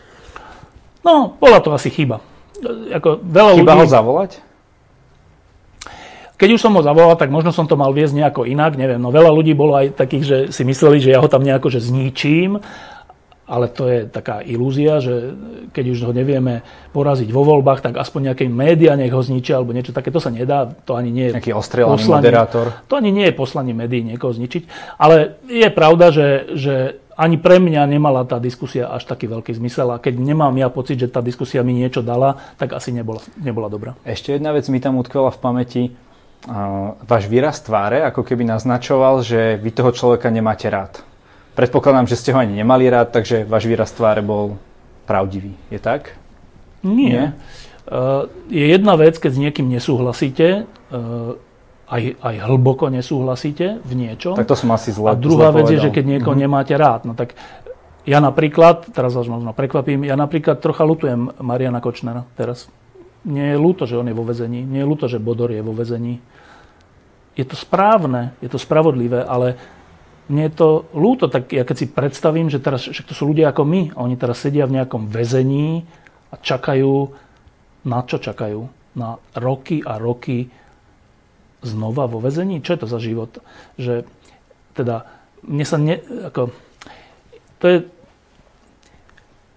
No, 1.01 1.35
bola 1.37 1.59
to 1.61 1.73
asi 1.73 1.89
chyba. 1.89 2.21
Ako 2.93 3.21
veľa 3.25 3.57
chyba 3.57 3.73
ľudí... 3.73 3.81
ho 3.81 3.87
zavolať? 3.89 4.31
Keď 6.37 6.49
už 6.57 6.61
som 6.61 6.73
ho 6.73 6.81
zavolal, 6.81 7.13
tak 7.21 7.29
možno 7.29 7.53
som 7.53 7.69
to 7.69 7.77
mal 7.77 7.93
viesť 7.93 8.17
nejako 8.17 8.49
inak, 8.49 8.73
neviem. 8.73 8.97
No 8.97 9.13
veľa 9.13 9.29
ľudí 9.29 9.53
bolo 9.53 9.77
aj 9.77 9.93
takých, 9.93 10.23
že 10.25 10.37
si 10.49 10.65
mysleli, 10.65 10.97
že 10.97 11.13
ja 11.13 11.21
ho 11.21 11.29
tam 11.29 11.45
nejako 11.45 11.69
že 11.69 11.85
zničím 11.85 12.57
ale 13.51 13.67
to 13.67 13.83
je 13.91 14.07
taká 14.07 14.39
ilúzia, 14.47 15.03
že 15.03 15.35
keď 15.75 15.85
už 15.91 15.99
ho 16.07 16.11
nevieme 16.15 16.63
poraziť 16.95 17.27
vo 17.35 17.43
voľbách, 17.43 17.83
tak 17.83 17.99
aspoň 17.99 18.31
nejaké 18.31 18.47
médiá 18.47 18.95
nech 18.95 19.11
ho 19.11 19.19
zničia 19.19 19.59
alebo 19.59 19.75
niečo 19.75 19.91
také. 19.91 20.07
To 20.07 20.23
sa 20.23 20.31
nedá, 20.31 20.71
to 20.71 20.95
ani 20.95 21.11
nie 21.11 21.27
je 21.27 21.35
Nejaký 21.35 21.51
ostrelaný 21.51 21.99
moderátor. 22.07 22.71
To 22.87 22.95
ani 22.95 23.11
nie 23.11 23.27
je 23.27 23.35
poslanie 23.35 23.75
médií 23.75 24.07
niekoho 24.07 24.31
zničiť. 24.31 24.95
Ale 24.95 25.35
je 25.51 25.67
pravda, 25.67 26.15
že, 26.15 26.27
že 26.55 27.00
ani 27.17 27.38
pre 27.38 27.60
mňa 27.60 27.88
nemala 27.88 28.24
tá 28.24 28.39
diskusia 28.39 28.88
až 28.88 29.08
taký 29.08 29.27
veľký 29.27 29.52
zmysel 29.58 29.92
a 29.92 30.02
keď 30.02 30.19
nemám 30.19 30.56
ja 30.56 30.71
pocit, 30.71 31.00
že 31.00 31.12
tá 31.12 31.19
diskusia 31.19 31.62
mi 31.62 31.75
niečo 31.75 32.02
dala, 32.02 32.40
tak 32.56 32.73
asi 32.73 32.96
nebola, 32.96 33.21
nebola 33.40 33.67
dobrá. 33.67 33.92
Ešte 34.08 34.35
jedna 34.35 34.56
vec 34.56 34.67
mi 34.71 34.79
tam 34.79 34.98
utkvela 34.98 35.31
v 35.31 35.40
pamäti. 35.40 35.83
Uh, 36.42 36.98
váš 37.06 37.29
výraz 37.29 37.62
tváre 37.62 38.02
ako 38.02 38.25
keby 38.25 38.50
naznačoval, 38.50 39.21
že 39.21 39.62
vy 39.62 39.69
toho 39.77 39.94
človeka 39.94 40.33
nemáte 40.33 40.65
rád. 40.73 41.06
Predpokladám, 41.54 42.10
že 42.10 42.17
ste 42.17 42.33
ho 42.33 42.42
ani 42.42 42.58
nemali 42.58 42.90
rád, 42.90 43.13
takže 43.13 43.46
váš 43.46 43.69
výraz 43.69 43.94
tváre 43.94 44.25
bol 44.25 44.58
pravdivý. 45.06 45.54
Je 45.69 45.77
tak? 45.77 46.17
Nie. 46.81 47.10
Nie? 47.13 47.25
Uh, 47.85 48.25
je 48.50 48.65
jedna 48.73 48.98
vec, 48.98 49.21
keď 49.21 49.31
s 49.38 49.42
niekým 49.42 49.69
nesúhlasíte, 49.69 50.65
uh, 50.65 51.38
aj, 51.92 52.23
aj 52.23 52.35
hlboko 52.48 52.87
nesúhlasíte 52.87 53.83
v 53.83 53.92
niečom. 53.92 54.39
Tak 54.39 54.48
to 54.48 54.56
som 54.56 54.71
asi 54.71 54.96
zle 54.96 55.12
A 55.12 55.19
druhá 55.19 55.52
zle 55.52 55.60
vec 55.60 55.67
povedal. 55.67 55.75
je, 55.75 55.85
že 55.85 55.89
keď 55.92 56.06
niekoho 56.08 56.31
mm-hmm. 56.31 56.48
nemáte 56.48 56.73
rád. 56.79 57.04
No 57.04 57.13
tak 57.19 57.35
ja 58.08 58.23
napríklad, 58.23 58.96
teraz 58.96 59.12
vás 59.12 59.27
možno 59.27 59.52
prekvapím, 59.52 60.08
ja 60.08 60.15
napríklad 60.15 60.63
trocha 60.63 60.87
lutujem 60.87 61.35
Mariana 61.44 61.83
Kočnera 61.83 62.23
teraz. 62.39 62.71
Nie 63.27 63.54
je 63.54 63.58
ľúto, 63.60 63.85
že 63.85 64.00
on 64.00 64.08
je 64.08 64.15
vo 64.15 64.25
vezení. 64.25 64.63
Nie 64.63 64.81
je 64.81 64.89
ľúto, 64.89 65.06
že 65.06 65.21
Bodor 65.21 65.52
je 65.52 65.62
vo 65.62 65.75
vezení. 65.75 66.17
Je 67.35 67.46
to 67.46 67.60
správne, 67.60 68.33
je 68.42 68.50
to 68.50 68.58
spravodlivé, 68.58 69.21
ale 69.21 69.60
mne 70.31 70.48
je 70.48 70.54
to 70.56 70.69
ľúto, 70.96 71.27
tak 71.27 71.52
ja 71.52 71.67
keď 71.67 71.75
si 71.75 71.87
predstavím, 71.92 72.48
že 72.48 72.63
teraz, 72.63 72.87
však 72.87 73.06
to 73.06 73.13
sú 73.13 73.29
ľudia 73.29 73.52
ako 73.52 73.67
my, 73.67 73.81
a 73.94 74.00
oni 74.00 74.15
teraz 74.15 74.39
sedia 74.39 74.63
v 74.63 74.79
nejakom 74.79 75.12
väzení 75.12 75.83
a 76.31 76.39
čakajú, 76.39 77.12
na 77.85 78.00
čo 78.08 78.17
čakajú? 78.17 78.63
Na 78.96 79.19
roky 79.35 79.83
a 79.83 80.00
roky 80.00 80.48
znova 81.62 82.09
vo 82.09 82.21
vezení? 82.21 82.62
Čo 82.62 82.73
je 82.75 82.81
to 82.81 82.87
za 82.89 82.99
život? 83.01 83.41
Že 83.77 84.05
teda 84.73 85.05
mne 85.45 85.65
sa 85.65 85.77
ne, 85.81 85.97
ako, 86.01 86.53
to 87.57 87.65
je 87.65 87.77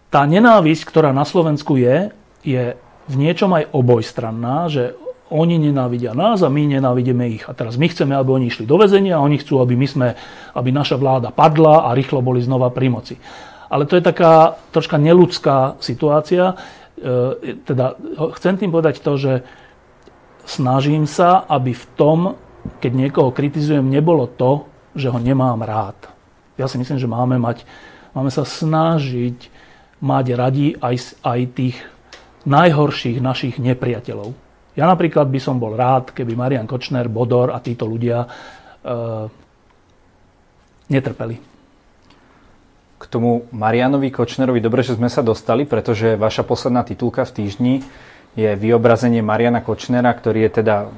tá 0.09 0.23
nenávisť, 0.25 0.87
ktorá 0.87 1.11
na 1.11 1.27
Slovensku 1.27 1.75
je, 1.75 2.15
je 2.47 2.79
v 3.05 3.15
niečom 3.19 3.53
aj 3.53 3.69
obojstranná, 3.75 4.71
že 4.71 4.97
oni 5.33 5.59
nenávidia 5.59 6.15
nás 6.15 6.45
a 6.45 6.53
my 6.53 6.69
nenávidíme 6.69 7.27
ich. 7.33 7.45
A 7.49 7.57
teraz 7.57 7.81
my 7.81 7.91
chceme, 7.91 8.15
aby 8.15 8.31
oni 8.31 8.47
išli 8.53 8.69
do 8.69 8.79
väzenia 8.79 9.19
a 9.19 9.25
oni 9.25 9.41
chcú, 9.41 9.59
aby, 9.59 9.75
my 9.75 9.89
sme, 9.89 10.09
aby 10.55 10.69
naša 10.71 11.01
vláda 11.01 11.33
padla 11.35 11.89
a 11.89 11.97
rýchlo 11.97 12.23
boli 12.23 12.45
znova 12.45 12.71
pri 12.71 12.87
moci. 12.93 13.15
Ale 13.73 13.89
to 13.89 13.99
je 13.99 14.05
taká 14.05 14.61
troška 14.71 15.01
neludská 15.01 15.81
situácia. 15.83 16.55
E, 16.95 17.59
teda 17.65 17.99
chcem 18.39 18.61
tým 18.61 18.71
povedať 18.71 19.01
to, 19.03 19.19
že 19.19 19.33
snažím 20.45 21.09
sa, 21.09 21.45
aby 21.49 21.73
v 21.73 21.85
tom, 21.97 22.19
keď 22.81 22.93
niekoho 22.93 23.31
kritizujem, 23.33 23.85
nebolo 23.85 24.29
to, 24.29 24.69
že 24.95 25.11
ho 25.11 25.19
nemám 25.19 25.61
rád. 25.65 25.97
Ja 26.55 26.71
si 26.71 26.79
myslím, 26.79 27.03
že 27.03 27.11
máme, 27.11 27.37
mať, 27.37 27.67
máme 28.15 28.31
sa 28.31 28.47
snažiť 28.47 29.51
mať 29.99 30.27
radi 30.39 30.67
aj, 30.79 31.25
aj 31.27 31.41
tých 31.57 31.77
najhorších 32.45 33.19
našich 33.19 33.57
nepriateľov. 33.59 34.37
Ja 34.75 34.91
napríklad 34.91 35.31
by 35.31 35.41
som 35.41 35.57
bol 35.59 35.75
rád, 35.75 36.13
keby 36.13 36.35
Marian 36.35 36.69
Kočner, 36.69 37.07
Bodor 37.07 37.55
a 37.55 37.63
títo 37.63 37.87
ľudia 37.87 38.27
e, 38.27 38.29
netrpeli. 40.91 41.37
K 42.99 43.05
tomu 43.07 43.47
Marianovi 43.55 44.11
Kočnerovi 44.11 44.59
dobre, 44.59 44.83
že 44.83 44.99
sme 44.99 45.07
sa 45.07 45.23
dostali, 45.23 45.63
pretože 45.65 46.19
vaša 46.19 46.43
posledná 46.43 46.83
titulka 46.83 47.23
v 47.23 47.35
týždni 47.43 47.75
je 48.35 48.51
vyobrazenie 48.59 49.23
Mariana 49.23 49.63
Kočnera, 49.63 50.11
ktorý 50.11 50.51
je 50.51 50.51
teda 50.63 50.91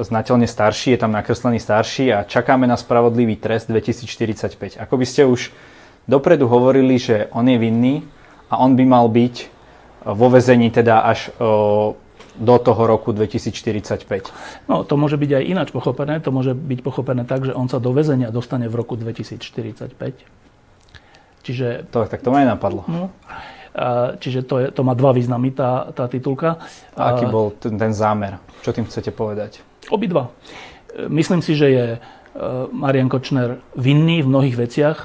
znateľne 0.00 0.48
starší, 0.48 0.96
je 0.96 1.00
tam 1.04 1.12
nakreslený 1.12 1.60
starší 1.60 2.08
a 2.08 2.24
čakáme 2.24 2.64
na 2.64 2.80
spravodlivý 2.80 3.36
trest 3.36 3.68
2045. 3.68 4.80
Ako 4.80 4.94
by 4.96 5.04
ste 5.04 5.28
už 5.28 5.52
dopredu 6.08 6.48
hovorili, 6.48 6.96
že 6.96 7.28
on 7.36 7.44
je 7.44 7.60
vinný 7.60 8.08
a 8.48 8.56
on 8.64 8.80
by 8.80 8.84
mal 8.88 9.12
byť 9.12 9.36
vo 10.08 10.32
vezení 10.32 10.72
teda 10.72 11.04
až 11.04 11.28
do 12.40 12.56
toho 12.56 12.82
roku 12.88 13.12
2045. 13.12 14.32
No, 14.64 14.80
to 14.80 14.96
môže 14.96 15.20
byť 15.20 15.30
aj 15.36 15.44
ináč 15.44 15.68
pochopené. 15.76 16.24
To 16.24 16.32
môže 16.32 16.56
byť 16.56 16.80
pochopené 16.80 17.28
tak, 17.28 17.44
že 17.44 17.52
on 17.52 17.68
sa 17.68 17.76
do 17.76 17.92
väzenia 17.92 18.32
dostane 18.32 18.72
v 18.72 18.74
roku 18.80 18.96
2045. 18.96 19.92
Čiže... 21.44 21.92
To, 21.92 22.08
tak 22.08 22.24
to 22.24 22.32
ma 22.32 22.40
napadlo. 22.48 22.88
No, 22.88 23.12
čiže 24.18 24.46
to, 24.46 24.54
je, 24.58 24.66
to 24.74 24.82
má 24.82 24.98
dva 24.98 25.14
významy, 25.14 25.54
tá, 25.54 25.90
tá 25.94 26.10
titulka. 26.10 26.58
A 26.98 27.14
aký 27.14 27.30
bol 27.30 27.54
ten, 27.54 27.78
ten 27.78 27.92
zámer? 27.94 28.42
Čo 28.66 28.74
tým 28.74 28.86
chcete 28.86 29.14
povedať? 29.14 29.62
Obidva. 29.88 30.30
Myslím 31.06 31.40
si, 31.40 31.54
že 31.54 31.66
je 31.70 31.86
e, 31.94 31.98
Marian 32.74 33.06
Kočner 33.06 33.62
vinný 33.78 34.26
v 34.26 34.30
mnohých 34.30 34.56
veciach 34.58 34.98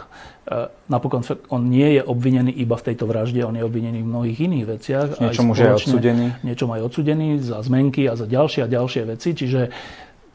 E, 0.45 0.69
napokon 0.89 1.25
on 1.49 1.65
nie 1.65 1.97
je 1.97 2.01
obvinený 2.05 2.53
iba 2.53 2.77
v 2.77 2.93
tejto 2.93 3.09
vražde, 3.09 3.41
on 3.41 3.57
je 3.57 3.65
obvinený 3.65 4.05
v 4.05 4.09
mnohých 4.13 4.39
iných 4.45 4.65
veciach. 4.77 5.07
Niečom 5.17 5.49
už 5.49 5.57
je 5.57 5.69
odsudený. 5.73 6.27
Niečom 6.45 6.69
aj 6.69 6.81
odsudený 6.85 7.41
za 7.41 7.65
zmenky 7.65 8.05
a 8.05 8.13
za 8.13 8.29
ďalšie 8.29 8.61
a 8.61 8.69
ďalšie 8.69 9.09
veci. 9.09 9.33
Čiže 9.33 9.73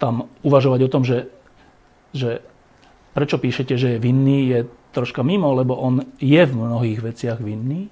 tam 0.03 0.27
uvažovať 0.43 0.81
o 0.83 0.91
tom, 0.91 1.07
že, 1.07 1.31
že 2.11 2.43
prečo 3.15 3.39
píšete, 3.39 3.79
že 3.79 3.89
je 3.95 3.99
vinný, 4.03 4.51
je 4.51 4.61
troška 4.91 5.23
mimo, 5.23 5.55
lebo 5.55 5.79
on 5.79 6.03
je 6.19 6.43
v 6.43 6.53
mnohých 6.55 7.01
veciach 7.01 7.39
vinný. 7.39 7.87
E, 7.87 7.91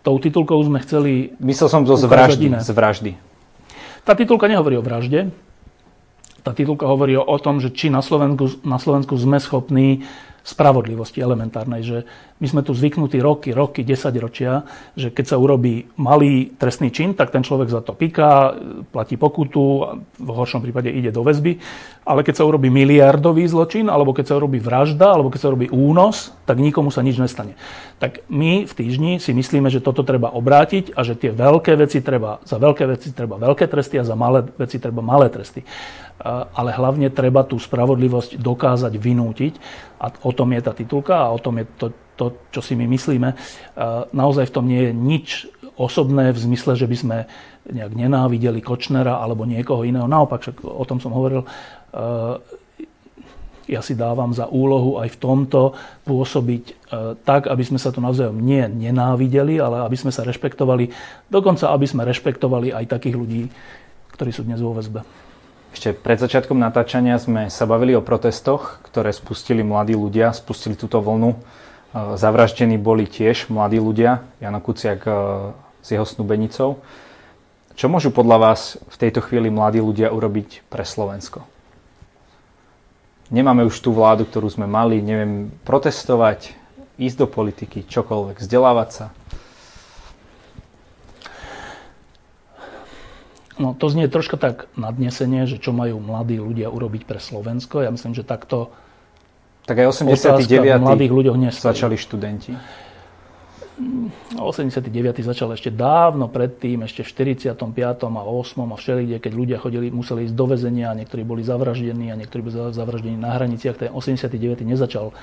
tou 0.00 0.16
titulkou 0.18 0.58
sme 0.64 0.80
chceli... 0.82 1.36
Myslel 1.40 1.68
som 1.68 1.82
to 1.84 1.94
z 1.94 2.08
vraždy, 2.08 2.46
z 2.56 2.70
vraždy. 2.72 3.12
Tá 4.06 4.14
titulka 4.14 4.46
nehovorí 4.46 4.78
o 4.78 4.84
vražde. 4.84 5.34
Tá 6.46 6.54
titulka 6.54 6.86
hovorí 6.86 7.18
o 7.18 7.38
tom, 7.42 7.58
že 7.58 7.74
či 7.74 7.90
na 7.90 8.00
Slovensku, 8.00 8.62
na 8.62 8.78
Slovensku 8.78 9.18
sme 9.18 9.42
schopní 9.42 10.06
spravodlivosti 10.46 11.18
elementárnej, 11.18 11.82
že 11.82 11.98
my 12.36 12.46
sme 12.46 12.60
tu 12.60 12.76
zvyknutí 12.76 13.16
roky, 13.24 13.56
roky, 13.56 13.80
desaťročia, 13.80 14.68
že 14.92 15.08
keď 15.08 15.24
sa 15.24 15.36
urobí 15.40 15.88
malý 15.96 16.52
trestný 16.60 16.92
čin, 16.92 17.16
tak 17.16 17.32
ten 17.32 17.40
človek 17.40 17.72
za 17.72 17.80
to 17.80 17.96
piká, 17.96 18.52
platí 18.92 19.16
pokutu, 19.16 19.96
v 20.20 20.30
horšom 20.30 20.60
prípade 20.60 20.92
ide 20.92 21.08
do 21.08 21.24
väzby, 21.24 21.56
ale 22.04 22.20
keď 22.20 22.44
sa 22.44 22.44
urobí 22.44 22.68
miliardový 22.68 23.48
zločin, 23.48 23.88
alebo 23.88 24.12
keď 24.12 24.24
sa 24.28 24.34
urobí 24.36 24.60
vražda, 24.60 25.16
alebo 25.16 25.32
keď 25.32 25.40
sa 25.40 25.50
urobí 25.50 25.72
únos, 25.72 26.36
tak 26.44 26.60
nikomu 26.60 26.92
sa 26.92 27.00
nič 27.00 27.16
nestane. 27.16 27.56
Tak 27.96 28.28
my 28.28 28.68
v 28.68 28.72
týždni 28.76 29.12
si 29.16 29.32
myslíme, 29.32 29.72
že 29.72 29.80
toto 29.80 30.04
treba 30.04 30.28
obrátiť 30.28 30.92
a 30.92 31.00
že 31.02 31.16
tie 31.16 31.32
veľké 31.32 31.72
veci 31.80 32.04
treba, 32.04 32.44
za 32.44 32.60
veľké 32.60 32.84
veci 32.84 33.16
treba 33.16 33.40
veľké 33.40 33.64
tresty 33.64 33.96
a 33.96 34.04
za 34.04 34.12
malé 34.12 34.44
veci 34.60 34.76
treba 34.76 35.00
malé 35.00 35.32
tresty 35.32 35.64
ale 36.56 36.72
hlavne 36.72 37.12
treba 37.12 37.44
tú 37.44 37.60
spravodlivosť 37.60 38.40
dokázať 38.40 38.92
vynútiť. 38.96 39.54
A 40.00 40.12
o 40.24 40.32
tom 40.32 40.52
je 40.56 40.60
tá 40.64 40.72
titulka 40.72 41.28
a 41.28 41.32
o 41.32 41.38
tom 41.40 41.60
je 41.60 41.66
to, 41.76 41.86
to 42.16 42.32
čo 42.50 42.64
si 42.64 42.72
my 42.74 42.88
myslíme. 42.88 43.36
Naozaj 44.10 44.48
v 44.48 44.54
tom 44.56 44.64
nie 44.64 44.88
je 44.88 44.92
nič 44.96 45.28
osobné 45.76 46.32
v 46.32 46.38
zmysle, 46.40 46.72
že 46.72 46.88
by 46.88 46.96
sme 46.96 47.16
nejak 47.68 47.92
nenávideli 47.92 48.64
Kočnera 48.64 49.20
alebo 49.20 49.44
niekoho 49.44 49.84
iného. 49.84 50.08
Naopak, 50.08 50.40
však 50.40 50.64
o 50.64 50.84
tom 50.88 50.98
som 50.98 51.12
hovoril, 51.12 51.44
ja 53.66 53.82
si 53.82 53.98
dávam 53.98 54.30
za 54.30 54.46
úlohu 54.46 55.02
aj 55.02 55.10
v 55.12 55.20
tomto 55.20 55.74
pôsobiť 56.06 56.86
tak, 57.26 57.50
aby 57.50 57.62
sme 57.66 57.82
sa 57.82 57.90
tu 57.90 57.98
navzájom 57.98 58.38
nie 58.38 58.62
nenávideli, 58.62 59.58
ale 59.58 59.82
aby 59.82 59.98
sme 59.98 60.14
sa 60.14 60.22
rešpektovali, 60.22 60.94
dokonca 61.26 61.74
aby 61.74 61.84
sme 61.84 62.06
rešpektovali 62.06 62.70
aj 62.70 62.86
takých 62.86 63.18
ľudí, 63.18 63.42
ktorí 64.14 64.30
sú 64.30 64.46
dnes 64.46 64.62
vo 64.62 64.70
väzbe. 64.70 65.02
Ešte 65.74 65.92
pred 65.92 66.16
začiatkom 66.16 66.56
natáčania 66.56 67.20
sme 67.20 67.52
sa 67.52 67.66
bavili 67.68 67.92
o 67.92 68.06
protestoch, 68.06 68.80
ktoré 68.86 69.12
spustili 69.12 69.60
mladí 69.60 69.92
ľudia, 69.92 70.32
spustili 70.32 70.72
túto 70.78 71.02
vlnu. 71.02 71.36
Zavraždení 71.96 72.76
boli 72.76 73.08
tiež 73.08 73.48
mladí 73.48 73.80
ľudia, 73.80 74.20
Jano 74.36 74.60
Kuciak 74.60 75.00
e, 75.08 75.12
s 75.80 75.88
jeho 75.88 76.04
snúbenicou. 76.04 76.84
Čo 77.72 77.86
môžu 77.88 78.12
podľa 78.12 78.36
vás 78.36 78.76
v 78.92 78.96
tejto 79.00 79.24
chvíli 79.24 79.48
mladí 79.48 79.80
ľudia 79.80 80.12
urobiť 80.12 80.68
pre 80.68 80.84
Slovensko? 80.84 81.48
Nemáme 83.32 83.64
už 83.64 83.80
tú 83.80 83.96
vládu, 83.96 84.28
ktorú 84.28 84.44
sme 84.52 84.68
mali, 84.68 85.00
neviem, 85.00 85.48
protestovať, 85.64 86.52
ísť 87.00 87.16
do 87.16 87.26
politiky, 87.28 87.88
čokoľvek, 87.88 88.44
vzdelávať 88.44 88.88
sa. 88.92 89.06
No 93.56 93.72
to 93.72 93.88
znie 93.88 94.04
troška 94.04 94.36
tak 94.36 94.68
nadnesenie, 94.76 95.48
že 95.48 95.56
čo 95.56 95.72
majú 95.72 95.96
mladí 95.96 96.36
ľudia 96.36 96.68
urobiť 96.68 97.08
pre 97.08 97.16
Slovensko. 97.16 97.80
Ja 97.80 97.88
myslím, 97.88 98.12
že 98.12 98.20
takto 98.20 98.68
tak 99.66 99.82
aj 99.82 99.86
89. 99.90 100.78
mladých 100.78 101.12
ľuďoch 101.12 101.36
nestojí. 101.36 101.74
začali 101.74 101.96
študenti. 101.98 102.54
89. 104.40 104.88
začal 105.20 105.52
ešte 105.52 105.68
dávno 105.68 106.32
predtým, 106.32 106.88
ešte 106.88 107.04
v 107.04 107.36
45. 107.36 107.52
a 108.08 108.22
8. 108.24 108.72
a 108.72 108.76
všelikde, 108.80 109.20
keď 109.20 109.32
ľudia 109.36 109.58
chodili, 109.60 109.92
museli 109.92 110.24
ísť 110.24 110.32
do 110.32 110.46
väzenia, 110.48 110.96
niektorí 110.96 111.28
boli 111.28 111.44
zavraždení 111.44 112.08
a 112.08 112.16
niektorí 112.16 112.40
boli 112.40 112.56
zavraždení 112.72 113.20
na 113.20 113.36
hraniciach. 113.36 113.76
Ten 113.76 113.92
89. 113.92 114.64
nezačal 114.64 115.12
e, 115.12 115.14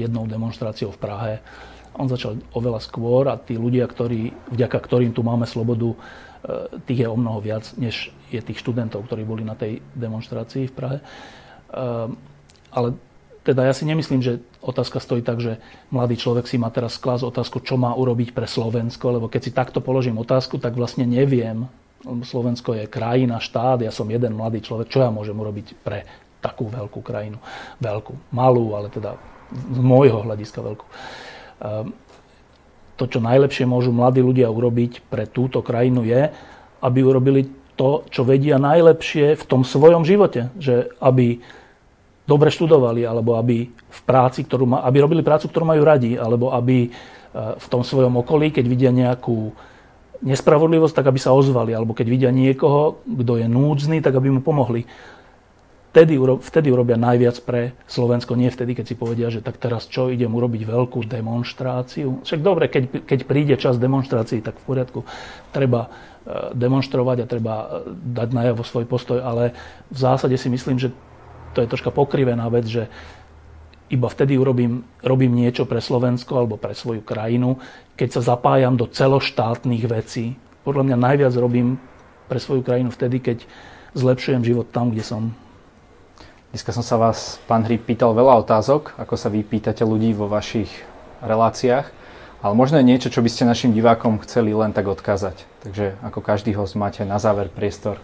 jednou 0.00 0.24
demonstráciou 0.24 0.96
v 0.96 0.98
Prahe. 1.02 1.34
On 2.00 2.08
začal 2.08 2.40
oveľa 2.56 2.80
skôr 2.80 3.28
a 3.28 3.36
tí 3.36 3.60
ľudia, 3.60 3.84
ktorí, 3.84 4.32
vďaka 4.48 4.78
ktorým 4.80 5.12
tu 5.12 5.20
máme 5.20 5.44
slobodu, 5.44 5.92
Eh, 6.44 6.76
tých 6.84 7.00
je 7.00 7.08
o 7.08 7.16
mnoho 7.16 7.40
viac, 7.40 7.64
než 7.80 8.12
je 8.28 8.40
tých 8.44 8.60
študentov, 8.60 9.08
ktorí 9.08 9.24
boli 9.24 9.48
na 9.48 9.56
tej 9.56 9.80
demonstrácii 9.96 10.68
v 10.68 10.76
Prahe. 10.76 10.98
Eh, 11.00 12.08
ale 12.68 12.88
teda 13.44 13.68
ja 13.68 13.76
si 13.76 13.84
nemyslím, 13.84 14.24
že 14.24 14.40
otázka 14.64 15.04
stojí 15.04 15.20
tak, 15.20 15.38
že 15.38 15.60
mladý 15.92 16.16
človek 16.16 16.48
si 16.48 16.56
má 16.56 16.72
teraz 16.72 16.96
klásť 16.96 17.28
otázku, 17.28 17.60
čo 17.60 17.76
má 17.76 17.92
urobiť 17.92 18.32
pre 18.32 18.48
Slovensko, 18.48 19.20
lebo 19.20 19.28
keď 19.28 19.40
si 19.44 19.52
takto 19.52 19.84
položím 19.84 20.16
otázku, 20.16 20.56
tak 20.56 20.72
vlastne 20.72 21.04
neviem. 21.04 21.68
Slovensko 22.04 22.72
je 22.72 22.88
krajina, 22.88 23.40
štát, 23.40 23.84
ja 23.84 23.92
som 23.92 24.08
jeden 24.08 24.36
mladý 24.36 24.64
človek, 24.64 24.88
čo 24.88 25.04
ja 25.04 25.12
môžem 25.12 25.36
urobiť 25.36 25.76
pre 25.84 26.08
takú 26.40 26.72
veľkú 26.72 27.00
krajinu. 27.04 27.36
Veľkú, 27.80 28.16
malú, 28.32 28.76
ale 28.76 28.88
teda 28.88 29.16
z 29.52 29.80
môjho 29.80 30.24
hľadiska 30.24 30.60
veľkú. 30.60 30.84
Eh, 30.84 31.84
to, 32.96 33.04
čo 33.08 33.20
najlepšie 33.20 33.68
môžu 33.68 33.90
mladí 33.90 34.24
ľudia 34.24 34.48
urobiť 34.48 35.04
pre 35.08 35.28
túto 35.28 35.60
krajinu 35.60 36.06
je, 36.06 36.30
aby 36.80 37.00
urobili 37.00 37.48
to, 37.74 38.06
čo 38.06 38.22
vedia 38.22 38.60
najlepšie 38.60 39.34
v 39.34 39.44
tom 39.44 39.66
svojom 39.66 40.06
živote. 40.06 40.54
Že 40.60 40.94
aby 41.02 41.42
dobre 42.24 42.48
študovali, 42.48 43.04
alebo 43.04 43.36
aby 43.36 43.68
v 43.68 44.00
práci, 44.08 44.44
ktorú 44.48 44.64
ma, 44.64 44.78
aby 44.84 45.04
robili 45.04 45.20
prácu, 45.20 45.48
ktorú 45.48 45.64
majú 45.68 45.82
radi, 45.84 46.16
alebo 46.16 46.50
aby 46.52 46.88
e, 46.88 46.90
v 47.56 47.66
tom 47.68 47.84
svojom 47.84 48.20
okolí, 48.24 48.48
keď 48.48 48.64
vidia 48.64 48.90
nejakú 48.92 49.52
nespravodlivosť, 50.24 50.94
tak 50.96 51.06
aby 51.12 51.20
sa 51.20 51.36
ozvali, 51.36 51.76
alebo 51.76 51.92
keď 51.92 52.06
vidia 52.08 52.30
niekoho, 52.32 53.04
kto 53.04 53.44
je 53.44 53.46
núdzny, 53.46 54.00
tak 54.00 54.16
aby 54.16 54.32
mu 54.32 54.40
pomohli. 54.40 54.88
vtedy, 55.92 56.16
vtedy 56.18 56.72
urobia 56.72 56.96
najviac 56.96 57.38
pre 57.44 57.76
Slovensko, 57.86 58.34
nie 58.34 58.48
vtedy, 58.48 58.72
keď 58.72 58.84
si 58.88 58.96
povedia, 58.96 59.28
že 59.28 59.44
tak 59.44 59.60
teraz 59.60 59.84
čo, 59.86 60.08
idem 60.08 60.32
urobiť 60.32 60.64
veľkú 60.64 61.04
demonstráciu. 61.04 62.24
Však 62.24 62.40
dobre, 62.40 62.72
keď, 62.72 63.04
keď 63.04 63.18
príde 63.28 63.54
čas 63.60 63.76
demonstrácií, 63.76 64.40
tak 64.40 64.56
v 64.58 64.64
poriadku, 64.64 65.00
treba 65.52 65.86
e, 65.86 65.88
demonstrovať 66.56 67.16
a 67.22 67.30
treba 67.30 67.54
e, 67.54 67.66
dať 67.94 68.28
najavo 68.32 68.64
svoj 68.64 68.88
postoj, 68.88 69.20
ale 69.20 69.52
v 69.92 69.98
zásade 70.00 70.34
si 70.40 70.48
myslím, 70.48 70.80
že 70.80 70.90
to 71.54 71.62
je 71.62 71.70
troška 71.70 71.94
pokrivená 71.94 72.50
vec, 72.50 72.66
že 72.66 72.90
iba 73.92 74.10
vtedy 74.10 74.34
urobím, 74.34 74.82
robím 75.06 75.38
niečo 75.38 75.68
pre 75.68 75.78
Slovensko 75.78 76.34
alebo 76.34 76.58
pre 76.58 76.74
svoju 76.74 77.06
krajinu, 77.06 77.62
keď 77.94 78.18
sa 78.18 78.34
zapájam 78.34 78.74
do 78.74 78.90
celoštátnych 78.90 79.84
vecí. 79.86 80.34
Podľa 80.66 80.90
mňa 80.90 80.96
najviac 80.98 81.34
robím 81.38 81.78
pre 82.26 82.42
svoju 82.42 82.66
krajinu 82.66 82.90
vtedy, 82.90 83.22
keď 83.22 83.38
zlepšujem 83.94 84.42
život 84.42 84.66
tam, 84.74 84.90
kde 84.90 85.04
som. 85.06 85.22
Dneska 86.50 86.74
som 86.74 86.82
sa 86.86 86.98
vás, 86.98 87.38
pán 87.46 87.66
Hryb, 87.66 87.86
pýtal 87.86 88.14
veľa 88.14 88.42
otázok, 88.42 88.98
ako 88.98 89.14
sa 89.14 89.30
vy 89.30 89.46
pýtate 89.46 89.86
ľudí 89.86 90.14
vo 90.14 90.30
vašich 90.30 90.70
reláciách, 91.22 91.86
ale 92.40 92.54
možno 92.54 92.78
je 92.80 92.88
niečo, 92.88 93.10
čo 93.10 93.22
by 93.22 93.30
ste 93.30 93.48
našim 93.48 93.74
divákom 93.74 94.22
chceli 94.22 94.54
len 94.54 94.70
tak 94.70 94.86
odkázať. 94.86 95.44
Takže 95.66 95.98
ako 96.02 96.18
každý 96.22 96.54
host 96.54 96.78
máte 96.78 97.02
na 97.02 97.18
záver 97.18 97.50
priestor 97.50 97.98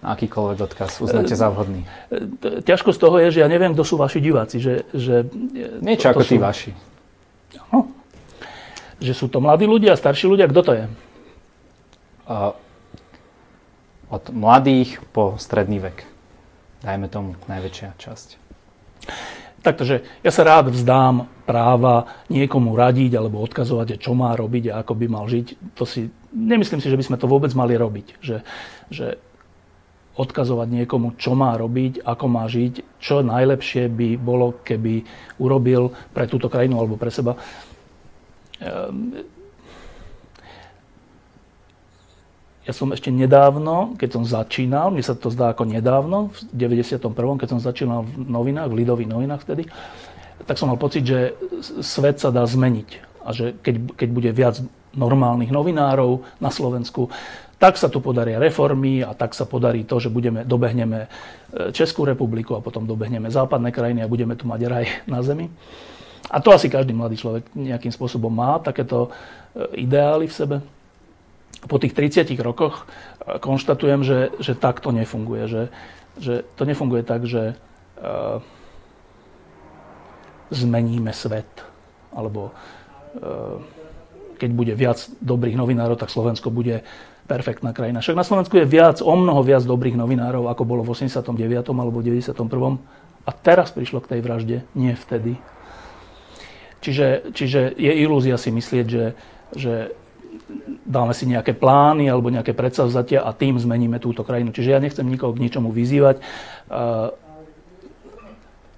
akýkoľvek 0.00 0.58
odkaz 0.64 1.00
uznáte 1.04 1.36
za 1.36 1.52
vhodný. 1.52 1.84
Ťažko 2.64 2.96
z 2.96 2.98
toho 2.98 3.16
je, 3.20 3.28
že 3.36 3.40
ja 3.44 3.48
neviem, 3.48 3.76
kto 3.76 3.84
sú 3.84 4.00
vaši 4.00 4.18
diváci. 4.20 4.56
Že, 4.56 4.74
že 4.96 5.14
Niečo 5.84 6.12
ako 6.12 6.24
sú... 6.24 6.30
tí 6.32 6.36
vaši. 6.40 6.72
No, 7.72 7.92
že 9.00 9.12
sú 9.12 9.28
to 9.28 9.44
mladí 9.44 9.68
ľudia, 9.68 9.96
starší 9.96 10.28
ľudia, 10.28 10.48
kto 10.48 10.60
to 10.64 10.72
je? 10.76 10.84
Uh, 12.30 12.52
od 14.08 14.24
mladých 14.32 15.02
po 15.12 15.36
stredný 15.36 15.78
vek. 15.78 16.08
Dajme 16.80 17.06
tomu 17.12 17.36
najväčšia 17.44 17.96
časť. 18.00 18.28
Takže 19.60 20.00
ja 20.24 20.32
sa 20.32 20.40
rád 20.40 20.72
vzdám 20.72 21.28
práva 21.44 22.08
niekomu 22.32 22.72
radiť 22.72 23.12
alebo 23.20 23.44
odkazovať, 23.44 24.00
čo 24.00 24.16
má 24.16 24.32
robiť 24.32 24.72
a 24.72 24.80
ako 24.80 24.96
by 24.96 25.06
mal 25.12 25.28
žiť. 25.28 25.76
To 25.76 25.84
si, 25.84 26.08
nemyslím 26.32 26.80
si, 26.80 26.88
že 26.88 26.96
by 26.96 27.04
sme 27.04 27.20
to 27.20 27.28
vôbec 27.28 27.52
mali 27.52 27.76
robiť. 27.76 28.16
Že, 28.24 28.36
že 28.88 29.06
odkazovať 30.20 30.68
niekomu, 30.68 31.16
čo 31.16 31.32
má 31.32 31.56
robiť, 31.56 32.04
ako 32.04 32.24
má 32.28 32.44
žiť, 32.44 33.00
čo 33.00 33.24
najlepšie 33.24 33.88
by 33.88 34.08
bolo, 34.20 34.60
keby 34.60 35.00
urobil 35.40 35.88
pre 36.12 36.28
túto 36.28 36.52
krajinu 36.52 36.76
alebo 36.76 37.00
pre 37.00 37.08
seba. 37.08 37.40
Ehm, 38.60 39.24
Ja 42.70 42.76
som 42.76 42.92
ešte 42.94 43.10
nedávno, 43.10 43.98
keď 43.98 44.08
som 44.14 44.22
začínal, 44.22 44.94
mi 44.94 45.02
sa 45.02 45.18
to 45.18 45.26
zdá 45.26 45.50
ako 45.50 45.66
nedávno, 45.66 46.30
v 46.54 46.70
91., 46.70 47.40
keď 47.40 47.48
som 47.50 47.58
začínal 47.58 48.06
v 48.06 48.30
novinách, 48.30 48.70
v 48.70 48.78
Lidových 48.84 49.10
novinách 49.10 49.42
vtedy, 49.42 49.66
tak 50.46 50.54
som 50.54 50.70
mal 50.70 50.78
pocit, 50.78 51.02
že 51.02 51.34
svet 51.82 52.22
sa 52.22 52.28
dá 52.30 52.46
zmeniť. 52.46 52.88
A 53.24 53.34
že 53.34 53.58
keď, 53.58 53.96
keď 53.98 54.08
bude 54.14 54.30
viac 54.30 54.62
normálnych 54.94 55.50
novinárov 55.50 56.22
na 56.38 56.54
Slovensku, 56.54 57.08
tak 57.60 57.76
sa 57.76 57.92
tu 57.92 58.00
podaria 58.00 58.40
reformy 58.40 59.04
a 59.04 59.12
tak 59.12 59.36
sa 59.36 59.44
podarí 59.44 59.84
to, 59.84 60.00
že 60.00 60.08
budeme, 60.08 60.48
dobehneme 60.48 61.04
e, 61.04 61.08
Českú 61.76 62.08
republiku 62.08 62.56
a 62.56 62.64
potom 62.64 62.88
dobehneme 62.88 63.28
západné 63.28 63.68
krajiny 63.68 64.00
a 64.00 64.08
budeme 64.08 64.32
tu 64.32 64.48
mať 64.48 64.60
raj 64.64 64.84
na 65.04 65.20
zemi. 65.20 65.52
A 66.32 66.40
to 66.40 66.56
asi 66.56 66.72
každý 66.72 66.96
mladý 66.96 67.20
človek 67.20 67.52
nejakým 67.52 67.92
spôsobom 67.92 68.32
má, 68.32 68.56
takéto 68.64 69.12
e, 69.52 69.84
ideály 69.84 70.24
v 70.24 70.32
sebe 70.32 70.56
po 71.68 71.76
tých 71.76 71.92
30 71.92 72.32
rokoch 72.40 72.88
e, 73.20 73.36
konštatujem, 73.36 74.00
že, 74.08 74.32
že 74.40 74.56
tak 74.56 74.80
to 74.80 74.88
nefunguje. 74.96 75.44
Že, 75.44 75.62
že 76.16 76.34
to 76.56 76.64
nefunguje 76.64 77.04
tak, 77.04 77.24
že 77.24 77.56
uh, 77.56 78.42
zmeníme 80.52 81.14
svet. 81.16 81.48
Alebo 82.12 82.50
uh, 82.50 83.62
keď 84.36 84.50
bude 84.52 84.74
viac 84.76 85.00
dobrých 85.22 85.56
novinárov, 85.56 85.96
tak 85.96 86.12
Slovensko 86.12 86.52
bude 86.52 86.84
perfektná 87.30 87.70
krajina. 87.70 88.02
Však 88.02 88.18
na 88.18 88.26
Slovensku 88.26 88.58
je 88.58 88.66
viac, 88.66 88.98
o 88.98 89.14
mnoho 89.14 89.46
viac 89.46 89.62
dobrých 89.62 89.94
novinárov, 89.94 90.50
ako 90.50 90.66
bolo 90.66 90.82
v 90.82 90.98
89. 90.98 91.30
alebo 91.70 92.02
91. 92.02 92.34
A 93.22 93.30
teraz 93.30 93.70
prišlo 93.70 94.02
k 94.02 94.18
tej 94.18 94.20
vražde, 94.26 94.56
nie 94.74 94.98
vtedy. 94.98 95.38
Čiže, 96.82 97.30
čiže 97.30 97.70
je 97.78 97.92
ilúzia 98.02 98.34
si 98.34 98.50
myslieť, 98.50 98.86
že, 98.90 99.14
že 99.54 99.94
dáme 100.82 101.14
si 101.14 101.30
nejaké 101.30 101.54
plány 101.54 102.10
alebo 102.10 102.34
nejaké 102.34 102.50
predsavzatia 102.50 103.22
a 103.22 103.30
tým 103.30 103.60
zmeníme 103.62 104.02
túto 104.02 104.26
krajinu. 104.26 104.50
Čiže 104.50 104.72
ja 104.74 104.82
nechcem 104.82 105.06
nikoho 105.06 105.30
k 105.30 105.42
ničomu 105.46 105.70
vyzývať. 105.70 106.18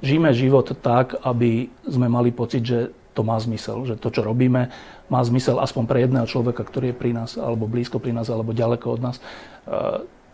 Žijeme 0.02 0.30
život 0.34 0.66
tak, 0.82 1.16
aby 1.24 1.70
sme 1.86 2.10
mali 2.10 2.34
pocit, 2.34 2.66
že 2.66 2.90
to 3.12 3.20
má 3.22 3.36
zmysel, 3.36 3.84
že 3.84 3.94
to, 4.00 4.08
čo 4.08 4.24
robíme, 4.24 4.72
má 5.12 5.20
zmysel 5.20 5.60
aspoň 5.60 5.84
pre 5.84 5.98
jedného 6.04 6.24
človeka, 6.24 6.64
ktorý 6.64 6.92
je 6.92 6.96
pri 6.96 7.12
nás, 7.12 7.36
alebo 7.36 7.68
blízko 7.68 8.00
pri 8.00 8.16
nás, 8.16 8.32
alebo 8.32 8.56
ďaleko 8.56 8.86
od 8.96 9.00
nás. 9.00 9.16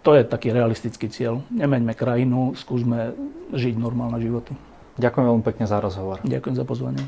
To 0.07 0.11
je 0.15 0.23
taký 0.23 0.55
realistický 0.55 1.11
cieľ. 1.11 1.43
Nemeňme 1.51 1.93
krajinu, 1.93 2.55
skúsme 2.55 3.19
žiť 3.51 3.75
normálne 3.77 4.23
životy. 4.23 4.55
Ďakujem 4.99 5.27
veľmi 5.27 5.45
pekne 5.47 5.67
za 5.67 5.83
rozhovor. 5.83 6.23
Ďakujem 6.23 6.55
za 6.55 6.65
pozvanie. 6.67 7.03